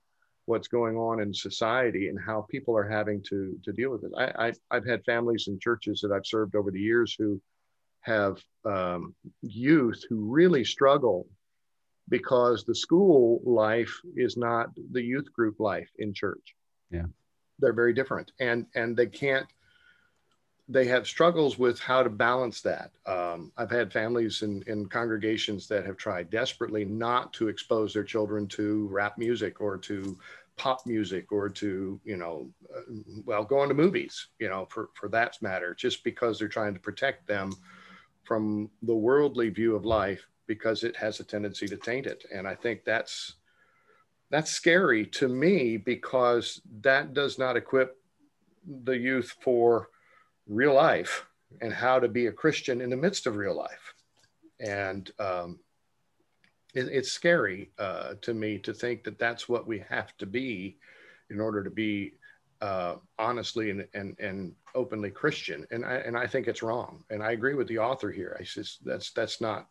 what's 0.50 0.68
going 0.68 0.98
on 0.98 1.22
in 1.22 1.32
society 1.32 2.08
and 2.08 2.20
how 2.20 2.42
people 2.50 2.76
are 2.76 2.90
having 2.90 3.22
to 3.22 3.58
to 3.64 3.72
deal 3.72 3.92
with 3.92 4.04
it. 4.04 4.12
I, 4.18 4.48
I 4.48 4.54
I've 4.72 4.86
had 4.86 5.06
families 5.06 5.48
and 5.48 5.62
churches 5.62 6.02
that 6.02 6.12
I've 6.12 6.26
served 6.26 6.56
over 6.56 6.72
the 6.72 6.80
years 6.80 7.16
who 7.18 7.40
have 8.02 8.38
um, 8.66 9.14
youth 9.42 10.04
who 10.10 10.18
really 10.26 10.66
struggle 10.66 11.28
because 12.10 12.64
the 12.64 12.74
school 12.74 13.42
life 13.46 13.96
is 14.16 14.38
not 14.38 14.70
the 14.92 15.04
youth 15.04 15.32
group 15.32 15.60
life 15.60 15.90
in 16.00 16.14
church. 16.14 16.56
Yeah. 16.90 17.06
They're 17.60 17.74
very 17.74 17.94
different 17.94 18.32
and 18.40 18.66
and 18.74 18.98
they 18.98 19.08
can't 19.08 19.48
they 20.72 20.86
have 20.86 21.08
struggles 21.08 21.58
with 21.58 21.80
how 21.80 22.04
to 22.04 22.10
balance 22.10 22.62
that. 22.62 22.92
Um, 23.08 23.52
I've 23.58 23.72
had 23.72 23.92
families 23.92 24.44
in, 24.44 24.64
in 24.68 24.88
congregations 24.88 25.68
that 25.68 25.84
have 25.84 25.98
tried 25.98 26.30
desperately 26.30 26.86
not 26.86 27.34
to 27.34 27.48
expose 27.48 27.92
their 27.92 28.04
children 28.04 28.48
to 28.50 28.88
rap 28.92 29.18
music 29.18 29.62
or 29.62 29.78
to 29.80 30.16
pop 30.58 30.86
music 30.86 31.32
or 31.32 31.50
to, 31.50 32.00
you 32.04 32.18
know, 32.18 32.48
uh, 32.76 32.82
well, 33.26 33.44
going 33.44 33.70
to 33.70 33.74
movies, 33.74 34.28
you 34.38 34.48
know, 34.48 34.68
for, 34.70 34.90
for 34.94 35.10
that 35.10 35.42
matter, 35.42 35.74
just 35.74 36.04
because 36.04 36.38
they're 36.38 36.48
trying 36.48 36.76
to 36.76 36.80
protect 36.80 37.26
them 37.28 37.52
from 38.24 38.70
the 38.84 38.94
worldly 38.94 39.50
view 39.50 39.76
of 39.76 39.86
life 39.86 40.28
because 40.46 40.84
it 40.84 40.96
has 40.96 41.20
a 41.20 41.24
tendency 41.24 41.68
to 41.68 41.78
taint 41.78 42.06
it. 42.06 42.26
And 42.32 42.48
I 42.48 42.54
think 42.54 42.84
that's 42.86 43.36
that's 44.30 44.52
scary 44.52 45.08
to 45.08 45.28
me 45.28 45.78
because 45.78 46.62
that 46.82 47.16
does 47.16 47.40
not 47.40 47.58
equip 47.58 47.98
the 48.84 48.96
youth 48.96 49.36
for 49.42 49.90
real 50.50 50.74
life 50.74 51.26
and 51.62 51.72
how 51.72 52.00
to 52.00 52.08
be 52.08 52.26
a 52.26 52.32
Christian 52.32 52.82
in 52.82 52.90
the 52.90 52.98
midst 52.98 53.28
of 53.28 53.38
real 53.38 53.56
life. 53.56 53.94
And 54.60 55.10
um, 55.20 55.60
it, 56.74 56.88
it's 56.88 57.12
scary 57.12 57.72
uh, 57.80 58.16
to 58.22 58.34
me 58.34 58.58
to 58.60 58.74
think 58.74 59.04
that 59.06 59.18
that's 59.18 59.48
what 59.48 59.68
we 59.68 59.80
have 59.90 60.18
to 60.18 60.26
be 60.26 60.78
in 61.30 61.40
order 61.40 61.64
to 61.64 61.70
be 61.70 62.14
uh, 62.62 62.96
honestly 63.18 63.70
and, 63.70 63.88
and, 63.94 64.20
and 64.20 64.54
openly 64.76 65.12
Christian. 65.12 65.66
And 65.72 65.86
I, 65.86 65.96
and 65.96 66.18
I 66.18 66.28
think 66.28 66.48
it's 66.48 66.64
wrong. 66.64 67.06
And 67.10 67.24
I 67.24 67.32
agree 67.32 67.54
with 67.54 67.68
the 67.68 67.80
author 67.80 68.12
here. 68.12 68.36
I 68.38 68.44
just, 68.44 68.84
that's, 68.84 69.12
that's 69.12 69.40
not, 69.40 69.68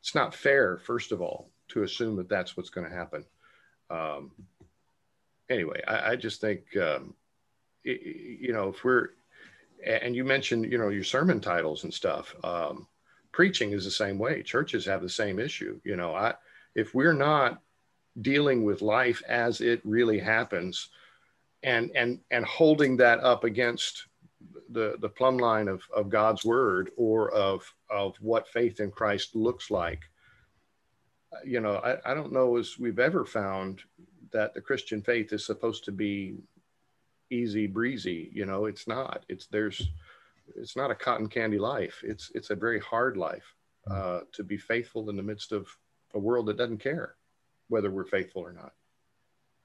it's 0.00 0.14
not 0.14 0.34
fair, 0.34 0.78
first 0.78 1.10
of 1.12 1.22
all, 1.22 1.50
to 1.68 1.84
assume 1.84 2.16
that 2.16 2.28
that's 2.28 2.56
what's 2.56 2.70
going 2.70 2.88
to 2.88 2.94
happen. 2.94 3.24
Um, 3.90 4.32
anyway, 5.48 5.80
I, 5.88 6.12
I 6.12 6.16
just 6.16 6.40
think, 6.40 6.64
um, 6.76 7.14
it, 7.84 8.00
you 8.40 8.52
know, 8.52 8.68
if 8.68 8.84
we're, 8.84 9.10
and 9.84 10.14
you 10.14 10.24
mentioned, 10.24 10.70
you 10.70 10.78
know, 10.78 10.88
your 10.88 11.04
sermon 11.04 11.40
titles 11.40 11.84
and 11.84 11.92
stuff. 11.92 12.34
Um, 12.44 12.86
preaching 13.32 13.72
is 13.72 13.84
the 13.84 13.90
same 13.90 14.18
way. 14.18 14.42
Churches 14.42 14.84
have 14.86 15.02
the 15.02 15.08
same 15.08 15.38
issue. 15.38 15.80
You 15.84 15.96
know, 15.96 16.14
I, 16.14 16.34
if 16.74 16.94
we're 16.94 17.12
not 17.12 17.60
dealing 18.20 18.64
with 18.64 18.82
life 18.82 19.22
as 19.28 19.60
it 19.60 19.80
really 19.84 20.18
happens, 20.18 20.88
and 21.62 21.90
and 21.94 22.20
and 22.30 22.44
holding 22.44 22.96
that 22.98 23.20
up 23.20 23.44
against 23.44 24.06
the 24.70 24.96
the 25.00 25.08
plumb 25.08 25.38
line 25.38 25.68
of 25.68 25.82
of 25.94 26.08
God's 26.08 26.44
word 26.44 26.90
or 26.96 27.30
of 27.32 27.72
of 27.90 28.16
what 28.20 28.48
faith 28.48 28.80
in 28.80 28.90
Christ 28.90 29.34
looks 29.34 29.70
like, 29.70 30.02
you 31.44 31.60
know, 31.60 31.76
I, 31.76 32.10
I 32.10 32.14
don't 32.14 32.32
know 32.32 32.56
as 32.56 32.78
we've 32.78 32.98
ever 32.98 33.24
found 33.24 33.82
that 34.32 34.54
the 34.54 34.60
Christian 34.60 35.02
faith 35.02 35.32
is 35.32 35.44
supposed 35.44 35.84
to 35.84 35.92
be 35.92 36.36
easy 37.30 37.66
breezy 37.66 38.30
you 38.32 38.46
know 38.46 38.66
it's 38.66 38.86
not. 38.86 39.24
It's 39.28 39.46
there's 39.46 39.88
it's 40.56 40.76
not 40.76 40.90
a 40.90 40.94
cotton 40.94 41.28
candy 41.28 41.58
life. 41.58 42.00
It's 42.02 42.30
it's 42.34 42.50
a 42.50 42.56
very 42.56 42.80
hard 42.80 43.16
life 43.16 43.54
mm. 43.88 43.94
uh, 43.94 44.20
to 44.32 44.44
be 44.44 44.56
faithful 44.56 45.10
in 45.10 45.16
the 45.16 45.22
midst 45.22 45.52
of 45.52 45.66
a 46.14 46.18
world 46.18 46.46
that 46.46 46.56
doesn't 46.56 46.78
care 46.78 47.14
whether 47.68 47.90
we're 47.90 48.06
faithful 48.06 48.42
or 48.42 48.52
not. 48.52 48.72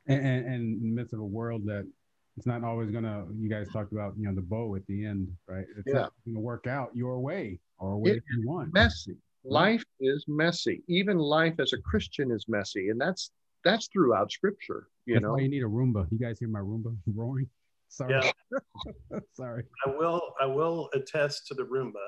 And, 0.07 0.19
and, 0.19 0.45
and 0.45 0.83
in 0.83 0.89
the 0.89 0.95
midst 0.95 1.13
of 1.13 1.21
a 1.21 1.25
world 1.25 1.65
that 1.65 1.87
it's 2.35 2.45
not 2.45 2.63
always 2.63 2.91
gonna 2.91 3.25
you 3.37 3.49
guys 3.49 3.69
talked 3.71 3.91
about 3.91 4.15
you 4.17 4.25
know 4.27 4.35
the 4.35 4.41
bow 4.41 4.75
at 4.75 4.85
the 4.87 5.05
end 5.05 5.29
right? 5.47 5.65
It's 5.77 5.87
yeah. 5.87 6.01
not 6.01 6.13
gonna 6.25 6.39
work 6.39 6.67
out 6.67 6.91
your 6.93 7.19
way 7.19 7.59
or 7.77 7.97
way 7.97 8.13
you 8.13 8.47
want 8.47 8.73
messy. 8.73 9.15
life 9.43 9.83
is 9.99 10.25
messy. 10.27 10.83
Even 10.87 11.17
life 11.17 11.55
as 11.59 11.73
a 11.73 11.77
christian 11.77 12.31
is 12.31 12.45
messy. 12.47 12.89
And 12.89 12.99
that's 12.99 13.31
that's 13.63 13.87
throughout 13.87 14.31
scripture 14.31 14.87
you 15.05 15.15
That's 15.15 15.23
know 15.23 15.33
why 15.33 15.39
you 15.39 15.49
need 15.49 15.63
a 15.63 15.67
Roomba. 15.67 16.07
You 16.11 16.17
guys 16.19 16.39
hear 16.39 16.47
my 16.49 16.59
Roomba 16.61 16.95
roaring? 17.13 17.49
Sorry. 17.89 18.13
Yeah. 18.13 19.19
Sorry. 19.33 19.63
I 19.85 19.89
will 19.89 20.33
I 20.41 20.45
will 20.45 20.89
attest 20.93 21.47
to 21.47 21.53
the 21.53 21.63
Roomba. 21.63 22.05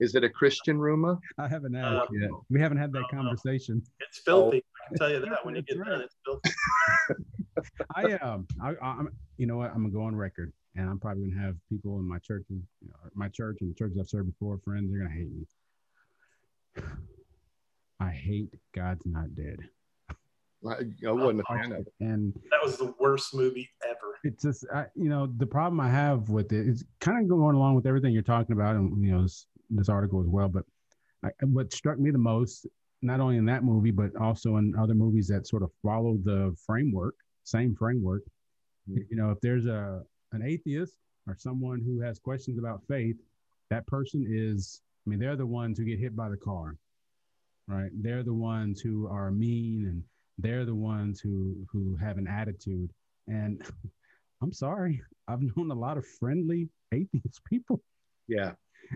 is 0.00 0.14
it 0.14 0.24
a 0.24 0.30
christian 0.30 0.78
roomba 0.78 1.18
I 1.38 1.46
haven't 1.48 1.74
asked 1.76 2.10
Uh, 2.10 2.18
yet. 2.20 2.30
We 2.50 2.60
haven't 2.60 2.78
had 2.78 2.92
that 2.92 3.00
no, 3.00 3.06
no. 3.12 3.22
conversation. 3.22 3.82
It's 4.00 4.18
filthy. 4.20 4.58
I 4.58 4.88
can 4.88 4.98
tell 4.98 5.10
you 5.10 5.20
that 5.20 5.44
when 5.44 5.54
you 5.56 5.62
get 5.62 5.78
right. 5.78 5.90
done, 5.90 6.00
it's 6.02 6.16
filthy. 6.24 6.50
I 7.94 8.12
um 8.26 8.46
I, 8.62 8.74
I'm 8.82 9.08
you 9.36 9.46
know 9.46 9.56
what 9.58 9.70
I'm 9.70 9.82
gonna 9.82 9.90
go 9.90 10.02
on 10.02 10.16
record 10.16 10.52
and 10.76 10.88
I'm 10.88 10.98
probably 10.98 11.28
gonna 11.28 11.42
have 11.46 11.56
people 11.68 11.98
in 11.98 12.08
my 12.08 12.18
church 12.18 12.44
you 12.48 12.62
know, 12.82 12.94
my 13.14 13.28
church 13.28 13.58
and 13.60 13.70
the 13.70 13.74
churches 13.74 13.98
I've 14.00 14.08
served 14.08 14.30
before 14.32 14.58
friends 14.64 14.90
they're 14.90 15.00
gonna 15.02 15.14
hate 15.14 15.30
me. 15.36 15.44
I 18.00 18.10
hate 18.10 18.54
God's 18.74 19.04
not 19.04 19.34
dead. 19.34 19.58
I, 20.66 20.74
I 21.06 21.12
wasn't 21.12 21.40
a 21.40 21.44
fan 21.44 21.72
of 21.72 21.78
it. 21.86 21.92
And 22.00 22.32
That 22.50 22.60
was 22.62 22.76
the 22.76 22.92
worst 22.98 23.34
movie 23.34 23.68
ever. 23.88 24.18
it's 24.24 24.42
just 24.42 24.64
I, 24.74 24.86
you 24.96 25.08
know 25.08 25.28
the 25.36 25.46
problem 25.46 25.80
I 25.80 25.88
have 25.88 26.28
with 26.30 26.52
it 26.52 26.66
is 26.66 26.84
kind 27.00 27.22
of 27.22 27.28
going 27.28 27.54
along 27.56 27.74
with 27.76 27.86
everything 27.86 28.12
you're 28.12 28.22
talking 28.22 28.54
about 28.54 28.74
and 28.76 29.04
you 29.04 29.12
know 29.12 29.22
this, 29.22 29.46
this 29.70 29.88
article 29.88 30.20
as 30.20 30.26
well. 30.26 30.48
But 30.48 30.64
I, 31.24 31.28
what 31.44 31.72
struck 31.72 31.98
me 31.98 32.10
the 32.10 32.18
most, 32.18 32.66
not 33.02 33.20
only 33.20 33.36
in 33.36 33.44
that 33.46 33.62
movie 33.64 33.92
but 33.92 34.14
also 34.16 34.56
in 34.56 34.74
other 34.76 34.94
movies 34.94 35.28
that 35.28 35.46
sort 35.46 35.62
of 35.62 35.70
follow 35.82 36.16
the 36.24 36.54
framework, 36.66 37.14
same 37.44 37.74
framework. 37.76 38.22
Mhm. 38.90 39.04
You 39.10 39.16
know, 39.16 39.30
if 39.30 39.40
there's 39.40 39.66
a 39.66 40.02
an 40.32 40.42
atheist 40.42 40.94
or 41.28 41.36
someone 41.38 41.80
who 41.80 42.00
has 42.00 42.18
questions 42.18 42.58
about 42.58 42.82
faith, 42.88 43.16
that 43.70 43.86
person 43.86 44.26
is. 44.28 44.80
I 45.06 45.10
mean, 45.10 45.20
they're 45.20 45.36
the 45.36 45.46
ones 45.46 45.78
who 45.78 45.84
get 45.86 45.98
hit 45.98 46.14
by 46.14 46.28
the 46.28 46.36
car, 46.36 46.76
right? 47.66 47.90
They're 48.02 48.22
the 48.24 48.34
ones 48.34 48.80
who 48.80 49.06
are 49.08 49.30
mean 49.30 49.86
and 49.86 50.02
they're 50.38 50.64
the 50.64 50.74
ones 50.74 51.20
who 51.20 51.56
who 51.70 51.96
have 51.96 52.18
an 52.18 52.26
attitude. 52.26 52.90
And 53.26 53.62
i'm 54.42 54.52
sorry 54.52 55.02
i've 55.26 55.42
known 55.42 55.70
a 55.72 55.74
lot 55.74 55.98
of 55.98 56.06
friendly 56.06 56.68
atheist 56.92 57.40
people. 57.44 57.80
Yeah. 58.28 58.52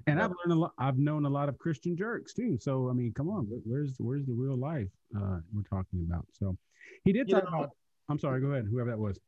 And 0.07 0.21
i've 0.23 0.31
learned 0.31 0.53
a 0.53 0.61
lot 0.61 0.73
i've 0.79 0.99
known 0.99 1.25
a 1.27 1.29
lot 1.29 1.49
of 1.49 1.59
christian 1.59 1.97
jerks 1.97 2.33
too. 2.33 2.57
So 2.61 2.89
i 2.89 2.93
mean 2.93 3.13
come 3.15 3.29
on 3.29 3.45
wh- 3.47 3.67
where's 3.67 3.97
where's 3.99 4.25
the 4.27 4.33
real 4.33 4.57
life 4.57 4.89
uh 5.17 5.39
we're 5.53 5.63
talking 5.69 6.07
about? 6.09 6.27
So 6.33 6.57
he 7.05 7.13
did 7.13 7.29
You 7.29 7.35
talk 7.37 7.51
know- 7.51 7.59
about 7.59 7.71
i'm 8.09 8.19
sorry 8.19 8.41
go 8.41 8.49
ahead 8.53 8.67
whoever 8.71 8.91
that 8.91 8.99
was. 8.99 9.19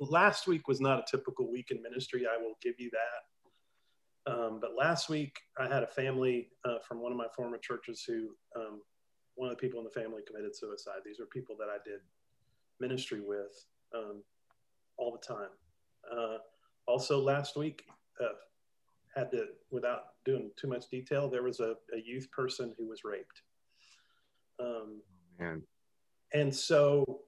Last 0.00 0.46
week 0.46 0.68
was 0.68 0.80
not 0.80 0.98
a 1.00 1.04
typical 1.10 1.50
week 1.50 1.70
in 1.70 1.82
ministry. 1.82 2.24
I 2.26 2.36
will 2.42 2.54
give 2.62 2.74
you 2.78 2.90
that. 2.98 4.32
Um, 4.32 4.58
but 4.60 4.70
last 4.74 5.08
week, 5.10 5.36
I 5.58 5.68
had 5.68 5.82
a 5.82 5.86
family 5.86 6.48
uh, 6.64 6.78
from 6.86 7.00
one 7.02 7.12
of 7.12 7.18
my 7.18 7.26
former 7.36 7.58
churches 7.58 8.02
who, 8.06 8.30
um, 8.56 8.80
one 9.36 9.48
of 9.50 9.56
the 9.56 9.60
people 9.60 9.78
in 9.78 9.84
the 9.84 9.90
family 9.90 10.22
committed 10.26 10.56
suicide. 10.56 11.00
These 11.04 11.20
are 11.20 11.26
people 11.26 11.56
that 11.58 11.68
I 11.68 11.78
did 11.84 12.00
ministry 12.80 13.20
with 13.20 13.64
um, 13.94 14.22
all 14.96 15.12
the 15.12 15.26
time. 15.26 15.50
Uh, 16.10 16.38
also, 16.86 17.20
last 17.20 17.56
week, 17.56 17.84
uh, 18.20 18.34
had 19.14 19.30
to, 19.30 19.46
without 19.70 20.14
doing 20.24 20.50
too 20.60 20.68
much 20.68 20.88
detail, 20.90 21.28
there 21.28 21.42
was 21.42 21.60
a, 21.60 21.74
a 21.94 22.00
youth 22.04 22.30
person 22.30 22.74
who 22.78 22.88
was 22.88 23.00
raped. 23.04 23.42
Um, 24.58 25.00
man 25.38 25.62
and 26.32 26.54
so, 26.54 27.22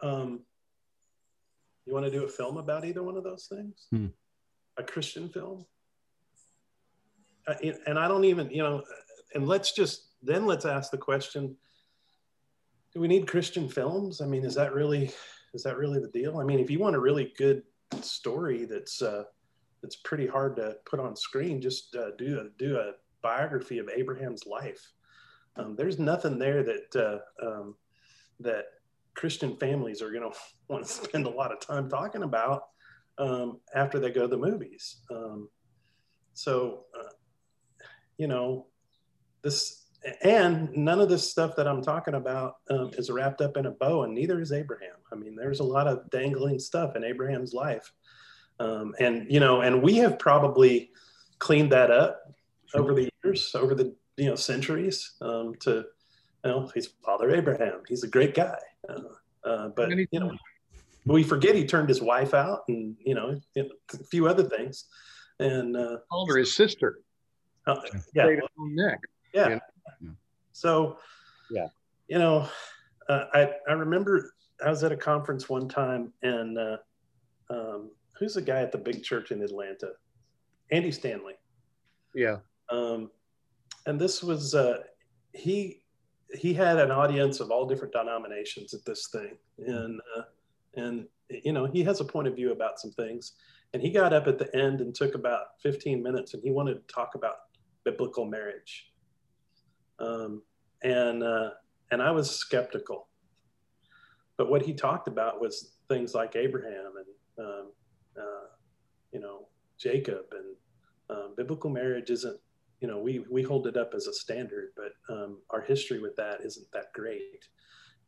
um, 0.00 0.40
you 1.84 1.92
want 1.92 2.04
to 2.04 2.10
do 2.10 2.24
a 2.24 2.28
film 2.28 2.56
about 2.56 2.84
either 2.84 3.02
one 3.02 3.16
of 3.16 3.24
those 3.24 3.46
things? 3.46 3.86
Hmm. 3.90 4.06
A 4.78 4.82
Christian 4.82 5.28
film? 5.28 5.66
Uh, 7.46 7.54
and 7.86 7.98
I 7.98 8.08
don't 8.08 8.24
even, 8.24 8.50
you 8.50 8.62
know, 8.62 8.82
and 9.34 9.46
let's 9.46 9.72
just 9.72 10.05
then 10.22 10.46
let's 10.46 10.64
ask 10.64 10.90
the 10.90 10.98
question: 10.98 11.56
Do 12.92 13.00
we 13.00 13.08
need 13.08 13.28
Christian 13.28 13.68
films? 13.68 14.20
I 14.20 14.26
mean, 14.26 14.44
is 14.44 14.54
that 14.54 14.74
really 14.74 15.12
is 15.54 15.62
that 15.62 15.76
really 15.76 16.00
the 16.00 16.08
deal? 16.08 16.38
I 16.38 16.44
mean, 16.44 16.60
if 16.60 16.70
you 16.70 16.78
want 16.78 16.96
a 16.96 17.00
really 17.00 17.32
good 17.38 17.62
story 18.00 18.64
that's 18.64 19.02
uh, 19.02 19.24
that's 19.82 19.96
pretty 19.96 20.26
hard 20.26 20.56
to 20.56 20.76
put 20.84 21.00
on 21.00 21.16
screen, 21.16 21.60
just 21.60 21.94
uh, 21.96 22.10
do 22.18 22.40
a 22.40 22.58
do 22.58 22.76
a 22.76 22.92
biography 23.22 23.78
of 23.78 23.88
Abraham's 23.88 24.46
life. 24.46 24.92
Um, 25.56 25.74
there's 25.74 25.98
nothing 25.98 26.38
there 26.38 26.62
that 26.62 26.96
uh, 27.42 27.46
um, 27.46 27.76
that 28.40 28.66
Christian 29.14 29.56
families 29.56 30.02
are 30.02 30.10
going 30.10 30.30
to 30.30 30.38
want 30.68 30.84
to 30.84 30.90
spend 30.90 31.26
a 31.26 31.30
lot 31.30 31.52
of 31.52 31.60
time 31.60 31.88
talking 31.88 32.22
about 32.22 32.64
um, 33.18 33.60
after 33.74 33.98
they 33.98 34.10
go 34.10 34.22
to 34.22 34.28
the 34.28 34.36
movies. 34.36 35.02
Um, 35.10 35.48
so, 36.34 36.84
uh, 36.98 37.08
you 38.18 38.28
know, 38.28 38.66
this 39.42 39.85
and 40.22 40.74
none 40.76 41.00
of 41.00 41.08
this 41.08 41.30
stuff 41.30 41.56
that 41.56 41.66
I'm 41.66 41.82
talking 41.82 42.14
about 42.14 42.56
um, 42.70 42.90
is 42.96 43.10
wrapped 43.10 43.40
up 43.40 43.56
in 43.56 43.66
a 43.66 43.70
bow, 43.70 44.04
and 44.04 44.14
neither 44.14 44.40
is 44.40 44.52
Abraham. 44.52 44.96
I 45.12 45.16
mean, 45.16 45.34
there's 45.34 45.60
a 45.60 45.64
lot 45.64 45.86
of 45.86 46.08
dangling 46.10 46.58
stuff 46.58 46.96
in 46.96 47.04
Abraham's 47.04 47.52
life, 47.52 47.92
um, 48.60 48.94
and 48.98 49.26
you 49.30 49.40
know, 49.40 49.62
and 49.62 49.82
we 49.82 49.96
have 49.96 50.18
probably 50.18 50.90
cleaned 51.38 51.72
that 51.72 51.90
up 51.90 52.32
over 52.74 52.94
the 52.94 53.10
years, 53.24 53.54
over 53.54 53.74
the 53.74 53.94
you 54.16 54.26
know 54.26 54.36
centuries, 54.36 55.12
um, 55.20 55.54
to 55.60 55.84
you 56.44 56.50
know, 56.50 56.70
he's 56.74 56.88
Father 57.04 57.30
Abraham. 57.30 57.82
He's 57.88 58.04
a 58.04 58.08
great 58.08 58.34
guy. 58.34 58.58
Uh, 58.88 59.00
uh, 59.44 59.68
but 59.68 59.90
you 59.90 60.20
know, 60.20 60.32
we 61.04 61.22
forget 61.22 61.54
he 61.54 61.66
turned 61.66 61.88
his 61.88 62.02
wife 62.02 62.34
out, 62.34 62.62
and 62.68 62.96
you 63.04 63.14
know, 63.14 63.40
a 63.56 64.04
few 64.10 64.28
other 64.28 64.44
things. 64.44 64.84
And 65.38 65.76
uh, 65.76 65.98
called 66.10 66.30
her 66.30 66.38
his 66.38 66.54
sister 66.54 67.00
uh, 67.66 67.76
yeah, 68.14 68.26
neck 68.58 69.00
yeah. 69.34 69.48
Yeah. 69.48 69.58
Yeah. 70.00 70.10
So, 70.52 70.98
Yeah. 71.50 71.68
you 72.08 72.18
know, 72.18 72.48
uh, 73.08 73.24
I 73.32 73.54
I 73.68 73.72
remember 73.72 74.32
I 74.64 74.70
was 74.70 74.82
at 74.84 74.92
a 74.92 74.96
conference 74.96 75.48
one 75.48 75.68
time, 75.68 76.12
and 76.22 76.58
uh, 76.58 76.76
um, 77.50 77.90
who's 78.18 78.34
the 78.34 78.42
guy 78.42 78.60
at 78.60 78.72
the 78.72 78.78
big 78.78 79.02
church 79.02 79.30
in 79.30 79.42
Atlanta? 79.42 79.92
Andy 80.72 80.90
Stanley. 80.90 81.34
Yeah. 82.14 82.38
Um, 82.70 83.10
and 83.86 84.00
this 84.00 84.22
was 84.22 84.54
uh, 84.54 84.78
he 85.32 85.82
he 86.32 86.52
had 86.54 86.78
an 86.78 86.90
audience 86.90 87.40
of 87.40 87.50
all 87.50 87.66
different 87.66 87.92
denominations 87.92 88.74
at 88.74 88.84
this 88.84 89.08
thing, 89.12 89.36
and 89.58 90.00
uh, 90.16 90.22
and 90.74 91.06
you 91.28 91.52
know 91.52 91.66
he 91.66 91.84
has 91.84 92.00
a 92.00 92.04
point 92.04 92.26
of 92.28 92.34
view 92.34 92.52
about 92.52 92.80
some 92.80 92.92
things. 92.92 93.32
And 93.72 93.82
he 93.82 93.90
got 93.90 94.12
up 94.12 94.26
at 94.26 94.38
the 94.38 94.54
end 94.56 94.80
and 94.80 94.94
took 94.94 95.14
about 95.16 95.60
15 95.62 96.02
minutes, 96.02 96.32
and 96.34 96.42
he 96.42 96.50
wanted 96.50 96.74
to 96.74 96.94
talk 96.94 97.14
about 97.14 97.34
biblical 97.84 98.24
marriage. 98.24 98.92
Um, 99.98 100.42
and 100.82 101.22
uh, 101.22 101.50
and 101.90 102.02
I 102.02 102.10
was 102.10 102.30
skeptical. 102.30 103.08
But 104.36 104.50
what 104.50 104.62
he 104.62 104.74
talked 104.74 105.08
about 105.08 105.40
was 105.40 105.76
things 105.88 106.14
like 106.14 106.36
Abraham 106.36 106.92
and 106.96 107.46
um, 107.46 107.72
uh, 108.16 108.46
you 109.12 109.20
know 109.20 109.48
Jacob 109.78 110.26
and 110.32 110.56
um, 111.08 111.34
biblical 111.36 111.70
marriage 111.70 112.10
isn't 112.10 112.38
you 112.80 112.88
know 112.88 112.98
we 112.98 113.24
we 113.30 113.42
hold 113.42 113.66
it 113.66 113.76
up 113.76 113.92
as 113.94 114.06
a 114.06 114.12
standard, 114.12 114.70
but 114.76 114.92
um, 115.14 115.38
our 115.50 115.62
history 115.62 116.00
with 116.00 116.16
that 116.16 116.40
isn't 116.44 116.70
that 116.72 116.92
great, 116.92 117.44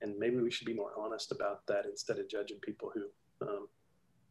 and 0.02 0.18
maybe 0.18 0.36
we 0.36 0.50
should 0.50 0.66
be 0.66 0.74
more 0.74 0.92
honest 0.98 1.32
about 1.32 1.66
that 1.66 1.86
instead 1.86 2.18
of 2.18 2.28
judging 2.28 2.58
people 2.60 2.92
who 2.94 3.46
um, 3.46 3.68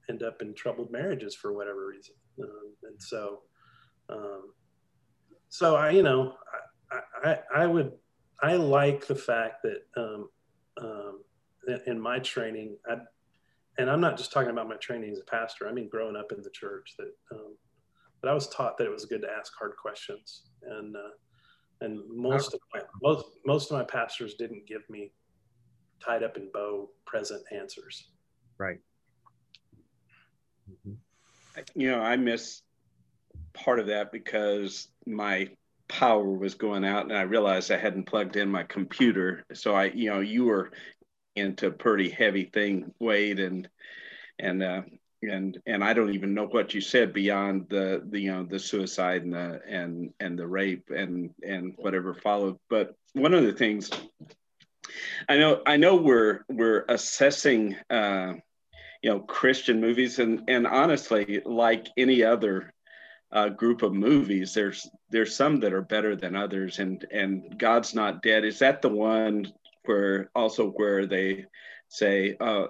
end 0.10 0.24
up 0.24 0.41
in 0.41 0.54
troubled 0.54 0.91
marriages 0.91 1.36
for 1.36 1.54
whatever 1.54 1.88
reason. 1.88 2.15
Um, 2.41 2.74
and 2.84 3.02
so, 3.02 3.41
um, 4.10 4.54
so 5.50 5.76
I 5.76 5.89
you 5.91 6.04
know 6.04 6.36
I, 6.91 7.02
I, 7.23 7.39
I 7.56 7.67
would 7.67 7.91
I 8.41 8.56
like 8.56 9.08
the 9.08 9.15
fact 9.15 9.63
that 9.63 9.84
um, 9.95 10.30
um, 10.82 11.21
in 11.86 12.00
my 12.00 12.19
training, 12.19 12.78
I, 12.89 12.97
and 13.78 13.89
I'm 13.89 14.02
not 14.02 14.17
just 14.17 14.32
talking 14.32 14.52
about 14.52 14.69
my 14.69 14.76
training 14.76 15.12
as 15.12 15.19
a 15.19 15.23
pastor. 15.23 15.67
I 15.67 15.71
mean, 15.71 15.89
growing 15.89 16.15
up 16.15 16.32
in 16.32 16.41
the 16.41 16.50
church, 16.50 16.93
that 16.97 17.12
um, 17.32 17.56
that 18.21 18.30
I 18.30 18.34
was 18.34 18.47
taught 18.50 18.78
that 18.78 18.86
it 18.86 18.91
was 18.91 19.06
good 19.06 19.21
to 19.21 19.30
ask 19.30 19.54
hard 19.58 19.73
questions, 19.82 20.43
and 20.63 20.95
uh, 20.95 21.10
and 21.82 22.00
most 22.10 22.54
of 22.54 22.60
my 22.73 22.82
most 23.02 23.26
most 23.45 23.71
of 23.71 23.78
my 23.78 23.84
pastors 23.84 24.36
didn't 24.36 24.67
give 24.67 24.88
me 24.89 25.12
tied 26.04 26.23
up 26.23 26.38
in 26.38 26.50
bow 26.54 26.89
present 27.06 27.43
answers. 27.52 28.12
Right. 28.58 28.80
Mm-hmm. 30.69 31.62
You 31.76 31.91
know, 31.91 32.02
I 32.02 32.17
miss 32.17 32.62
part 33.54 33.80
of 33.80 33.88
that 33.88 34.12
because 34.12 34.89
my 35.06 35.50
power 35.88 36.30
was 36.30 36.56
going 36.56 36.86
out 36.86 37.04
and 37.04 37.17
I 37.17 37.21
realized 37.21 37.71
I 37.71 37.78
hadn't 37.78 38.06
plugged 38.06 38.36
in 38.36 38.50
my 38.50 38.63
computer. 38.63 39.45
So 39.54 39.73
I, 39.73 39.86
you 39.86 40.10
know, 40.10 40.19
you 40.19 40.45
were 40.45 40.71
into 41.36 41.71
pretty 41.71 42.10
heavy 42.10 42.45
thing, 42.45 42.93
Wade, 43.00 43.39
and 43.39 43.69
and 44.39 44.63
uh, 44.63 44.82
and 45.21 45.58
and 45.65 45.84
I 45.84 45.93
don't 45.93 46.13
even 46.13 46.34
know 46.34 46.45
what 46.47 46.73
you 46.73 46.82
said 46.82 47.13
beyond 47.13 47.67
the 47.69 48.04
the 48.08 48.19
you 48.19 48.32
know 48.32 48.43
the 48.43 48.60
suicide 48.60 49.23
and 49.23 49.34
the 49.34 49.62
and 49.67 50.13
and 50.19 50.38
the 50.38 50.47
rape 50.47 50.89
and 50.89 51.32
and 51.43 51.73
whatever 51.78 52.13
followed. 52.13 52.58
But 52.69 52.95
one 53.13 53.34
of 53.34 53.43
the 53.43 53.54
things 53.54 53.89
I 55.30 55.38
know 55.38 55.62
I 55.65 55.78
know 55.78 55.95
we're 55.95 56.41
we're 56.50 56.86
assessing 56.89 57.76
uh, 57.89 58.34
you 59.02 59.10
know 59.10 59.19
Christian 59.19 59.82
movies 59.82 60.19
and 60.19 60.43
and 60.47 60.67
honestly 60.67 61.41
like 61.45 61.88
any 61.97 62.23
other 62.23 62.73
uh, 63.32 63.50
group 63.50 63.82
of 63.82 63.94
movies. 63.94 64.54
There's 64.54 64.88
there's 65.10 65.36
some 65.36 65.60
that 65.62 65.74
are 65.74 65.82
better 65.82 66.16
than 66.16 66.36
others, 66.36 66.80
and 66.80 67.06
and 67.12 67.58
God's 67.58 67.94
Not 67.94 68.22
Dead 68.22 68.46
is 68.46 68.60
that 68.60 68.82
the 68.82 68.90
one 68.90 69.52
where 69.86 70.30
also 70.36 70.70
where 70.72 71.06
they 71.06 71.46
say, 71.90 72.36
uh, 72.40 72.68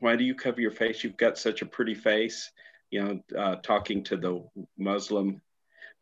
"Why 0.00 0.16
do 0.16 0.24
you 0.24 0.34
cover 0.34 0.60
your 0.60 0.70
face? 0.72 1.04
You've 1.04 1.16
got 1.16 1.38
such 1.38 1.62
a 1.62 1.66
pretty 1.66 1.94
face." 1.94 2.50
You 2.90 3.02
know, 3.02 3.38
uh, 3.38 3.56
talking 3.56 4.02
to 4.04 4.16
the 4.16 4.44
Muslim 4.76 5.40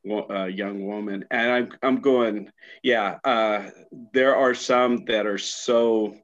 uh, 0.08 0.44
young 0.44 0.86
woman, 0.86 1.24
and 1.30 1.50
I'm 1.50 1.68
I'm 1.82 2.00
going, 2.00 2.50
yeah. 2.82 3.18
Uh, 3.24 3.70
there 4.12 4.36
are 4.36 4.54
some 4.54 5.04
that 5.06 5.26
are 5.26 5.38
so 5.38 6.14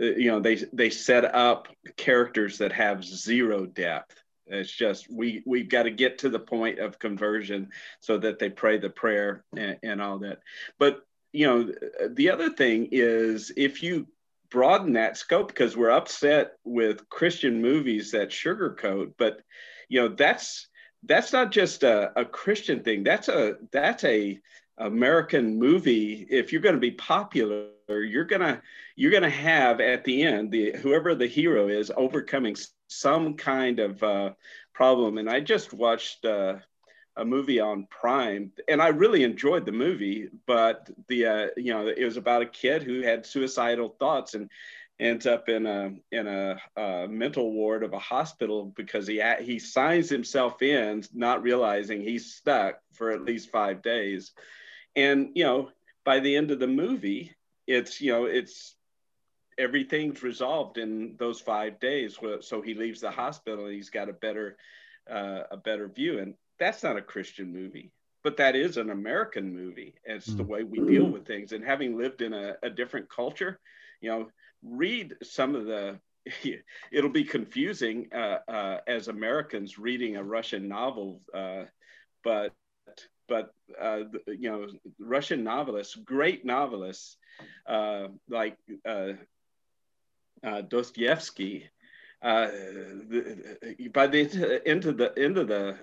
uh, 0.00 0.06
you 0.06 0.30
know 0.30 0.40
they 0.40 0.56
they 0.72 0.90
set 0.90 1.24
up 1.34 1.68
characters 1.96 2.58
that 2.58 2.72
have 2.72 3.04
zero 3.04 3.66
depth 3.66 4.21
it's 4.46 4.70
just 4.70 5.10
we 5.10 5.42
we've 5.46 5.68
got 5.68 5.84
to 5.84 5.90
get 5.90 6.18
to 6.18 6.28
the 6.28 6.38
point 6.38 6.78
of 6.78 6.98
conversion 6.98 7.70
so 8.00 8.18
that 8.18 8.38
they 8.38 8.50
pray 8.50 8.78
the 8.78 8.90
prayer 8.90 9.44
and, 9.56 9.78
and 9.82 10.02
all 10.02 10.18
that. 10.20 10.40
But 10.78 11.06
you 11.32 11.46
know, 11.46 11.72
the 12.10 12.30
other 12.30 12.50
thing 12.50 12.88
is 12.92 13.52
if 13.56 13.82
you 13.82 14.06
broaden 14.50 14.92
that 14.92 15.16
scope 15.16 15.48
because 15.48 15.76
we're 15.76 15.90
upset 15.90 16.52
with 16.64 17.08
Christian 17.08 17.62
movies 17.62 18.10
that 18.10 18.28
sugarcoat, 18.28 19.14
but 19.16 19.40
you 19.88 20.00
know 20.00 20.08
that's 20.08 20.68
that's 21.04 21.32
not 21.32 21.50
just 21.50 21.82
a, 21.82 22.12
a 22.20 22.24
Christian 22.24 22.82
thing. 22.82 23.02
That's 23.02 23.28
a 23.28 23.56
that's 23.72 24.04
a 24.04 24.40
American 24.78 25.58
movie. 25.58 26.26
If 26.28 26.52
you're 26.52 26.62
going 26.62 26.74
to 26.74 26.80
be 26.80 26.92
popular, 26.92 27.68
you're 27.88 28.24
gonna 28.24 28.62
you're 28.96 29.10
gonna 29.10 29.30
have 29.30 29.80
at 29.80 30.04
the 30.04 30.22
end 30.22 30.50
the 30.50 30.72
whoever 30.72 31.14
the 31.14 31.26
hero 31.26 31.68
is 31.68 31.90
overcoming 31.96 32.56
some 32.94 33.34
kind 33.34 33.78
of 33.80 34.02
uh, 34.02 34.32
problem. 34.72 35.18
And 35.18 35.28
I 35.28 35.40
just 35.40 35.72
watched 35.72 36.24
uh, 36.24 36.56
a 37.16 37.24
movie 37.24 37.60
on 37.60 37.86
Prime, 37.90 38.52
and 38.68 38.80
I 38.80 38.88
really 38.88 39.22
enjoyed 39.24 39.66
the 39.66 39.72
movie. 39.72 40.28
But 40.46 40.90
the 41.08 41.26
uh, 41.26 41.46
you 41.56 41.72
know 41.72 41.86
it 41.88 42.04
was 42.04 42.16
about 42.16 42.42
a 42.42 42.46
kid 42.46 42.82
who 42.82 43.02
had 43.02 43.26
suicidal 43.26 43.96
thoughts 43.98 44.34
and 44.34 44.50
ends 44.98 45.26
up 45.26 45.48
in 45.48 45.66
a 45.66 45.92
in 46.10 46.26
a, 46.26 46.56
a 46.76 47.08
mental 47.08 47.52
ward 47.52 47.82
of 47.82 47.92
a 47.92 47.98
hospital 47.98 48.72
because 48.76 49.06
he 49.06 49.22
he 49.40 49.58
signs 49.58 50.08
himself 50.08 50.62
in, 50.62 51.04
not 51.12 51.42
realizing 51.42 52.00
he's 52.00 52.34
stuck 52.34 52.80
for 52.92 53.10
at 53.10 53.24
least 53.24 53.50
five 53.50 53.82
days. 53.82 54.32
And 54.96 55.30
you 55.34 55.44
know, 55.44 55.70
by 56.04 56.20
the 56.20 56.36
end 56.36 56.50
of 56.50 56.60
the 56.60 56.66
movie, 56.66 57.34
it's 57.66 58.00
you 58.00 58.12
know 58.12 58.24
it's 58.24 58.74
everything's 59.58 60.22
resolved 60.22 60.78
in 60.78 61.14
those 61.18 61.40
five 61.40 61.80
days. 61.80 62.18
So 62.40 62.62
he 62.62 62.74
leaves 62.74 63.00
the 63.00 63.10
hospital 63.10 63.66
and 63.66 63.74
he's 63.74 63.90
got 63.90 64.08
a 64.08 64.14
better 64.14 64.56
uh, 65.10 65.42
a 65.50 65.56
better 65.56 65.88
view. 65.88 66.20
And 66.20 66.34
that's 66.58 66.82
not 66.82 66.96
a 66.96 67.02
Christian 67.02 67.52
movie, 67.52 67.90
but 68.22 68.36
that 68.36 68.54
is 68.54 68.76
an 68.76 68.90
American 68.90 69.54
movie. 69.54 69.94
It's 70.04 70.30
mm. 70.30 70.36
the 70.36 70.44
way 70.44 70.62
we 70.62 70.78
deal 70.80 71.06
with 71.06 71.26
things. 71.26 71.52
And 71.52 71.64
having 71.64 71.98
lived 71.98 72.22
in 72.22 72.32
a, 72.32 72.54
a 72.62 72.70
different 72.70 73.10
culture, 73.10 73.58
you 74.00 74.10
know, 74.10 74.28
read 74.62 75.16
some 75.22 75.54
of 75.54 75.66
the 75.66 75.98
it'll 76.92 77.10
be 77.10 77.24
confusing 77.24 78.08
uh, 78.14 78.38
uh, 78.48 78.78
as 78.86 79.08
Americans 79.08 79.78
reading 79.78 80.16
a 80.16 80.22
Russian 80.22 80.68
novel, 80.68 81.20
uh, 81.34 81.64
but 82.22 82.52
but 83.28 83.52
uh, 83.80 84.00
you 84.26 84.50
know 84.50 84.66
Russian 85.00 85.42
novelists, 85.42 85.96
great 85.96 86.44
novelists 86.44 87.16
uh, 87.66 88.08
like 88.28 88.56
uh, 88.86 89.12
Dostoevsky. 90.42 91.68
The, 92.22 93.90
by 93.92 94.06
the 94.06 94.62
end 94.64 94.86
of 94.86 94.96
the 94.96 95.12
end 95.18 95.38
of 95.38 95.48
the 95.48 95.78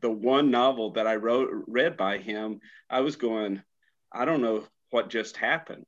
the 0.00 0.10
one 0.10 0.50
novel 0.50 0.92
that 0.92 1.06
I 1.06 1.16
wrote 1.16 1.64
read 1.66 1.96
by 1.96 2.18
him, 2.18 2.60
I 2.90 3.00
was 3.00 3.16
going, 3.16 3.62
I 4.12 4.24
don't 4.24 4.42
know 4.42 4.64
what 4.90 5.10
just 5.10 5.36
happened 5.36 5.86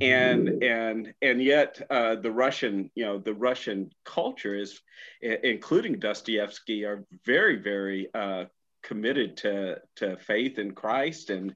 and 0.00 0.48
mm-hmm. 0.48 0.62
and 0.62 1.14
and 1.20 1.42
yet 1.42 1.80
uh, 1.90 2.14
the 2.16 2.30
Russian, 2.30 2.90
you 2.94 3.04
know, 3.04 3.18
the 3.18 3.34
Russian 3.34 3.90
culture 4.04 4.54
is, 4.54 4.80
including 5.20 5.98
Dostoevsky, 5.98 6.84
are 6.84 7.04
very 7.26 7.56
very 7.56 8.08
uh, 8.14 8.44
committed 8.82 9.36
to 9.38 9.80
to 9.96 10.16
faith 10.16 10.58
in 10.58 10.72
Christ 10.72 11.30
and 11.30 11.54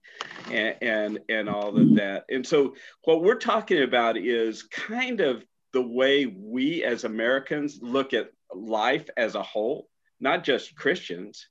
and 0.51 0.77
and, 0.83 1.19
and 1.29 1.49
all 1.49 1.77
of 1.77 1.95
that. 1.97 2.25
And 2.29 2.47
so 2.47 2.75
what 3.05 3.23
we're 3.23 3.37
talking 3.37 3.83
about 3.83 4.19
is 4.19 4.65
kind 4.65 5.21
of 5.21 5.43
the 5.77 5.83
way 5.83 6.25
we 6.25 6.83
as 6.85 7.05
Americans 7.05 7.81
look 7.83 8.15
at 8.15 8.31
life 8.55 9.11
as 9.19 9.35
a 9.35 9.43
whole, 9.43 9.91
not 10.21 10.43
just 10.43 10.75
Christians. 10.75 11.49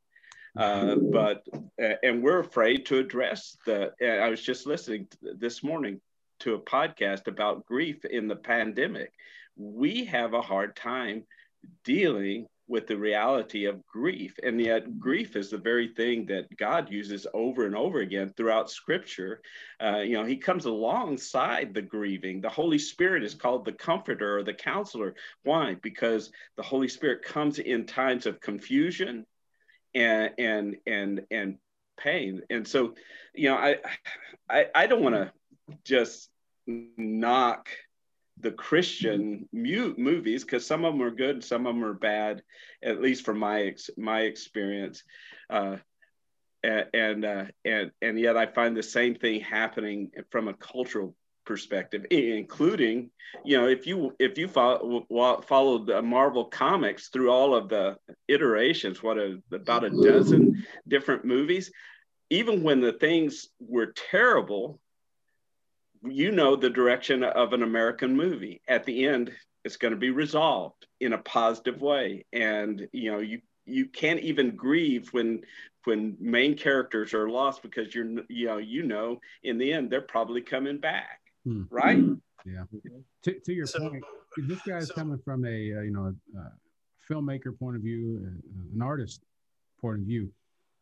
Uh, 0.58 0.96
but 0.96 1.46
and 1.78 2.24
we're 2.24 2.40
afraid 2.40 2.88
to 2.88 2.98
address 2.98 3.56
the. 3.68 3.92
I 4.02 4.28
was 4.30 4.42
just 4.42 4.66
listening 4.66 5.08
this 5.22 5.64
morning 5.64 6.02
to 6.40 6.56
a 6.56 6.60
podcast 6.60 7.28
about 7.28 7.68
grief 7.68 8.04
in 8.04 8.28
the 8.28 8.36
pandemic. 8.36 9.14
We 9.58 10.06
have 10.06 10.34
a 10.34 10.42
hard 10.42 10.76
time 10.76 11.26
dealing 11.84 12.48
with 12.68 12.88
the 12.88 12.98
reality 12.98 13.66
of 13.66 13.86
grief. 13.86 14.36
And 14.44 14.60
yet, 14.60 15.00
grief 15.00 15.36
is 15.36 15.50
the 15.52 15.58
very 15.58 15.90
thing 15.90 16.26
that 16.28 16.56
God 16.58 16.92
uses 16.92 17.28
over 17.34 17.66
and 17.66 17.76
over 17.76 18.00
again 18.00 18.34
throughout 18.36 18.72
Scripture. 18.72 19.42
Uh, 19.82 19.98
you 19.98 20.14
know, 20.14 20.26
He 20.26 20.38
comes 20.38 20.66
alongside 20.66 21.74
the 21.74 21.82
grieving. 21.82 22.42
The 22.42 22.50
Holy 22.50 22.80
Spirit 22.80 23.24
is 23.24 23.36
called 23.36 23.66
the 23.66 23.74
comforter 23.74 24.38
or 24.38 24.44
the 24.44 24.54
counselor. 24.54 25.16
Why? 25.44 25.76
Because 25.82 26.32
the 26.58 26.64
Holy 26.64 26.88
Spirit 26.88 27.24
comes 27.24 27.60
in 27.60 27.86
times 27.86 28.26
of 28.26 28.42
confusion 28.42 29.26
and 29.94 30.32
and 30.38 30.76
and 30.88 31.22
and 31.32 31.58
pain. 31.98 32.42
And 32.50 32.68
so, 32.68 32.96
you 33.34 33.50
know, 33.50 33.58
I 33.58 33.78
I, 34.50 34.66
I 34.74 34.88
don't 34.88 35.04
want 35.04 35.16
to 35.16 35.32
just 35.84 36.30
knock 36.68 37.70
the 38.40 38.52
Christian 38.52 39.48
mu- 39.54 39.96
movies 39.98 40.44
because 40.44 40.66
some 40.66 40.86
of 40.86 40.94
them 40.94 41.02
are 41.02 41.12
good, 41.12 41.44
some 41.44 41.66
of 41.66 41.76
them 41.76 41.84
are 41.84 41.94
bad, 41.94 42.42
at 42.84 43.02
least 43.02 43.26
from 43.26 43.40
my 43.40 43.64
ex- 43.64 43.90
my 43.98 44.22
experience. 44.22 45.04
Uh, 45.50 45.78
and 46.64 47.26
uh, 47.26 47.46
and 47.64 47.92
and 48.02 48.20
yet 48.20 48.38
I 48.38 48.48
find 48.48 48.76
the 48.76 48.84
same 48.84 49.16
thing 49.16 49.42
happening 49.42 50.12
from 50.32 50.48
a 50.48 50.54
cultural 50.54 51.16
perspective, 51.46 52.06
including 52.10 53.12
you 53.44 53.58
know 53.58 53.68
if 53.68 53.86
you 53.86 54.16
if 54.20 54.38
you 54.38 54.48
follow 54.48 55.06
followed 55.48 55.88
the 55.88 56.02
Marvel 56.02 56.46
comics 56.46 57.10
through 57.10 57.32
all 57.32 57.56
of 57.56 57.70
the 57.70 57.98
iterations, 58.28 59.04
what 59.04 59.18
a, 59.18 59.42
about 59.52 59.84
a 59.84 59.92
dozen 60.04 60.66
different 60.88 61.24
movies, 61.24 61.72
even 62.30 62.64
when 62.64 62.82
the 62.82 62.94
things 62.94 63.50
were 63.60 63.94
terrible, 64.10 64.80
you 66.08 66.32
know 66.32 66.56
the 66.56 66.70
direction 66.70 67.24
of 67.24 67.54
an 67.54 67.64
American 67.64 68.16
movie. 68.16 68.62
At 68.68 68.86
the 68.86 69.06
end, 69.06 69.32
it's 69.64 69.78
going 69.78 69.94
to 69.94 70.00
be 70.00 70.12
resolved 70.12 70.86
in 71.00 71.14
a 71.14 71.18
positive 71.18 71.82
way, 71.82 72.26
and 72.34 72.88
you 72.92 73.12
know 73.12 73.20
you 73.20 73.42
you 73.66 73.88
can't 73.88 74.20
even 74.20 74.56
grieve 74.56 75.10
when 75.12 75.42
when 75.86 76.18
main 76.20 76.56
characters 76.56 77.14
are 77.14 77.30
lost 77.30 77.62
because 77.62 77.94
you're 77.94 78.24
you 78.30 78.48
know 78.48 78.58
you 78.58 78.84
know 78.84 79.20
in 79.44 79.58
the 79.58 79.72
end 79.72 79.90
they're 79.90 80.02
probably 80.02 80.42
coming 80.42 80.78
back, 80.78 81.20
hmm. 81.44 81.64
right? 81.70 82.04
Yeah. 82.46 82.64
To, 83.24 83.40
to 83.40 83.54
your 83.54 83.66
so, 83.66 83.90
point, 83.90 84.04
this 84.38 84.62
guy 84.62 84.78
is 84.78 84.90
so, 84.90 84.94
coming 84.94 85.18
from 85.18 85.46
a 85.46 85.50
uh, 85.50 85.82
you 85.82 85.92
know 85.92 86.14
a 86.38 87.12
filmmaker 87.12 87.58
point 87.58 87.76
of 87.76 87.82
view, 87.82 88.22
an 88.74 88.82
artist 88.82 89.22
point 89.82 90.00
of 90.00 90.06
view. 90.06 90.32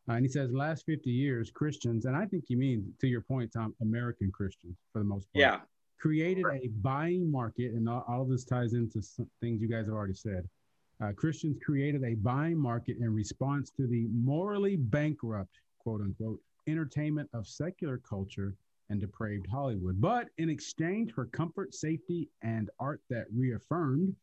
Uh, 0.09 0.13
and 0.13 0.25
he 0.25 0.29
says, 0.29 0.51
last 0.51 0.85
50 0.85 1.09
years, 1.09 1.49
Christians, 1.49 2.05
and 2.05 2.15
I 2.15 2.25
think 2.25 2.45
you 2.49 2.57
mean, 2.57 2.93
to 2.99 3.07
your 3.07 3.21
point, 3.21 3.53
Tom, 3.53 3.73
American 3.81 4.31
Christians 4.31 4.77
for 4.91 4.99
the 4.99 5.05
most 5.05 5.31
part. 5.33 5.41
Yeah. 5.41 5.59
Created 5.99 6.45
a 6.51 6.67
buying 6.81 7.31
market, 7.31 7.71
and 7.71 7.87
all, 7.87 8.03
all 8.07 8.21
of 8.23 8.29
this 8.29 8.43
ties 8.43 8.73
into 8.73 9.01
some 9.01 9.29
things 9.39 9.61
you 9.61 9.69
guys 9.69 9.85
have 9.85 9.95
already 9.95 10.13
said. 10.13 10.47
Uh, 11.01 11.11
Christians 11.13 11.57
created 11.65 12.03
a 12.03 12.15
buying 12.15 12.57
market 12.57 12.97
in 12.99 13.13
response 13.13 13.71
to 13.71 13.87
the 13.87 14.07
morally 14.11 14.75
bankrupt, 14.75 15.59
quote 15.79 16.01
unquote, 16.01 16.39
entertainment 16.67 17.29
of 17.33 17.47
secular 17.47 17.97
culture 17.97 18.55
and 18.89 18.99
depraved 18.99 19.47
Hollywood. 19.47 19.99
But 19.99 20.27
in 20.37 20.49
exchange 20.49 21.13
for 21.13 21.25
comfort, 21.27 21.73
safety, 21.73 22.29
and 22.41 22.69
art 22.79 23.01
that 23.09 23.25
reaffirmed 23.33 24.15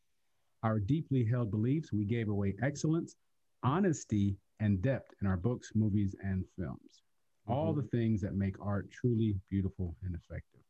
our 0.62 0.78
deeply 0.78 1.24
held 1.24 1.50
beliefs, 1.50 1.92
we 1.92 2.04
gave 2.04 2.28
away 2.28 2.54
excellence, 2.62 3.16
honesty, 3.62 4.36
and 4.60 4.80
depth 4.82 5.14
in 5.20 5.26
our 5.26 5.36
books, 5.36 5.72
movies, 5.74 6.14
and 6.22 6.44
films. 6.56 7.02
Mm-hmm. 7.48 7.52
All 7.52 7.72
the 7.72 7.82
things 7.82 8.20
that 8.20 8.34
make 8.34 8.54
art 8.60 8.90
truly 8.90 9.34
beautiful 9.50 9.96
and 10.04 10.14
effective. 10.14 10.60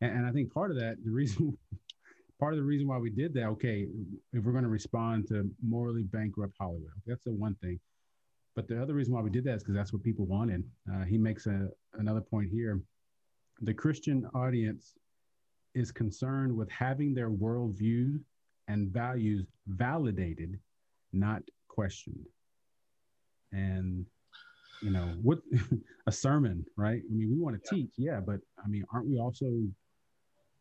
And, 0.00 0.18
and 0.18 0.26
I 0.26 0.32
think 0.32 0.52
part 0.52 0.70
of 0.70 0.76
that, 0.78 0.96
the 1.04 1.10
reason, 1.10 1.56
part 2.40 2.52
of 2.52 2.58
the 2.58 2.64
reason 2.64 2.88
why 2.88 2.98
we 2.98 3.10
did 3.10 3.32
that, 3.34 3.46
okay, 3.46 3.86
if 4.32 4.44
we're 4.44 4.52
going 4.52 4.64
to 4.64 4.70
respond 4.70 5.28
to 5.28 5.48
morally 5.66 6.02
bankrupt 6.02 6.54
Hollywood, 6.58 6.90
that's 7.06 7.24
the 7.24 7.32
one 7.32 7.54
thing. 7.62 7.80
But 8.54 8.68
the 8.68 8.80
other 8.80 8.94
reason 8.94 9.14
why 9.14 9.20
we 9.20 9.30
did 9.30 9.44
that 9.44 9.56
is 9.56 9.62
because 9.62 9.74
that's 9.74 9.92
what 9.92 10.02
people 10.02 10.26
wanted. 10.26 10.64
Uh, 10.92 11.04
he 11.04 11.18
makes 11.18 11.46
a, 11.46 11.68
another 11.94 12.22
point 12.22 12.50
here. 12.50 12.80
The 13.60 13.74
Christian 13.74 14.26
audience 14.34 14.94
is 15.74 15.92
concerned 15.92 16.54
with 16.54 16.70
having 16.70 17.14
their 17.14 17.30
worldview 17.30 18.18
and 18.68 18.88
values 18.88 19.46
validated, 19.66 20.58
not 21.12 21.42
questioned 21.68 22.26
and 23.56 24.06
you 24.82 24.90
know 24.90 25.06
what 25.22 25.38
a 26.06 26.12
sermon 26.12 26.64
right? 26.76 27.02
I 27.08 27.12
mean 27.12 27.30
we 27.30 27.38
want 27.38 27.56
to 27.56 27.62
yeah. 27.64 27.82
teach 27.82 27.92
yeah 27.96 28.20
but 28.20 28.40
i 28.62 28.68
mean 28.68 28.84
aren't 28.92 29.08
we 29.08 29.18
also 29.18 29.50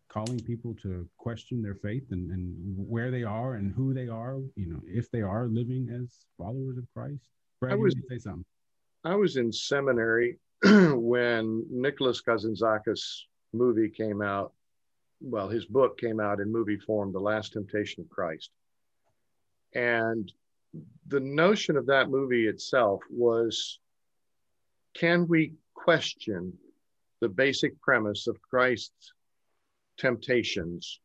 calling 0.07 0.39
people 0.39 0.73
to 0.81 1.07
question 1.17 1.61
their 1.61 1.75
faith 1.75 2.05
and, 2.11 2.31
and 2.31 2.55
where 2.77 3.11
they 3.11 3.23
are 3.23 3.55
and 3.55 3.73
who 3.73 3.93
they 3.93 4.07
are 4.07 4.37
you 4.55 4.67
know 4.67 4.79
if 4.85 5.11
they 5.11 5.21
are 5.21 5.47
living 5.47 5.89
as 5.89 6.25
followers 6.37 6.77
of 6.77 6.85
christ? 6.93 7.27
Brad, 7.59 7.73
I 7.73 7.75
was, 7.75 7.95
say 8.09 8.17
something. 8.17 8.45
I 9.03 9.15
was 9.15 9.37
in 9.37 9.51
seminary 9.51 10.39
when 10.63 11.65
nicholas 11.69 12.21
kazantzakis 12.21 13.03
movie 13.53 13.89
came 13.89 14.21
out 14.21 14.53
well 15.21 15.49
his 15.49 15.65
book 15.65 15.97
came 15.97 16.19
out 16.19 16.39
in 16.39 16.51
movie 16.51 16.79
form 16.79 17.11
the 17.11 17.19
last 17.19 17.53
temptation 17.53 18.01
of 18.01 18.09
christ. 18.09 18.51
And 19.73 20.31
the 21.07 21.19
notion 21.19 21.77
of 21.77 21.85
that 21.87 22.09
movie 22.09 22.47
itself 22.47 23.01
was 23.09 23.79
can 24.93 25.27
we 25.27 25.53
question 25.73 26.53
the 27.19 27.29
basic 27.29 27.79
premise 27.81 28.27
of 28.27 28.41
Christ's 28.41 29.13
temptations 29.97 30.99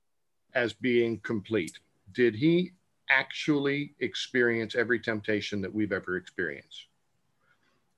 as 0.54 0.72
being 0.72 1.20
complete? 1.20 1.78
Did 2.12 2.34
he 2.34 2.72
actually 3.08 3.94
experience 4.00 4.74
every 4.74 5.00
temptation 5.00 5.60
that 5.60 5.74
we've 5.74 5.92
ever 5.92 6.16
experienced? 6.16 6.86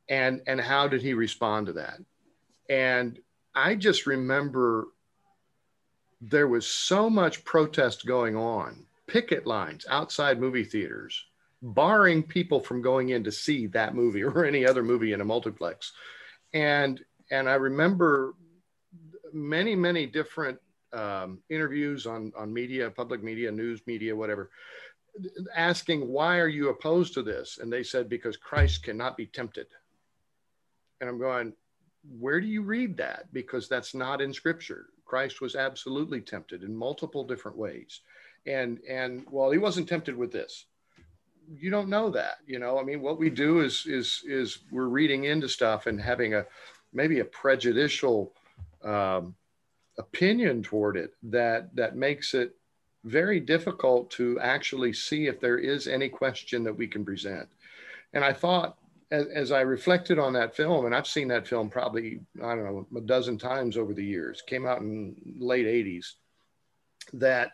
And, 0.08 0.40
and 0.46 0.61
how 0.61 0.88
did 0.88 1.02
he 1.02 1.14
respond 1.14 1.66
to 1.66 1.72
that? 1.74 1.98
And 2.68 3.18
I 3.54 3.74
just 3.74 4.06
remember 4.06 4.88
there 6.20 6.48
was 6.48 6.66
so 6.66 7.11
much 7.11 7.44
protest 7.44 8.06
going 8.06 8.37
on, 8.37 8.87
picket 9.06 9.46
lines 9.46 9.85
outside 9.88 10.40
movie 10.40 10.64
theaters 10.64 11.26
barring 11.62 12.25
people 12.25 12.59
from 12.61 12.83
going 12.83 13.11
in 13.11 13.25
to 13.25 13.33
see 13.33 13.68
that 13.68 13.94
movie 13.94 14.25
or 14.25 14.44
any 14.44 14.66
other 14.66 14.83
movie 14.83 15.12
in 15.12 15.20
a 15.20 15.25
multiplex. 15.25 15.92
And 16.53 17.01
and 17.31 17.48
I 17.48 17.55
remember 17.55 18.35
many 19.33 19.75
many 19.75 20.07
different 20.07 20.59
um, 20.92 21.38
interviews 21.48 22.07
on 22.07 22.33
on 22.37 22.53
media, 22.53 22.90
public 22.90 23.22
media, 23.22 23.51
news 23.51 23.81
media, 23.87 24.14
whatever, 24.14 24.51
asking 25.55 26.09
why 26.09 26.38
are 26.38 26.48
you 26.48 26.68
opposed 26.68 27.14
to 27.14 27.22
this? 27.22 27.59
And 27.59 27.72
they 27.72 27.83
said 27.83 28.09
because 28.09 28.37
Christ 28.37 28.83
cannot 28.83 29.16
be 29.16 29.27
tempted. 29.27 29.66
And 31.01 31.09
I'm 31.09 31.18
going, 31.18 31.55
where 32.18 32.40
do 32.40 32.46
you 32.46 32.62
read 32.62 32.96
that? 32.98 33.33
Because 33.33 33.68
that's 33.68 33.94
not 33.94 34.20
in 34.20 34.33
Scripture. 34.33 34.87
Christ 35.05 35.40
was 35.40 35.57
absolutely 35.57 36.20
tempted 36.20 36.62
in 36.62 36.75
multiple 36.75 37.25
different 37.25 37.57
ways. 37.57 38.01
And 38.46 38.81
and 38.88 39.25
well, 39.31 39.51
he 39.51 39.59
wasn't 39.59 39.88
tempted 39.88 40.16
with 40.16 40.33
this 40.33 40.66
you 41.55 41.70
don't 41.70 41.88
know 41.88 42.11
that 42.11 42.38
you 42.46 42.59
know? 42.59 42.78
I 42.78 42.83
mean 42.83 43.00
what 43.00 43.18
we 43.18 43.31
do 43.31 43.61
is 43.61 43.85
is 43.87 44.22
is 44.26 44.61
we're 44.70 44.87
reading 44.87 45.24
into 45.24 45.48
stuff 45.48 45.87
and 45.87 46.00
having 46.00 46.35
a 46.35 46.46
maybe 46.92 47.20
a 47.20 47.24
prejudicial 47.24 48.33
um, 48.85 49.35
opinion 49.98 50.62
toward 50.62 50.96
it 50.96 51.12
that 51.22 51.74
that 51.74 51.96
makes 51.96 52.35
it 52.35 52.55
very 53.05 53.40
difficult 53.40 54.11
to 54.11 54.38
actually 54.40 54.92
see 54.92 55.26
if 55.26 55.40
there 55.40 55.59
is 55.59 55.88
any 55.88 56.09
question 56.09 56.62
that 56.64 56.76
we 56.76 56.87
can 56.87 57.05
present. 57.05 57.48
And 58.14 58.24
i 58.24 58.33
thought 58.33 58.76
as, 59.11 59.26
as 59.28 59.52
i 59.52 59.61
reflected 59.61 60.18
on 60.18 60.33
that 60.33 60.57
film 60.57 60.87
and 60.87 60.94
i've 60.94 61.07
seen 61.07 61.28
that 61.28 61.46
film 61.46 61.68
probably 61.68 62.20
i 62.42 62.55
don't 62.55 62.64
know 62.64 62.87
a 62.96 63.00
dozen 63.00 63.38
times 63.38 63.76
over 63.76 63.94
the 63.94 64.05
years 64.05 64.42
came 64.42 64.66
out 64.66 64.81
in 64.81 65.14
late 65.38 65.66
80s 65.66 66.12
that 67.12 67.52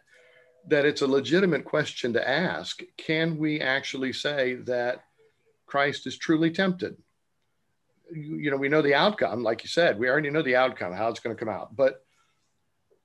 that 0.68 0.84
it's 0.84 1.02
a 1.02 1.06
legitimate 1.06 1.64
question 1.64 2.12
to 2.12 2.28
ask. 2.28 2.82
Can 2.96 3.38
we 3.38 3.60
actually 3.60 4.12
say 4.12 4.54
that 4.54 5.04
Christ 5.66 6.06
is 6.06 6.16
truly 6.16 6.50
tempted? 6.50 6.96
You, 8.12 8.50
know, 8.50 8.56
we 8.56 8.68
know 8.68 8.82
the 8.82 8.94
outcome, 8.94 9.42
like 9.42 9.62
you 9.62 9.68
said, 9.68 9.98
we 9.98 10.08
already 10.08 10.30
know 10.30 10.42
the 10.42 10.56
outcome, 10.56 10.92
how 10.92 11.08
it's 11.08 11.20
going 11.20 11.34
to 11.34 11.40
come 11.44 11.52
out. 11.52 11.76
But 11.76 12.02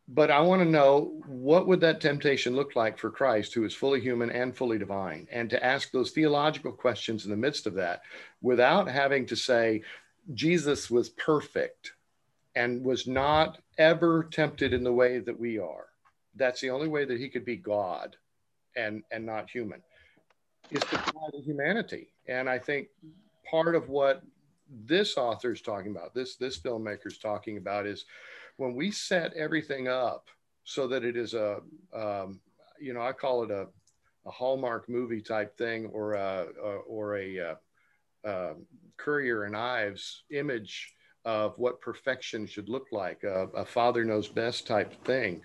but 0.09 0.29
I 0.29 0.41
want 0.41 0.61
to 0.61 0.67
know 0.67 1.21
what 1.25 1.65
would 1.65 1.79
that 1.79 2.01
temptation 2.01 2.57
look 2.57 2.75
like 2.75 2.97
for 2.97 3.09
Christ, 3.09 3.53
who 3.53 3.63
is 3.63 3.73
fully 3.73 4.01
human 4.01 4.29
and 4.31 4.55
fully 4.55 4.77
divine, 4.77 5.29
and 5.31 5.49
to 5.49 5.65
ask 5.65 5.91
those 5.91 6.11
theological 6.11 6.73
questions 6.73 7.23
in 7.23 7.31
the 7.31 7.37
midst 7.37 7.67
of 7.67 7.75
that 7.75 8.01
without 8.41 8.89
having 8.89 9.25
to 9.27 9.37
say 9.37 9.81
Jesus 10.33 10.91
was 10.91 11.07
perfect 11.09 11.93
and 12.53 12.83
was 12.83 13.07
not 13.07 13.59
ever 13.77 14.25
tempted 14.25 14.73
in 14.73 14.83
the 14.83 14.91
way 14.91 15.19
that 15.19 15.39
we 15.39 15.57
are 15.57 15.87
that's 16.35 16.61
the 16.61 16.69
only 16.69 16.87
way 16.87 17.05
that 17.05 17.19
he 17.19 17.29
could 17.29 17.45
be 17.45 17.57
God 17.57 18.15
and 18.75 19.03
and 19.11 19.25
not 19.25 19.49
human 19.49 19.81
is 20.71 20.81
to 20.81 20.95
apply 20.95 21.29
to 21.31 21.41
humanity. 21.41 22.13
And 22.27 22.49
I 22.49 22.57
think 22.57 22.87
part 23.49 23.75
of 23.75 23.89
what 23.89 24.23
this 24.85 25.17
author 25.17 25.51
is 25.51 25.61
talking 25.61 25.91
about, 25.91 26.13
this 26.13 26.35
this 26.35 26.59
filmmaker 26.59 27.07
is 27.07 27.17
talking 27.17 27.57
about, 27.57 27.85
is 27.85 28.05
when 28.57 28.75
we 28.75 28.91
set 28.91 29.33
everything 29.33 29.87
up 29.87 30.27
so 30.63 30.87
that 30.87 31.03
it 31.03 31.17
is 31.17 31.33
a, 31.33 31.59
um, 31.93 32.39
you 32.79 32.93
know, 32.93 33.01
I 33.01 33.11
call 33.11 33.43
it 33.43 33.51
a, 33.51 33.67
a 34.25 34.31
Hallmark 34.31 34.87
movie 34.87 35.21
type 35.21 35.57
thing, 35.57 35.87
or 35.87 36.13
a, 36.13 36.47
or 36.87 37.17
a, 37.17 37.37
a, 37.37 37.57
a 38.23 38.53
Currier 38.97 39.43
and 39.43 39.57
Ives 39.57 40.23
image 40.31 40.93
of 41.25 41.57
what 41.57 41.81
perfection 41.81 42.45
should 42.47 42.69
look 42.69 42.87
like, 42.91 43.23
a, 43.23 43.47
a 43.55 43.65
father 43.65 44.05
knows 44.05 44.27
best 44.27 44.65
type 44.65 45.03
thing 45.03 45.41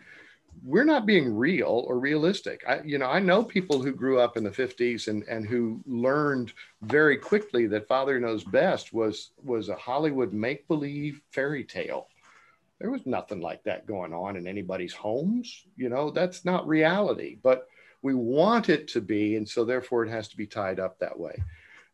we're 0.64 0.84
not 0.84 1.06
being 1.06 1.36
real 1.36 1.84
or 1.88 1.98
realistic. 1.98 2.64
I, 2.66 2.80
you 2.82 2.98
know, 2.98 3.06
I 3.06 3.18
know 3.18 3.42
people 3.42 3.82
who 3.82 3.92
grew 3.92 4.20
up 4.20 4.36
in 4.36 4.44
the 4.44 4.50
50s 4.50 5.08
and, 5.08 5.22
and 5.24 5.46
who 5.46 5.80
learned 5.86 6.52
very 6.82 7.16
quickly 7.16 7.66
that 7.68 7.88
Father 7.88 8.18
Knows 8.18 8.44
Best 8.44 8.92
was 8.92 9.30
was 9.44 9.68
a 9.68 9.76
Hollywood 9.76 10.32
make-believe 10.32 11.20
fairy 11.30 11.64
tale. 11.64 12.08
There 12.80 12.90
was 12.90 13.06
nothing 13.06 13.40
like 13.40 13.64
that 13.64 13.86
going 13.86 14.14
on 14.14 14.36
in 14.36 14.46
anybody's 14.46 14.94
homes. 14.94 15.66
You 15.76 15.88
know, 15.88 16.10
that's 16.10 16.44
not 16.44 16.68
reality, 16.68 17.38
but 17.42 17.68
we 18.02 18.14
want 18.14 18.68
it 18.68 18.88
to 18.88 19.00
be. 19.00 19.36
And 19.36 19.48
so 19.48 19.64
therefore 19.64 20.04
it 20.04 20.10
has 20.10 20.28
to 20.28 20.36
be 20.36 20.46
tied 20.46 20.78
up 20.78 20.98
that 20.98 21.18
way. 21.18 21.42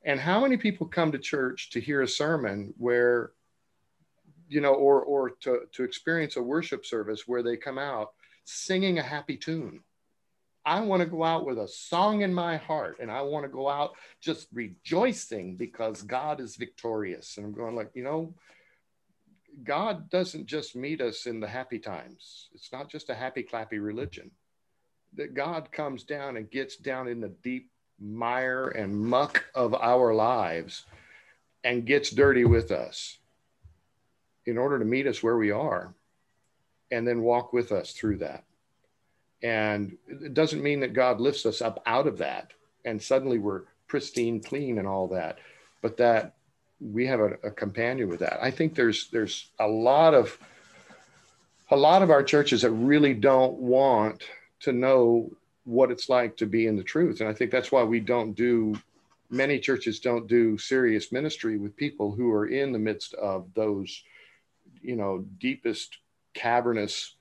And 0.05 0.21
how 0.21 0.41
many 0.41 0.59
people 0.59 0.87
come 0.87 1.11
to 1.13 1.19
church 1.19 1.71
to 1.71 1.81
hear 1.81 2.03
a 2.03 2.09
sermon 2.09 2.75
where, 2.77 3.31
you 4.49 4.61
know, 4.61 4.75
or, 4.75 5.03
or 5.03 5.31
to, 5.41 5.61
to 5.73 5.83
experience 5.83 6.37
a 6.37 6.43
worship 6.43 6.85
service 6.85 7.27
where 7.27 7.43
they 7.43 7.57
come 7.57 7.79
out 7.79 8.13
singing 8.45 8.99
a 8.99 9.03
happy 9.03 9.37
tune? 9.37 9.81
I 10.67 10.81
want 10.81 11.01
to 11.01 11.07
go 11.07 11.23
out 11.23 11.45
with 11.45 11.59
a 11.59 11.69
song 11.69 12.23
in 12.23 12.33
my 12.33 12.57
heart 12.57 12.97
and 13.01 13.11
I 13.11 13.21
want 13.23 13.45
to 13.45 13.51
go 13.51 13.69
out 13.69 13.93
just 14.21 14.49
rejoicing 14.53 15.57
because 15.57 16.03
God 16.03 16.41
is 16.41 16.57
victorious. 16.57 17.37
And 17.37 17.45
I'm 17.45 17.53
going 17.53 17.77
like, 17.77 17.91
you 17.95 18.03
know, 18.03 18.35
God 19.63 20.09
doesn't 20.09 20.47
just 20.47 20.75
meet 20.75 21.03
us 21.03 21.27
in 21.27 21.39
the 21.39 21.47
happy 21.47 21.79
times. 21.79 22.49
It's 22.55 22.73
not 22.73 22.91
just 22.91 23.11
a 23.11 23.15
happy 23.15 23.43
clappy 23.43 23.83
religion. 23.83 24.31
That 25.17 25.35
God 25.35 25.71
comes 25.71 26.03
down 26.03 26.37
and 26.39 26.51
gets 26.51 26.77
down 26.77 27.09
in 27.09 27.21
the 27.21 27.29
deep 27.43 27.71
mire 28.01 28.69
and 28.69 28.99
muck 28.99 29.45
of 29.55 29.75
our 29.75 30.15
lives 30.15 30.85
and 31.63 31.87
gets 31.87 32.11
dirty 32.11 32.45
with 32.45 32.73
us 32.73 33.19
in 34.47 34.59
order 34.59 34.79
to 34.79 34.85
meet 34.85 35.07
us 35.07 35.23
where 35.23 35.37
we 35.37 35.51
are 35.51 35.95
and 36.91 37.07
then 37.07 37.23
walk 37.23 37.53
with 37.53 37.73
us 37.73 37.93
through 37.93 38.19
that. 38.19 38.45
And 39.43 39.97
it 40.09 40.35
doesn't 40.35 40.63
mean 40.63 40.81
that 40.81 40.95
God 40.95 41.21
lifts 41.21 41.45
us 41.45 41.61
up 41.61 41.83
out 41.87 42.07
of 42.07 42.19
that 42.19 42.53
and 42.85 43.01
suddenly 43.01 43.39
we're 43.39 43.63
pristine, 43.87 44.41
clean, 44.41 44.79
and 44.79 44.87
all 44.87 45.09
that, 45.09 45.39
but 45.83 45.97
that 45.97 46.35
we 46.81 47.07
have 47.07 47.21
a, 47.21 47.33
a 47.45 47.51
companion 47.51 48.09
with 48.09 48.21
that. 48.21 48.39
I 48.43 48.51
think 48.51 48.75
there's 48.75 49.09
there's 49.09 49.49
a 49.59 49.67
lot 49.67 50.15
of 50.15 50.39
a 51.71 51.77
lot 51.77 52.03
of 52.03 52.11
our 52.11 52.23
churches 52.23 52.63
that 52.63 52.71
really 52.71 53.15
don't 53.15 53.55
want 53.55 54.23
to 54.61 54.73
know 54.73 55.31
what 55.65 55.91
it's 55.91 56.09
like 56.09 56.37
to 56.37 56.47
be 56.47 56.67
in 56.67 56.77
the 56.77 56.83
truth, 56.83 57.21
and 57.21 57.29
I 57.29 57.33
think 57.33 57.51
that's 57.51 57.73
why 57.73 57.83
we 57.83 58.01
don't 58.01 58.35
do 58.35 58.77
many 59.31 59.59
churches 59.59 59.99
don't 59.99 60.29
do 60.29 60.57
serious 60.59 61.11
ministry 61.11 61.57
with 61.57 61.77
people 61.77 62.13
who 62.13 62.31
are 62.31 62.47
in 62.47 62.73
the 62.73 62.79
midst 62.79 63.15
of 63.15 63.47
those 63.55 64.03
you 64.83 64.97
know 64.97 65.25
deepest 65.39 65.99
cavernous 66.35 67.17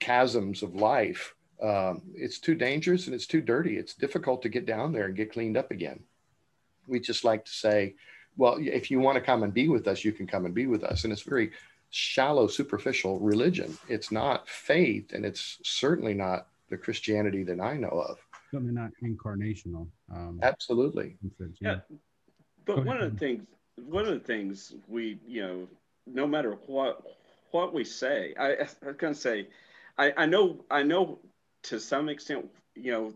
chasms 0.00 0.62
of 0.62 0.74
life 0.74 1.34
um, 1.62 2.02
it's 2.14 2.38
too 2.38 2.54
dangerous 2.54 3.06
and 3.06 3.14
it's 3.14 3.26
too 3.26 3.40
dirty 3.40 3.76
it's 3.76 3.94
difficult 3.94 4.42
to 4.42 4.48
get 4.48 4.66
down 4.66 4.92
there 4.92 5.06
and 5.06 5.16
get 5.16 5.32
cleaned 5.32 5.56
up 5.56 5.70
again 5.70 6.00
we 6.86 7.00
just 7.00 7.24
like 7.24 7.44
to 7.44 7.52
say 7.52 7.94
well, 8.38 8.56
if 8.60 8.90
you 8.90 9.00
want 9.00 9.16
to 9.16 9.20
come 9.20 9.42
and 9.42 9.52
be 9.52 9.68
with 9.68 9.86
us, 9.88 10.04
you 10.04 10.12
can 10.12 10.26
come 10.26 10.46
and 10.46 10.54
be 10.54 10.66
with 10.66 10.84
us. 10.84 11.04
And 11.04 11.12
it's 11.12 11.22
very 11.22 11.50
shallow, 11.90 12.46
superficial 12.46 13.18
religion. 13.18 13.76
It's 13.88 14.12
not 14.12 14.48
faith, 14.48 15.12
and 15.12 15.26
it's 15.26 15.58
certainly 15.64 16.14
not 16.14 16.46
the 16.70 16.78
Christianity 16.78 17.42
that 17.42 17.60
I 17.60 17.76
know 17.76 17.88
of. 17.88 18.18
Certainly 18.52 18.74
not 18.74 18.92
incarnational. 19.02 19.88
Um, 20.14 20.38
Absolutely. 20.42 21.16
yeah. 21.38 21.48
yeah. 21.90 21.96
But 22.64 22.84
one 22.84 23.02
of 23.02 23.12
the 23.12 23.18
things, 23.18 23.44
one 23.76 24.06
of 24.06 24.14
the 24.14 24.20
things 24.20 24.74
we, 24.86 25.18
you 25.26 25.42
know, 25.42 25.68
no 26.06 26.26
matter 26.26 26.58
what 26.66 27.02
what 27.50 27.74
we 27.74 27.84
say, 27.84 28.34
I, 28.38 28.52
I 28.52 28.68
was 28.86 28.96
going 28.96 29.14
to 29.14 29.20
say, 29.20 29.48
I, 29.96 30.12
I 30.16 30.26
know, 30.26 30.64
I 30.70 30.82
know 30.82 31.18
to 31.64 31.80
some 31.80 32.08
extent, 32.08 32.48
you 32.74 32.92
know, 32.92 33.12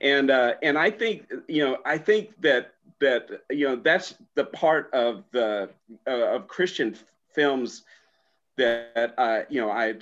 and 0.00 0.30
uh, 0.30 0.54
and 0.62 0.78
I 0.78 0.90
think 0.90 1.24
you 1.48 1.64
know 1.64 1.78
I 1.84 1.98
think 1.98 2.30
that 2.40 2.74
that 3.00 3.28
you 3.50 3.66
know 3.68 3.76
that's 3.76 4.14
the 4.34 4.44
part 4.44 4.92
of 4.92 5.24
the 5.32 5.70
uh, 6.06 6.36
of 6.36 6.48
Christian 6.48 6.96
films 7.34 7.82
that 8.56 9.14
uh, 9.18 9.40
you 9.48 9.60
know 9.60 9.70
I 9.70 9.94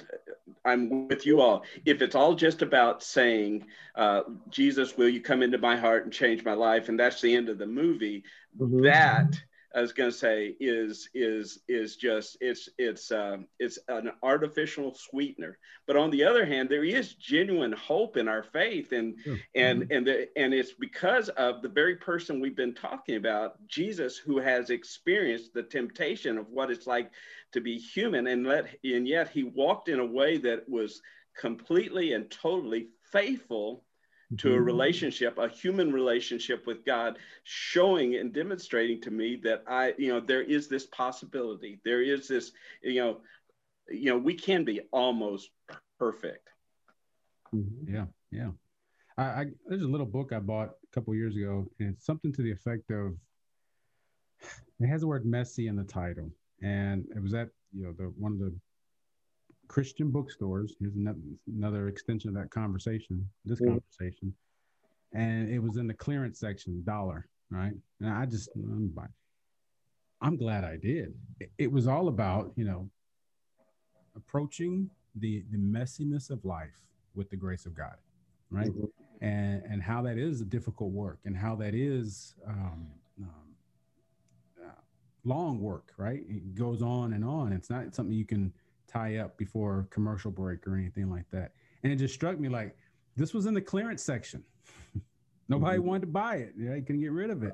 I'm 0.65 1.09
with 1.09 1.27
you 1.27 1.41
all. 1.41 1.65
If 1.85 2.03
it's 2.03 2.15
all 2.15 2.35
just 2.35 2.63
about 2.63 3.03
saying, 3.03 3.67
uh, 3.95 4.23
"Jesus, 4.49 4.97
will 4.97 5.09
you 5.09 5.21
come 5.21 5.43
into 5.43 5.59
my 5.59 5.77
heart 5.77 6.05
and 6.05 6.13
change 6.13 6.45
my 6.45 6.55
life?" 6.55 6.89
and 6.89 6.99
that's 6.99 7.21
the 7.21 7.35
end 7.35 7.49
of 7.49 7.59
the 7.59 7.67
movie, 7.67 8.25
mm-hmm. 8.59 8.83
that 8.83 9.41
I 9.77 9.83
was 9.83 9.93
going 9.93 10.11
to 10.11 10.17
say 10.17 10.57
is 10.59 11.11
is 11.15 11.61
is 11.69 11.97
just 11.97 12.39
it's 12.41 12.69
it's 12.79 13.13
um, 13.13 13.47
it's 13.59 13.79
an 13.89 14.11
artificial 14.23 14.95
sweetener. 14.95 15.59
But 15.87 15.97
on 15.97 16.11
the 16.11 16.25
other 16.25 16.47
hand, 16.47 16.71
there 16.71 16.85
is 16.85 17.15
genuine 17.15 17.73
hope 17.73 18.17
in 18.17 18.27
our 18.27 18.43
faith, 18.43 18.93
and 18.93 19.17
sure. 19.23 19.37
and 19.55 19.83
mm-hmm. 19.83 19.93
and 19.93 20.07
the, 20.07 20.29
and 20.39 20.55
it's 20.55 20.73
because 20.73 21.29
of 21.31 21.61
the 21.61 21.69
very 21.69 21.97
person 21.97 22.41
we've 22.41 22.57
been 22.57 22.75
talking 22.75 23.17
about, 23.17 23.55
Jesus, 23.69 24.17
who 24.17 24.39
has 24.39 24.71
experienced 24.71 25.53
the 25.53 25.63
temptation 25.63 26.39
of 26.39 26.49
what 26.49 26.71
it's 26.71 26.87
like 26.87 27.11
to 27.53 27.61
be 27.61 27.77
human, 27.77 28.29
and 28.29 28.47
let 28.47 28.69
and 28.83 29.07
yet 29.07 29.29
he 29.29 29.43
walked 29.45 29.91
in 29.91 30.01
a 30.01 30.07
way 30.07 30.39
that 30.39 30.67
was 30.67 31.03
completely 31.37 32.15
and 32.15 32.31
totally 32.31 32.89
faithful 33.13 33.85
to 34.39 34.49
a 34.49 34.57
mm-hmm. 34.57 34.65
relationship, 34.65 35.39
a 35.39 35.49
human 35.49 35.93
relationship 35.93 36.67
with 36.67 36.85
God, 36.85 37.19
showing 37.45 38.17
and 38.17 38.33
demonstrating 38.33 39.01
to 39.03 39.11
me 39.11 39.37
that 39.45 39.63
I, 39.69 39.95
you 39.99 40.09
know, 40.09 40.21
there 40.21 40.43
is 40.43 40.69
this 40.69 40.87
possibility. 40.87 41.81
There 41.85 42.03
is 42.03 42.27
this, 42.27 42.51
you 42.83 43.01
know, 43.01 43.21
you 43.89 44.11
know, 44.11 44.19
we 44.19 44.35
can 44.35 44.65
be 44.65 44.81
almost 44.91 45.51
perfect. 45.99 46.49
Mm-hmm. 47.55 47.95
Yeah, 47.95 48.07
yeah. 48.33 48.51
I, 49.17 49.23
I 49.23 49.47
there's 49.67 49.83
a 49.83 49.89
little 49.89 50.07
book 50.07 50.33
I 50.33 50.41
bought 50.41 50.71
a 50.71 50.95
couple 50.95 51.15
years 51.15 51.37
ago, 51.37 51.71
and 51.79 51.95
it's 51.95 52.05
something 52.05 52.33
to 52.33 52.43
the 52.43 52.51
effect 52.51 52.91
of 52.91 53.15
it 54.81 54.89
has 54.89 55.03
the 55.03 55.07
word 55.07 55.25
messy 55.25 55.69
in 55.69 55.77
the 55.77 55.85
title, 55.85 56.31
and 56.63 57.05
it 57.15 57.23
was 57.23 57.33
at 57.33 57.49
you 57.73 57.85
know 57.85 57.93
the 57.93 58.13
one 58.19 58.33
of 58.33 58.39
the 58.39 58.55
Christian 59.69 60.11
bookstores. 60.11 60.75
Here's 60.81 60.97
another 61.47 61.89
extension 61.89 62.29
of 62.29 62.35
that 62.37 62.51
conversation, 62.51 63.29
this 63.45 63.61
mm-hmm. 63.61 63.73
conversation. 63.73 64.35
And 65.13 65.49
it 65.51 65.59
was 65.59 65.77
in 65.77 65.87
the 65.87 65.95
clearance 65.95 66.39
section, 66.39 66.83
dollar, 66.85 67.29
right? 67.51 67.73
And 68.01 68.11
I 68.11 68.27
just, 68.27 68.51
I'm, 68.55 68.93
I'm 70.21 70.37
glad 70.37 70.65
I 70.65 70.77
did. 70.77 71.15
It 71.59 71.71
was 71.71 71.87
all 71.87 72.09
about, 72.09 72.53
you 72.57 72.65
know, 72.65 72.89
approaching 74.17 74.91
the 75.17 75.45
the 75.51 75.59
messiness 75.59 76.31
of 76.31 76.45
life 76.45 76.81
with 77.15 77.31
the 77.31 77.37
grace 77.37 77.67
of 77.67 77.75
God, 77.75 77.97
right? 78.51 78.71
Mm-hmm. 78.71 78.85
And 79.21 79.63
and 79.71 79.83
how 79.83 80.03
that 80.03 80.19
is 80.19 80.41
a 80.41 80.45
difficult 80.45 80.91
work, 80.93 81.19
and 81.25 81.37
how 81.37 81.55
that 81.57 81.75
is 81.75 82.35
um, 82.47 82.87
um, 83.21 83.55
uh, 84.63 84.81
long 85.25 85.61
work, 85.61 85.93
right? 85.97 86.21
It 86.29 86.55
goes 86.55 86.83
on 86.83 87.13
and 87.13 87.25
on. 87.25 87.53
It's 87.53 87.71
not 87.71 87.95
something 87.95 88.15
you 88.15 88.27
can 88.27 88.53
tie 88.97 89.17
up 89.17 89.37
before 89.37 89.87
commercial 89.91 90.31
break 90.31 90.67
or 90.67 90.77
anything 90.77 91.11
like 91.11 91.29
that. 91.31 91.53
And 91.83 91.93
it 91.93 91.97
just 91.97 92.15
struck 92.15 92.39
me 92.39 92.49
like 92.49 92.77
this 93.17 93.35
was 93.35 93.47
in 93.47 93.55
the 93.55 93.61
clearance 93.61 94.03
section. 94.03 94.43
Nobody 95.49 95.79
mm-hmm. 95.79 95.87
wanted 95.87 96.01
to 96.01 96.07
buy 96.09 96.37
it. 96.37 96.55
You 96.57 96.83
can 96.87 97.01
get 97.01 97.13
rid 97.13 97.31
of 97.31 97.43
it. 97.43 97.53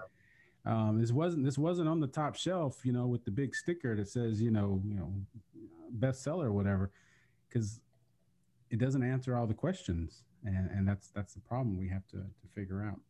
Um, 0.65 1.01
this 1.01 1.11
wasn't 1.11 1.45
this 1.45 1.59
wasn't 1.59 1.89
on 1.89 2.01
the 2.01 2.07
top 2.07 2.37
shelf, 2.37 2.81
you 2.85 2.93
know, 2.93 3.07
with 3.07 3.25
the 3.25 3.31
big 3.31 3.55
sticker 3.55 3.97
that 3.97 4.09
says, 4.09 4.41
you 4.41 4.51
know, 4.51 4.81
you 4.87 4.95
know, 4.95 5.13
bestseller 5.99 6.45
or 6.45 6.53
whatever, 6.53 6.93
because 7.49 7.81
it 8.71 8.79
doesn't 8.79 9.03
answer 9.03 9.37
all 9.37 9.47
the 9.47 9.55
questions, 9.55 10.23
and 10.45 10.71
and 10.71 10.87
that's 10.87 11.09
that's 11.11 11.35
the 11.35 11.41
problem 11.41 11.77
we 11.77 11.89
have 11.89 12.07
to 12.09 12.19
to 12.19 12.49
figure 12.55 12.83
out. 12.83 13.01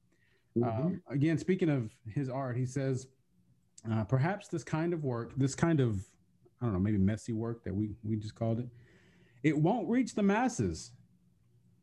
Mm-hmm. 0.56 0.86
Um, 0.86 1.02
again, 1.08 1.36
speaking 1.36 1.68
of 1.68 1.90
his 2.06 2.30
art, 2.30 2.56
he 2.56 2.64
says, 2.64 3.06
uh, 3.90 4.04
perhaps 4.04 4.48
this 4.48 4.64
kind 4.64 4.94
of 4.94 5.04
work, 5.04 5.32
this 5.36 5.54
kind 5.54 5.80
of 5.80 6.02
I 6.62 6.66
don't 6.66 6.74
know, 6.74 6.80
maybe 6.80 6.98
messy 6.98 7.32
work 7.32 7.64
that 7.64 7.74
we 7.74 7.90
we 8.04 8.16
just 8.16 8.36
called 8.36 8.60
it. 8.60 8.68
It 9.42 9.58
won't 9.58 9.88
reach 9.88 10.14
the 10.14 10.22
masses. 10.22 10.92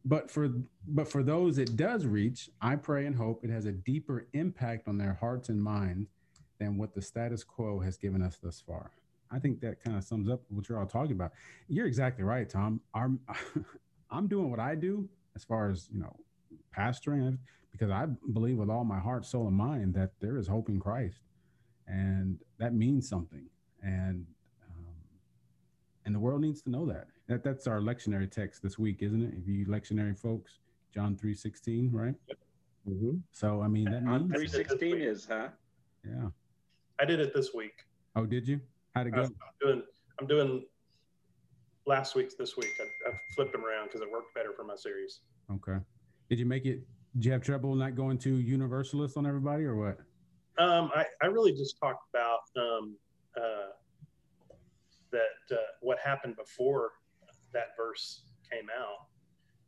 But 0.06 0.32
for 0.32 0.50
but 0.88 1.12
for 1.12 1.22
those 1.22 1.58
it 1.58 1.76
does 1.76 2.06
reach, 2.06 2.50
I 2.62 2.78
pray 2.78 3.06
and 3.06 3.16
hope 3.16 3.44
it 3.44 3.50
has 3.50 3.66
a 3.66 3.74
deeper 3.74 4.28
impact 4.34 4.88
on 4.88 4.98
their 4.98 5.14
hearts 5.14 5.50
and 5.50 5.62
minds 5.62 6.10
than 6.60 6.78
what 6.78 6.94
the 6.96 7.02
status 7.02 7.44
quo 7.44 7.80
has 7.80 7.98
given 7.98 8.22
us 8.22 8.38
thus 8.42 8.64
far. 8.66 8.92
I 9.32 9.40
think 9.40 9.60
that 9.62 9.84
kind 9.84 9.98
of 9.98 10.04
sums 10.04 10.30
up 10.30 10.42
what 10.50 10.70
you're 10.70 10.80
all 10.80 10.86
talking 10.86 11.12
about. 11.12 11.34
You're 11.68 11.86
exactly 11.86 12.24
right, 12.24 12.50
Tom. 12.50 12.80
I'm 12.94 13.20
I'm 14.10 14.28
doing 14.28 14.50
what 14.50 14.60
I 14.60 14.76
do 14.76 15.10
as 15.36 15.44
far 15.44 15.70
as, 15.70 15.90
you 15.92 16.00
know, 16.00 16.16
pastoring 16.76 17.38
because 17.72 17.92
I 17.92 18.08
believe 18.34 18.58
with 18.58 18.70
all 18.70 18.86
my 18.86 19.00
heart, 19.00 19.26
soul, 19.26 19.48
and 19.48 19.56
mind 19.56 19.94
that 19.96 20.12
there 20.20 20.38
is 20.38 20.48
hope 20.48 20.70
in 20.70 20.80
Christ. 20.80 21.20
And 21.88 22.40
that 22.58 22.74
means 22.74 23.08
something 23.08 23.50
and 23.82 24.26
and 26.10 26.16
the 26.16 26.20
world 26.20 26.42
needs 26.42 26.64
to 26.64 26.72
know 26.72 26.88
that. 26.88 27.06
That 27.28 27.44
that's 27.44 27.68
our 27.68 27.82
lectionary 27.82 28.30
text 28.32 28.64
this 28.64 28.80
week, 28.80 29.04
isn't 29.04 29.22
it? 29.22 29.36
If 29.38 29.48
you 29.48 29.68
lectionary 29.68 30.18
folks, 30.18 30.58
John 30.92 31.16
three 31.16 31.36
sixteen, 31.36 31.92
right? 31.92 32.16
Mm-hmm. 32.90 33.18
So 33.32 33.62
I 33.62 33.68
mean, 33.68 33.86
that 33.92 33.98
On 34.08 34.28
means 34.28 34.34
three 34.34 34.48
sixteen 34.48 34.98
is, 34.98 35.28
huh? 35.30 35.50
yeah. 36.04 36.30
I 37.00 37.06
did 37.06 37.20
it 37.20 37.32
this 37.32 37.54
week. 37.54 37.86
Oh, 38.16 38.26
did 38.26 38.48
you? 38.48 38.60
How'd 38.96 39.06
it 39.06 39.14
I'm 39.14 39.26
go? 39.26 39.30
doing 39.62 39.84
I'm 40.20 40.26
doing 40.26 40.66
last 41.86 42.16
week's 42.16 42.34
this 42.34 42.58
week. 42.58 42.74
I, 42.80 43.10
I 43.10 43.14
flipped 43.36 43.52
them 43.52 43.64
around 43.64 43.90
because 43.90 44.02
it 44.02 44.12
worked 44.12 44.34
better 44.34 44.52
for 44.56 44.64
my 44.64 44.76
series. 44.76 45.20
Okay. 45.52 45.78
Did 46.28 46.40
you 46.40 46.48
make 46.48 46.66
it? 46.66 46.82
Did 47.14 47.26
you 47.26 47.32
have 47.34 47.44
trouble 47.44 47.76
not 47.76 47.94
going 47.94 48.18
to 48.18 48.34
universalist 48.34 49.16
on 49.16 49.28
everybody 49.28 49.64
or 49.64 49.76
what? 49.76 50.00
Um, 50.58 50.90
I, 50.96 51.06
I 51.22 51.28
really 51.28 51.52
just 51.52 51.80
talked 51.80 52.04
about 52.12 52.40
um, 52.58 52.96
uh, 52.96 52.96
that 52.96 53.09
uh, 55.52 55.58
what 55.82 55.98
happened 56.04 56.36
before 56.36 56.92
that 57.54 57.70
verse 57.78 58.24
came 58.52 58.68
out, 58.70 59.08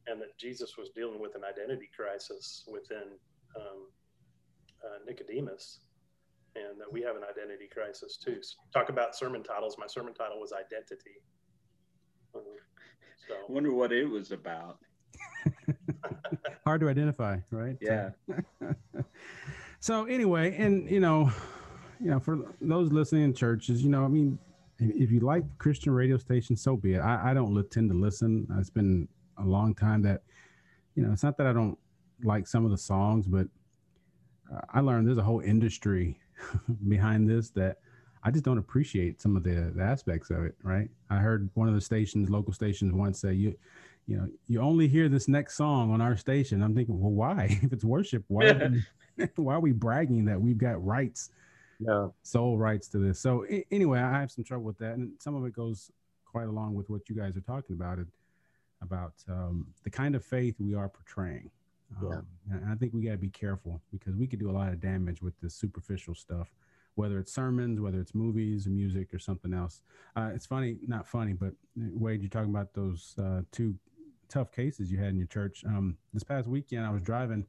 and 0.07 0.21
that 0.21 0.37
Jesus 0.37 0.77
was 0.77 0.89
dealing 0.89 1.19
with 1.19 1.35
an 1.35 1.41
identity 1.43 1.89
crisis 1.95 2.63
within 2.71 3.17
um, 3.55 3.87
uh, 4.83 4.97
Nicodemus, 5.05 5.79
and 6.55 6.79
that 6.79 6.91
we 6.91 7.01
have 7.01 7.15
an 7.15 7.23
identity 7.23 7.67
crisis 7.71 8.17
too. 8.17 8.37
So 8.41 8.55
talk 8.73 8.89
about 8.89 9.15
sermon 9.15 9.43
titles. 9.43 9.77
My 9.79 9.87
sermon 9.87 10.13
title 10.13 10.39
was 10.39 10.51
identity. 10.53 11.21
Um, 12.35 12.41
so 13.27 13.35
I 13.35 13.51
wonder 13.51 13.73
what 13.73 13.91
it 13.91 14.05
was 14.05 14.31
about. 14.31 14.79
Hard 16.65 16.81
to 16.81 16.89
identify, 16.89 17.37
right? 17.51 17.77
Yeah. 17.81 18.09
so 19.79 20.05
anyway, 20.05 20.55
and 20.57 20.89
you 20.89 20.99
know, 20.99 21.31
you 21.99 22.09
know, 22.09 22.19
for 22.19 22.39
those 22.59 22.91
listening 22.91 23.23
in 23.23 23.33
churches, 23.33 23.83
you 23.83 23.89
know, 23.89 24.03
I 24.03 24.07
mean, 24.07 24.39
if, 24.81 25.11
you 25.11 25.19
like 25.19 25.43
Christian 25.57 25.93
radio 25.93 26.17
stations, 26.17 26.61
so 26.61 26.75
be 26.75 26.95
it. 26.95 26.99
I, 26.99 27.31
I 27.31 27.33
don't 27.33 27.69
tend 27.71 27.89
to 27.91 27.95
listen. 27.95 28.47
It's 28.57 28.69
been 28.69 29.07
a 29.37 29.45
long 29.45 29.75
time 29.75 30.01
that, 30.03 30.21
you 30.95 31.03
know, 31.03 31.11
it's 31.11 31.23
not 31.23 31.37
that 31.37 31.47
I 31.47 31.53
don't 31.53 31.77
like 32.23 32.47
some 32.47 32.65
of 32.65 32.71
the 32.71 32.77
songs, 32.77 33.27
but 33.27 33.47
uh, 34.51 34.61
I 34.73 34.79
learned 34.79 35.07
there's 35.07 35.17
a 35.17 35.23
whole 35.23 35.41
industry 35.41 36.19
behind 36.87 37.29
this 37.29 37.51
that 37.51 37.77
I 38.23 38.31
just 38.31 38.43
don't 38.43 38.57
appreciate 38.57 39.21
some 39.21 39.37
of 39.37 39.43
the, 39.43 39.71
the 39.75 39.83
aspects 39.83 40.29
of 40.31 40.43
it. 40.43 40.55
Right? 40.63 40.89
I 41.09 41.17
heard 41.17 41.49
one 41.53 41.67
of 41.67 41.75
the 41.75 41.81
stations, 41.81 42.29
local 42.29 42.53
stations, 42.53 42.93
once 42.93 43.21
say 43.21 43.33
you. 43.33 43.55
You 44.07 44.17
know, 44.17 44.27
you 44.47 44.59
only 44.59 44.87
hear 44.87 45.07
this 45.07 45.27
next 45.27 45.55
song 45.55 45.93
on 45.93 46.01
our 46.01 46.17
station. 46.17 46.63
I'm 46.63 46.75
thinking, 46.75 46.99
well, 46.99 47.11
why? 47.11 47.59
If 47.63 47.71
it's 47.71 47.85
worship, 47.85 48.25
why? 48.27 48.81
why 49.35 49.53
are 49.53 49.59
we 49.59 49.71
bragging 49.71 50.25
that 50.25 50.41
we've 50.41 50.57
got 50.57 50.83
rights 50.83 51.29
Yeah. 51.85 52.07
sole 52.23 52.57
rights 52.57 52.87
to 52.89 52.97
this. 52.99 53.19
So 53.19 53.45
a- 53.49 53.65
anyway, 53.71 53.99
I 53.99 54.19
have 54.19 54.31
some 54.31 54.43
trouble 54.43 54.65
with 54.65 54.77
that, 54.79 54.93
and 54.93 55.13
some 55.19 55.35
of 55.35 55.45
it 55.45 55.53
goes 55.53 55.91
quite 56.25 56.47
along 56.47 56.75
with 56.75 56.89
what 56.89 57.09
you 57.09 57.15
guys 57.15 57.35
are 57.35 57.41
talking 57.41 57.75
about 57.75 57.99
it 57.99 58.07
about 58.81 59.13
um, 59.29 59.67
the 59.83 59.89
kind 59.89 60.15
of 60.15 60.23
faith 60.23 60.55
we 60.59 60.73
are 60.73 60.89
portraying. 60.89 61.49
Yeah. 62.01 62.09
Um, 62.09 62.27
and 62.51 62.71
I 62.71 62.75
think 62.75 62.93
we 62.93 63.03
got 63.03 63.11
to 63.11 63.17
be 63.17 63.29
careful 63.29 63.81
because 63.91 64.15
we 64.15 64.27
could 64.27 64.39
do 64.39 64.49
a 64.49 64.53
lot 64.53 64.69
of 64.69 64.79
damage 64.79 65.21
with 65.21 65.39
this 65.41 65.53
superficial 65.53 66.15
stuff, 66.15 66.53
whether 66.95 67.19
it's 67.19 67.33
sermons, 67.33 67.79
whether 67.79 67.99
it's 67.99 68.15
movies, 68.15 68.65
music, 68.67 69.13
or 69.13 69.19
something 69.19 69.53
else. 69.53 69.81
Uh, 70.15 70.31
it's 70.33 70.45
funny, 70.45 70.77
not 70.87 71.05
funny, 71.07 71.33
but 71.33 71.49
uh, 71.79 71.89
Wade, 71.93 72.21
you're 72.21 72.29
talking 72.29 72.49
about 72.49 72.73
those 72.73 73.15
uh, 73.21 73.41
two 73.51 73.75
tough 74.29 74.51
cases 74.51 74.91
you 74.91 74.97
had 74.97 75.09
in 75.09 75.17
your 75.17 75.27
church. 75.27 75.63
Um, 75.65 75.97
this 76.13 76.23
past 76.23 76.47
weekend, 76.47 76.85
I 76.85 76.91
was 76.91 77.01
driving, 77.01 77.45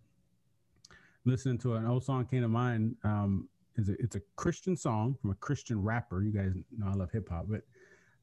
listening 1.24 1.58
to 1.58 1.74
an 1.74 1.86
old 1.86 2.04
song 2.04 2.26
came 2.26 2.42
to 2.42 2.48
mind. 2.48 2.96
Um, 3.04 3.48
is 3.76 3.88
a, 3.88 3.92
it's 3.98 4.16
a 4.16 4.20
Christian 4.36 4.76
song 4.76 5.16
from 5.20 5.30
a 5.30 5.34
Christian 5.34 5.82
rapper. 5.82 6.22
You 6.22 6.32
guys 6.32 6.52
know 6.76 6.88
I 6.88 6.94
love 6.94 7.10
hip 7.10 7.28
hop, 7.28 7.46
but 7.48 7.62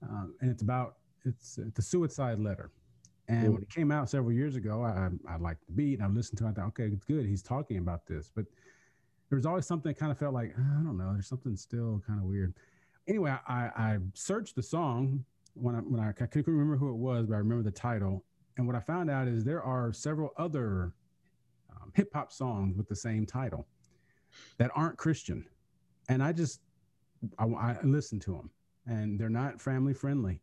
um, 0.03 0.35
and 0.41 0.49
it's 0.49 0.61
about 0.61 0.95
it's 1.25 1.57
it's 1.57 1.79
a 1.79 1.81
suicide 1.81 2.39
letter. 2.39 2.71
And 3.27 3.53
when 3.53 3.61
it 3.61 3.69
came 3.69 3.91
out 3.91 4.09
several 4.09 4.31
years 4.31 4.55
ago, 4.55 4.83
I 4.83 5.09
I, 5.29 5.35
I 5.35 5.37
liked 5.37 5.65
the 5.67 5.73
beat. 5.73 5.99
And 5.99 6.03
I 6.03 6.07
listened 6.07 6.39
to 6.39 6.45
it. 6.45 6.49
I 6.49 6.53
thought, 6.53 6.67
okay, 6.67 6.85
it's 6.85 7.05
good. 7.05 7.25
He's 7.25 7.43
talking 7.43 7.77
about 7.77 8.05
this, 8.07 8.31
but 8.35 8.45
there 9.29 9.35
was 9.35 9.45
always 9.45 9.65
something 9.65 9.91
that 9.91 9.99
kind 9.99 10.11
of 10.11 10.17
felt 10.17 10.33
like 10.33 10.53
I 10.57 10.83
don't 10.83 10.97
know. 10.97 11.11
There's 11.13 11.27
something 11.27 11.55
still 11.55 12.01
kind 12.05 12.19
of 12.19 12.25
weird. 12.25 12.53
Anyway, 13.07 13.35
I, 13.47 13.71
I 13.75 13.97
searched 14.13 14.55
the 14.55 14.63
song 14.63 15.23
when 15.53 15.75
I 15.75 15.79
when 15.79 15.99
I, 15.99 16.09
I 16.09 16.13
couldn't 16.13 16.45
remember 16.47 16.77
who 16.77 16.89
it 16.89 16.97
was, 16.97 17.27
but 17.27 17.35
I 17.35 17.37
remember 17.37 17.63
the 17.63 17.71
title. 17.71 18.23
And 18.57 18.67
what 18.67 18.75
I 18.75 18.79
found 18.79 19.09
out 19.09 19.27
is 19.27 19.43
there 19.43 19.63
are 19.63 19.93
several 19.93 20.31
other 20.37 20.93
um, 21.71 21.91
hip 21.95 22.09
hop 22.13 22.31
songs 22.31 22.77
with 22.77 22.89
the 22.89 22.95
same 22.95 23.25
title 23.25 23.67
that 24.57 24.71
aren't 24.75 24.97
Christian, 24.97 25.45
and 26.07 26.21
I 26.23 26.31
just 26.31 26.61
I, 27.37 27.45
I 27.45 27.77
listen 27.83 28.19
to 28.21 28.31
them, 28.33 28.49
and 28.85 29.19
they're 29.19 29.29
not 29.29 29.59
family 29.61 29.93
friendly. 29.93 30.41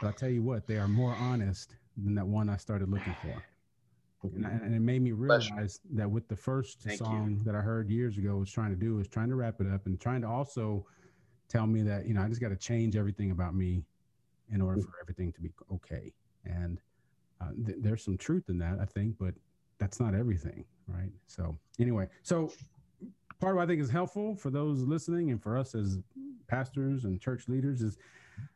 But 0.00 0.08
I 0.08 0.12
tell 0.12 0.30
you 0.30 0.42
what, 0.42 0.66
they 0.66 0.76
are 0.78 0.88
more 0.88 1.14
honest 1.14 1.76
than 1.96 2.14
that 2.14 2.26
one 2.26 2.48
I 2.48 2.56
started 2.56 2.88
looking 2.88 3.14
for, 3.14 3.44
and, 4.34 4.46
I- 4.46 4.50
and 4.50 4.74
it 4.74 4.80
made 4.80 5.02
me 5.02 5.10
you. 5.10 5.16
realize 5.16 5.80
that 5.92 6.10
with 6.10 6.26
the 6.28 6.36
first 6.36 6.82
Thank 6.82 7.00
you. 7.00 7.06
song 7.06 7.40
that 7.44 7.54
I 7.54 7.60
heard 7.60 7.90
years 7.90 8.16
ago 8.18 8.36
was 8.36 8.50
trying 8.50 8.70
to 8.70 8.76
do 8.76 8.96
was 8.96 9.08
trying 9.08 9.28
to 9.28 9.34
wrap 9.36 9.60
it 9.60 9.66
up 9.66 9.86
and 9.86 10.00
trying 10.00 10.22
to 10.22 10.28
also 10.28 10.86
tell 11.48 11.66
me 11.66 11.82
that 11.82 12.06
you 12.06 12.14
know 12.14 12.22
I 12.22 12.28
just 12.28 12.40
got 12.40 12.48
to 12.48 12.56
change 12.56 12.96
everything 12.96 13.30
about 13.30 13.54
me 13.54 13.84
in 14.52 14.60
order 14.60 14.80
for 14.80 14.94
everything 15.00 15.32
to 15.32 15.40
be 15.40 15.50
okay, 15.74 16.12
and 16.44 16.80
uh, 17.40 17.50
th- 17.66 17.78
there's 17.80 18.02
some 18.04 18.16
truth 18.16 18.48
in 18.48 18.58
that 18.58 18.78
I 18.80 18.84
think, 18.86 19.16
but 19.18 19.34
that's 19.80 19.98
not 19.98 20.14
everything, 20.14 20.64
right? 20.86 21.10
So 21.26 21.58
anyway, 21.80 22.06
so 22.22 22.52
part 23.40 23.52
of 23.52 23.56
what 23.56 23.64
I 23.64 23.66
think 23.66 23.80
is 23.80 23.90
helpful 23.90 24.36
for 24.36 24.50
those 24.50 24.82
listening 24.82 25.30
and 25.30 25.42
for 25.42 25.56
us 25.56 25.74
as 25.74 25.98
pastors 26.46 27.04
and 27.06 27.20
church 27.20 27.48
leaders 27.48 27.80
is, 27.80 27.98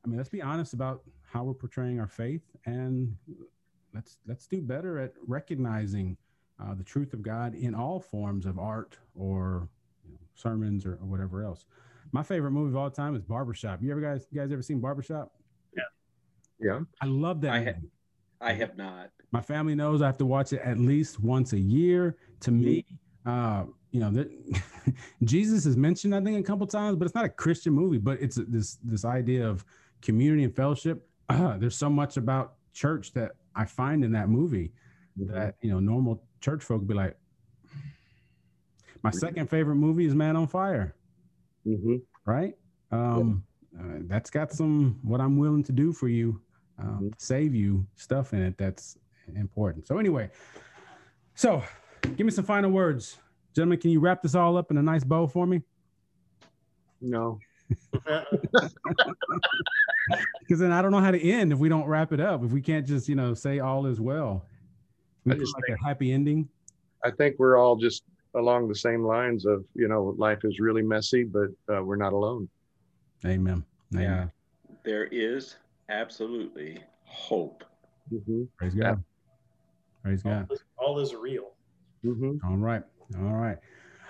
I 0.05 0.09
mean, 0.09 0.19
let's 0.19 0.29
be 0.29 0.43
honest 0.43 0.75
about 0.75 1.03
how 1.23 1.43
we're 1.43 1.55
portraying 1.55 1.99
our 1.99 2.07
faith, 2.07 2.43
and 2.67 3.17
let's 3.93 4.19
let's 4.27 4.47
do 4.47 4.61
better 4.61 4.99
at 4.99 5.15
recognizing 5.27 6.17
uh, 6.63 6.75
the 6.75 6.85
truth 6.85 7.13
of 7.15 7.23
God 7.23 7.55
in 7.55 7.75
all 7.75 7.99
forms 7.99 8.47
of 8.47 8.59
art 8.59 8.99
or 9.17 9.69
you 10.07 10.13
know, 10.13 10.21
sermons 10.35 10.87
or, 10.87 10.93
or 10.93 11.07
whatever 11.07 11.43
else. 11.43 11.65
My 12.13 12.23
favorite 12.23 12.53
movie 12.53 12.71
of 12.71 12.77
all 12.77 12.91
time 12.91 13.17
is 13.17 13.23
Barbershop. 13.23 13.83
You 13.83 13.91
ever 13.91 14.01
guys 14.01 14.27
you 14.31 14.41
guys 14.41 14.53
ever 14.53 14.63
seen 14.63 14.81
Barbershop? 14.81 15.33
Yeah. 15.77 15.83
Yeah. 16.61 16.81
I 17.01 17.07
love 17.07 17.41
that. 17.41 17.53
I 17.53 17.65
ha- 17.65 17.81
I 18.41 18.53
have 18.53 18.77
not. 18.77 19.11
My 19.35 19.41
family 19.41 19.75
knows 19.75 20.01
I 20.01 20.07
have 20.07 20.17
to 20.19 20.27
watch 20.27 20.53
it 20.53 20.61
at 20.61 20.79
least 20.79 21.19
once 21.19 21.55
a 21.55 21.59
year. 21.59 22.17
To 22.43 22.53
me, 22.53 22.87
uh, 23.27 23.65
you 23.91 23.99
know, 23.99 24.09
that 24.13 24.29
Jesus 25.25 25.67
is 25.67 25.77
mentioned, 25.77 26.15
I 26.15 26.21
think, 26.21 26.39
a 26.39 26.43
couple 26.49 26.65
times, 26.69 26.95
but 26.97 27.07
it's 27.07 27.17
not 27.17 27.25
a 27.25 27.29
Christian 27.29 27.73
movie. 27.73 27.99
But 27.99 28.21
it's 28.23 28.37
this 28.47 28.77
this 28.85 29.05
idea 29.05 29.45
of 29.45 29.65
community 30.03 30.45
and 30.45 30.55
fellowship. 30.55 31.09
Uh, 31.29 31.59
there's 31.59 31.77
so 31.77 31.91
much 31.91 32.17
about 32.17 32.55
church 32.75 33.13
that 33.15 33.33
I 33.57 33.65
find 33.65 34.05
in 34.05 34.13
that 34.13 34.29
movie 34.29 34.71
that 35.17 35.57
you 35.63 35.71
know 35.73 35.81
normal 35.81 36.23
church 36.41 36.63
folk 36.63 36.87
be 36.87 36.95
like. 36.95 37.17
My 39.03 39.11
second 39.11 39.51
favorite 39.51 39.75
movie 39.77 40.07
is 40.07 40.15
Man 40.15 40.37
on 40.37 40.47
Fire, 40.47 40.95
Mm-hmm. 41.67 41.97
right? 42.25 42.55
Um, 42.93 43.43
uh, 43.77 43.99
that's 44.03 44.31
got 44.31 44.53
some 44.53 45.01
what 45.03 45.21
I'm 45.21 45.37
willing 45.39 45.65
to 45.65 45.73
do 45.73 45.93
for 45.93 46.07
you, 46.07 46.41
um, 46.79 47.01
Mhm. 47.11 47.21
save 47.21 47.53
you 47.53 47.85
stuff 47.97 48.33
in 48.33 48.41
it 48.41 48.57
that's 48.57 48.97
important. 49.37 49.87
So 49.87 49.99
anyway, 49.99 50.31
so 51.35 51.63
give 52.17 52.27
me 52.27 52.33
some 52.33 52.45
final 52.45 52.71
words, 52.71 53.19
gentlemen. 53.55 53.79
Can 53.79 53.91
you 53.91 54.01
wrap 54.01 54.23
this 54.23 54.35
all 54.35 54.57
up 54.57 54.71
in 54.71 54.79
a 54.79 54.83
nice 54.83 55.05
bow 55.05 55.27
for 55.27 55.47
me? 55.47 55.63
No. 57.01 57.39
Because 60.41 60.61
then 60.61 60.71
I 60.71 60.83
don't 60.83 60.91
know 60.91 61.01
how 61.01 61.11
to 61.11 61.31
end 61.31 61.51
if 61.51 61.59
we 61.59 61.71
don't 61.71 61.87
wrap 61.87 62.13
it 62.13 62.21
up. 62.21 62.45
If 62.45 62.51
we 62.51 62.61
can't 62.61 62.87
just 62.87 63.09
you 63.09 63.15
know 63.15 63.33
say 63.33 63.61
all 63.61 63.87
is 63.87 63.99
well, 63.99 64.45
we 65.25 65.33
I 65.33 65.37
just 65.37 65.55
like 65.55 65.79
a 65.79 65.83
happy 65.83 66.13
ending. 66.13 66.47
I 67.03 67.11
think 67.11 67.37
we're 67.39 67.57
all 67.57 67.77
just 67.77 68.05
along 68.35 68.69
the 68.69 68.75
same 68.75 69.05
lines 69.05 69.47
of, 69.47 69.65
you 69.75 69.89
know, 69.89 70.15
life 70.19 70.41
is 70.45 70.59
really 70.59 70.83
messy, 70.83 71.25
but 71.25 71.49
uh, 71.73 71.83
we're 71.83 71.97
not 71.97 72.13
alone. 72.13 72.49
Amen. 73.25 73.65
Amen. 73.95 74.05
Yeah. 74.05 74.27
There 74.85 75.05
is 75.05 75.57
absolutely 75.89 76.83
hope. 77.05 77.65
Mm-hmm. 78.13 78.43
Praise 78.57 78.75
God. 78.75 79.03
Praise 80.05 80.23
God. 80.23 80.47
all, 80.49 80.55
is, 80.55 80.65
all 80.77 80.99
is 81.01 81.15
real. 81.15 81.53
Mm-hmm. 82.05 82.47
All 82.47 82.59
right. 82.59 82.83
All 83.19 83.33
right. 83.33 83.57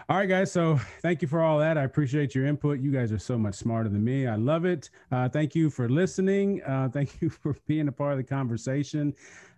All 0.09 0.17
right, 0.17 0.29
guys. 0.29 0.53
So 0.53 0.79
thank 1.01 1.23
you 1.23 1.29
for 1.29 1.41
all 1.41 1.59
that. 1.61 1.79
I 1.79 1.85
appreciate 1.85 2.35
your 2.35 2.47
input. 2.47 2.81
You 2.81 2.91
guys 2.91 3.13
are 3.13 3.19
so 3.19 3.39
much 3.39 3.55
smarter 3.55 3.89
than 3.89 4.05
me. 4.05 4.27
I 4.27 4.35
love 4.35 4.65
it. 4.65 4.91
Uh, 5.13 5.29
thank 5.29 5.55
you 5.55 5.71
for 5.71 5.89
listening. 5.89 6.63
Uh, 6.65 6.89
thank 6.93 7.17
you 7.23 7.31
for 7.31 7.57
being 7.67 7.89
a 7.89 7.93
part 7.93 8.13
of 8.13 8.19
the 8.19 8.25
conversation. 8.25 9.15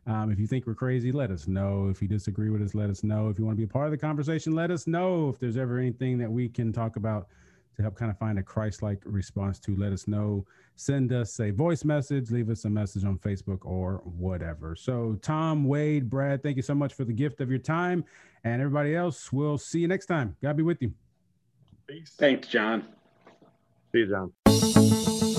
Um, 0.06 0.30
if 0.30 0.38
you 0.38 0.46
think 0.46 0.66
we're 0.66 0.74
crazy, 0.74 1.10
let 1.10 1.30
us 1.30 1.48
know. 1.48 1.88
If 1.88 2.00
you 2.00 2.06
disagree 2.06 2.50
with 2.50 2.62
us, 2.62 2.74
let 2.74 2.90
us 2.90 3.02
know. 3.02 3.28
If 3.28 3.38
you 3.38 3.44
want 3.44 3.56
to 3.56 3.60
be 3.60 3.64
a 3.64 3.72
part 3.72 3.86
of 3.86 3.90
the 3.90 3.98
conversation, 3.98 4.54
let 4.54 4.70
us 4.70 4.86
know. 4.86 5.30
If 5.30 5.40
there's 5.40 5.56
ever 5.56 5.78
anything 5.78 6.18
that 6.18 6.30
we 6.30 6.48
can 6.48 6.72
talk 6.72 6.96
about 6.96 7.28
to 7.76 7.82
help 7.82 7.94
kind 7.94 8.10
of 8.10 8.18
find 8.18 8.38
a 8.38 8.42
Christ 8.42 8.82
like 8.82 9.02
response 9.04 9.58
to, 9.60 9.76
let 9.76 9.92
us 9.92 10.08
know. 10.08 10.44
Send 10.76 11.12
us 11.12 11.38
a 11.40 11.50
voice 11.50 11.84
message, 11.84 12.30
leave 12.30 12.50
us 12.50 12.64
a 12.64 12.70
message 12.70 13.04
on 13.04 13.18
Facebook 13.18 13.64
or 13.64 14.02
whatever. 14.04 14.74
So, 14.74 15.18
Tom, 15.22 15.64
Wade, 15.64 16.10
Brad, 16.10 16.42
thank 16.42 16.56
you 16.56 16.62
so 16.62 16.74
much 16.74 16.94
for 16.94 17.04
the 17.04 17.12
gift 17.12 17.40
of 17.40 17.50
your 17.50 17.58
time. 17.58 18.04
And 18.44 18.60
everybody 18.60 18.94
else, 18.94 19.32
we'll 19.32 19.58
see 19.58 19.80
you 19.80 19.88
next 19.88 20.06
time. 20.06 20.36
God 20.42 20.56
be 20.56 20.62
with 20.62 20.82
you. 20.82 20.92
Peace. 21.86 22.12
Thanks, 22.16 22.48
John. 22.48 22.84
See 23.92 24.00
you, 24.00 24.06
John. 24.06 25.35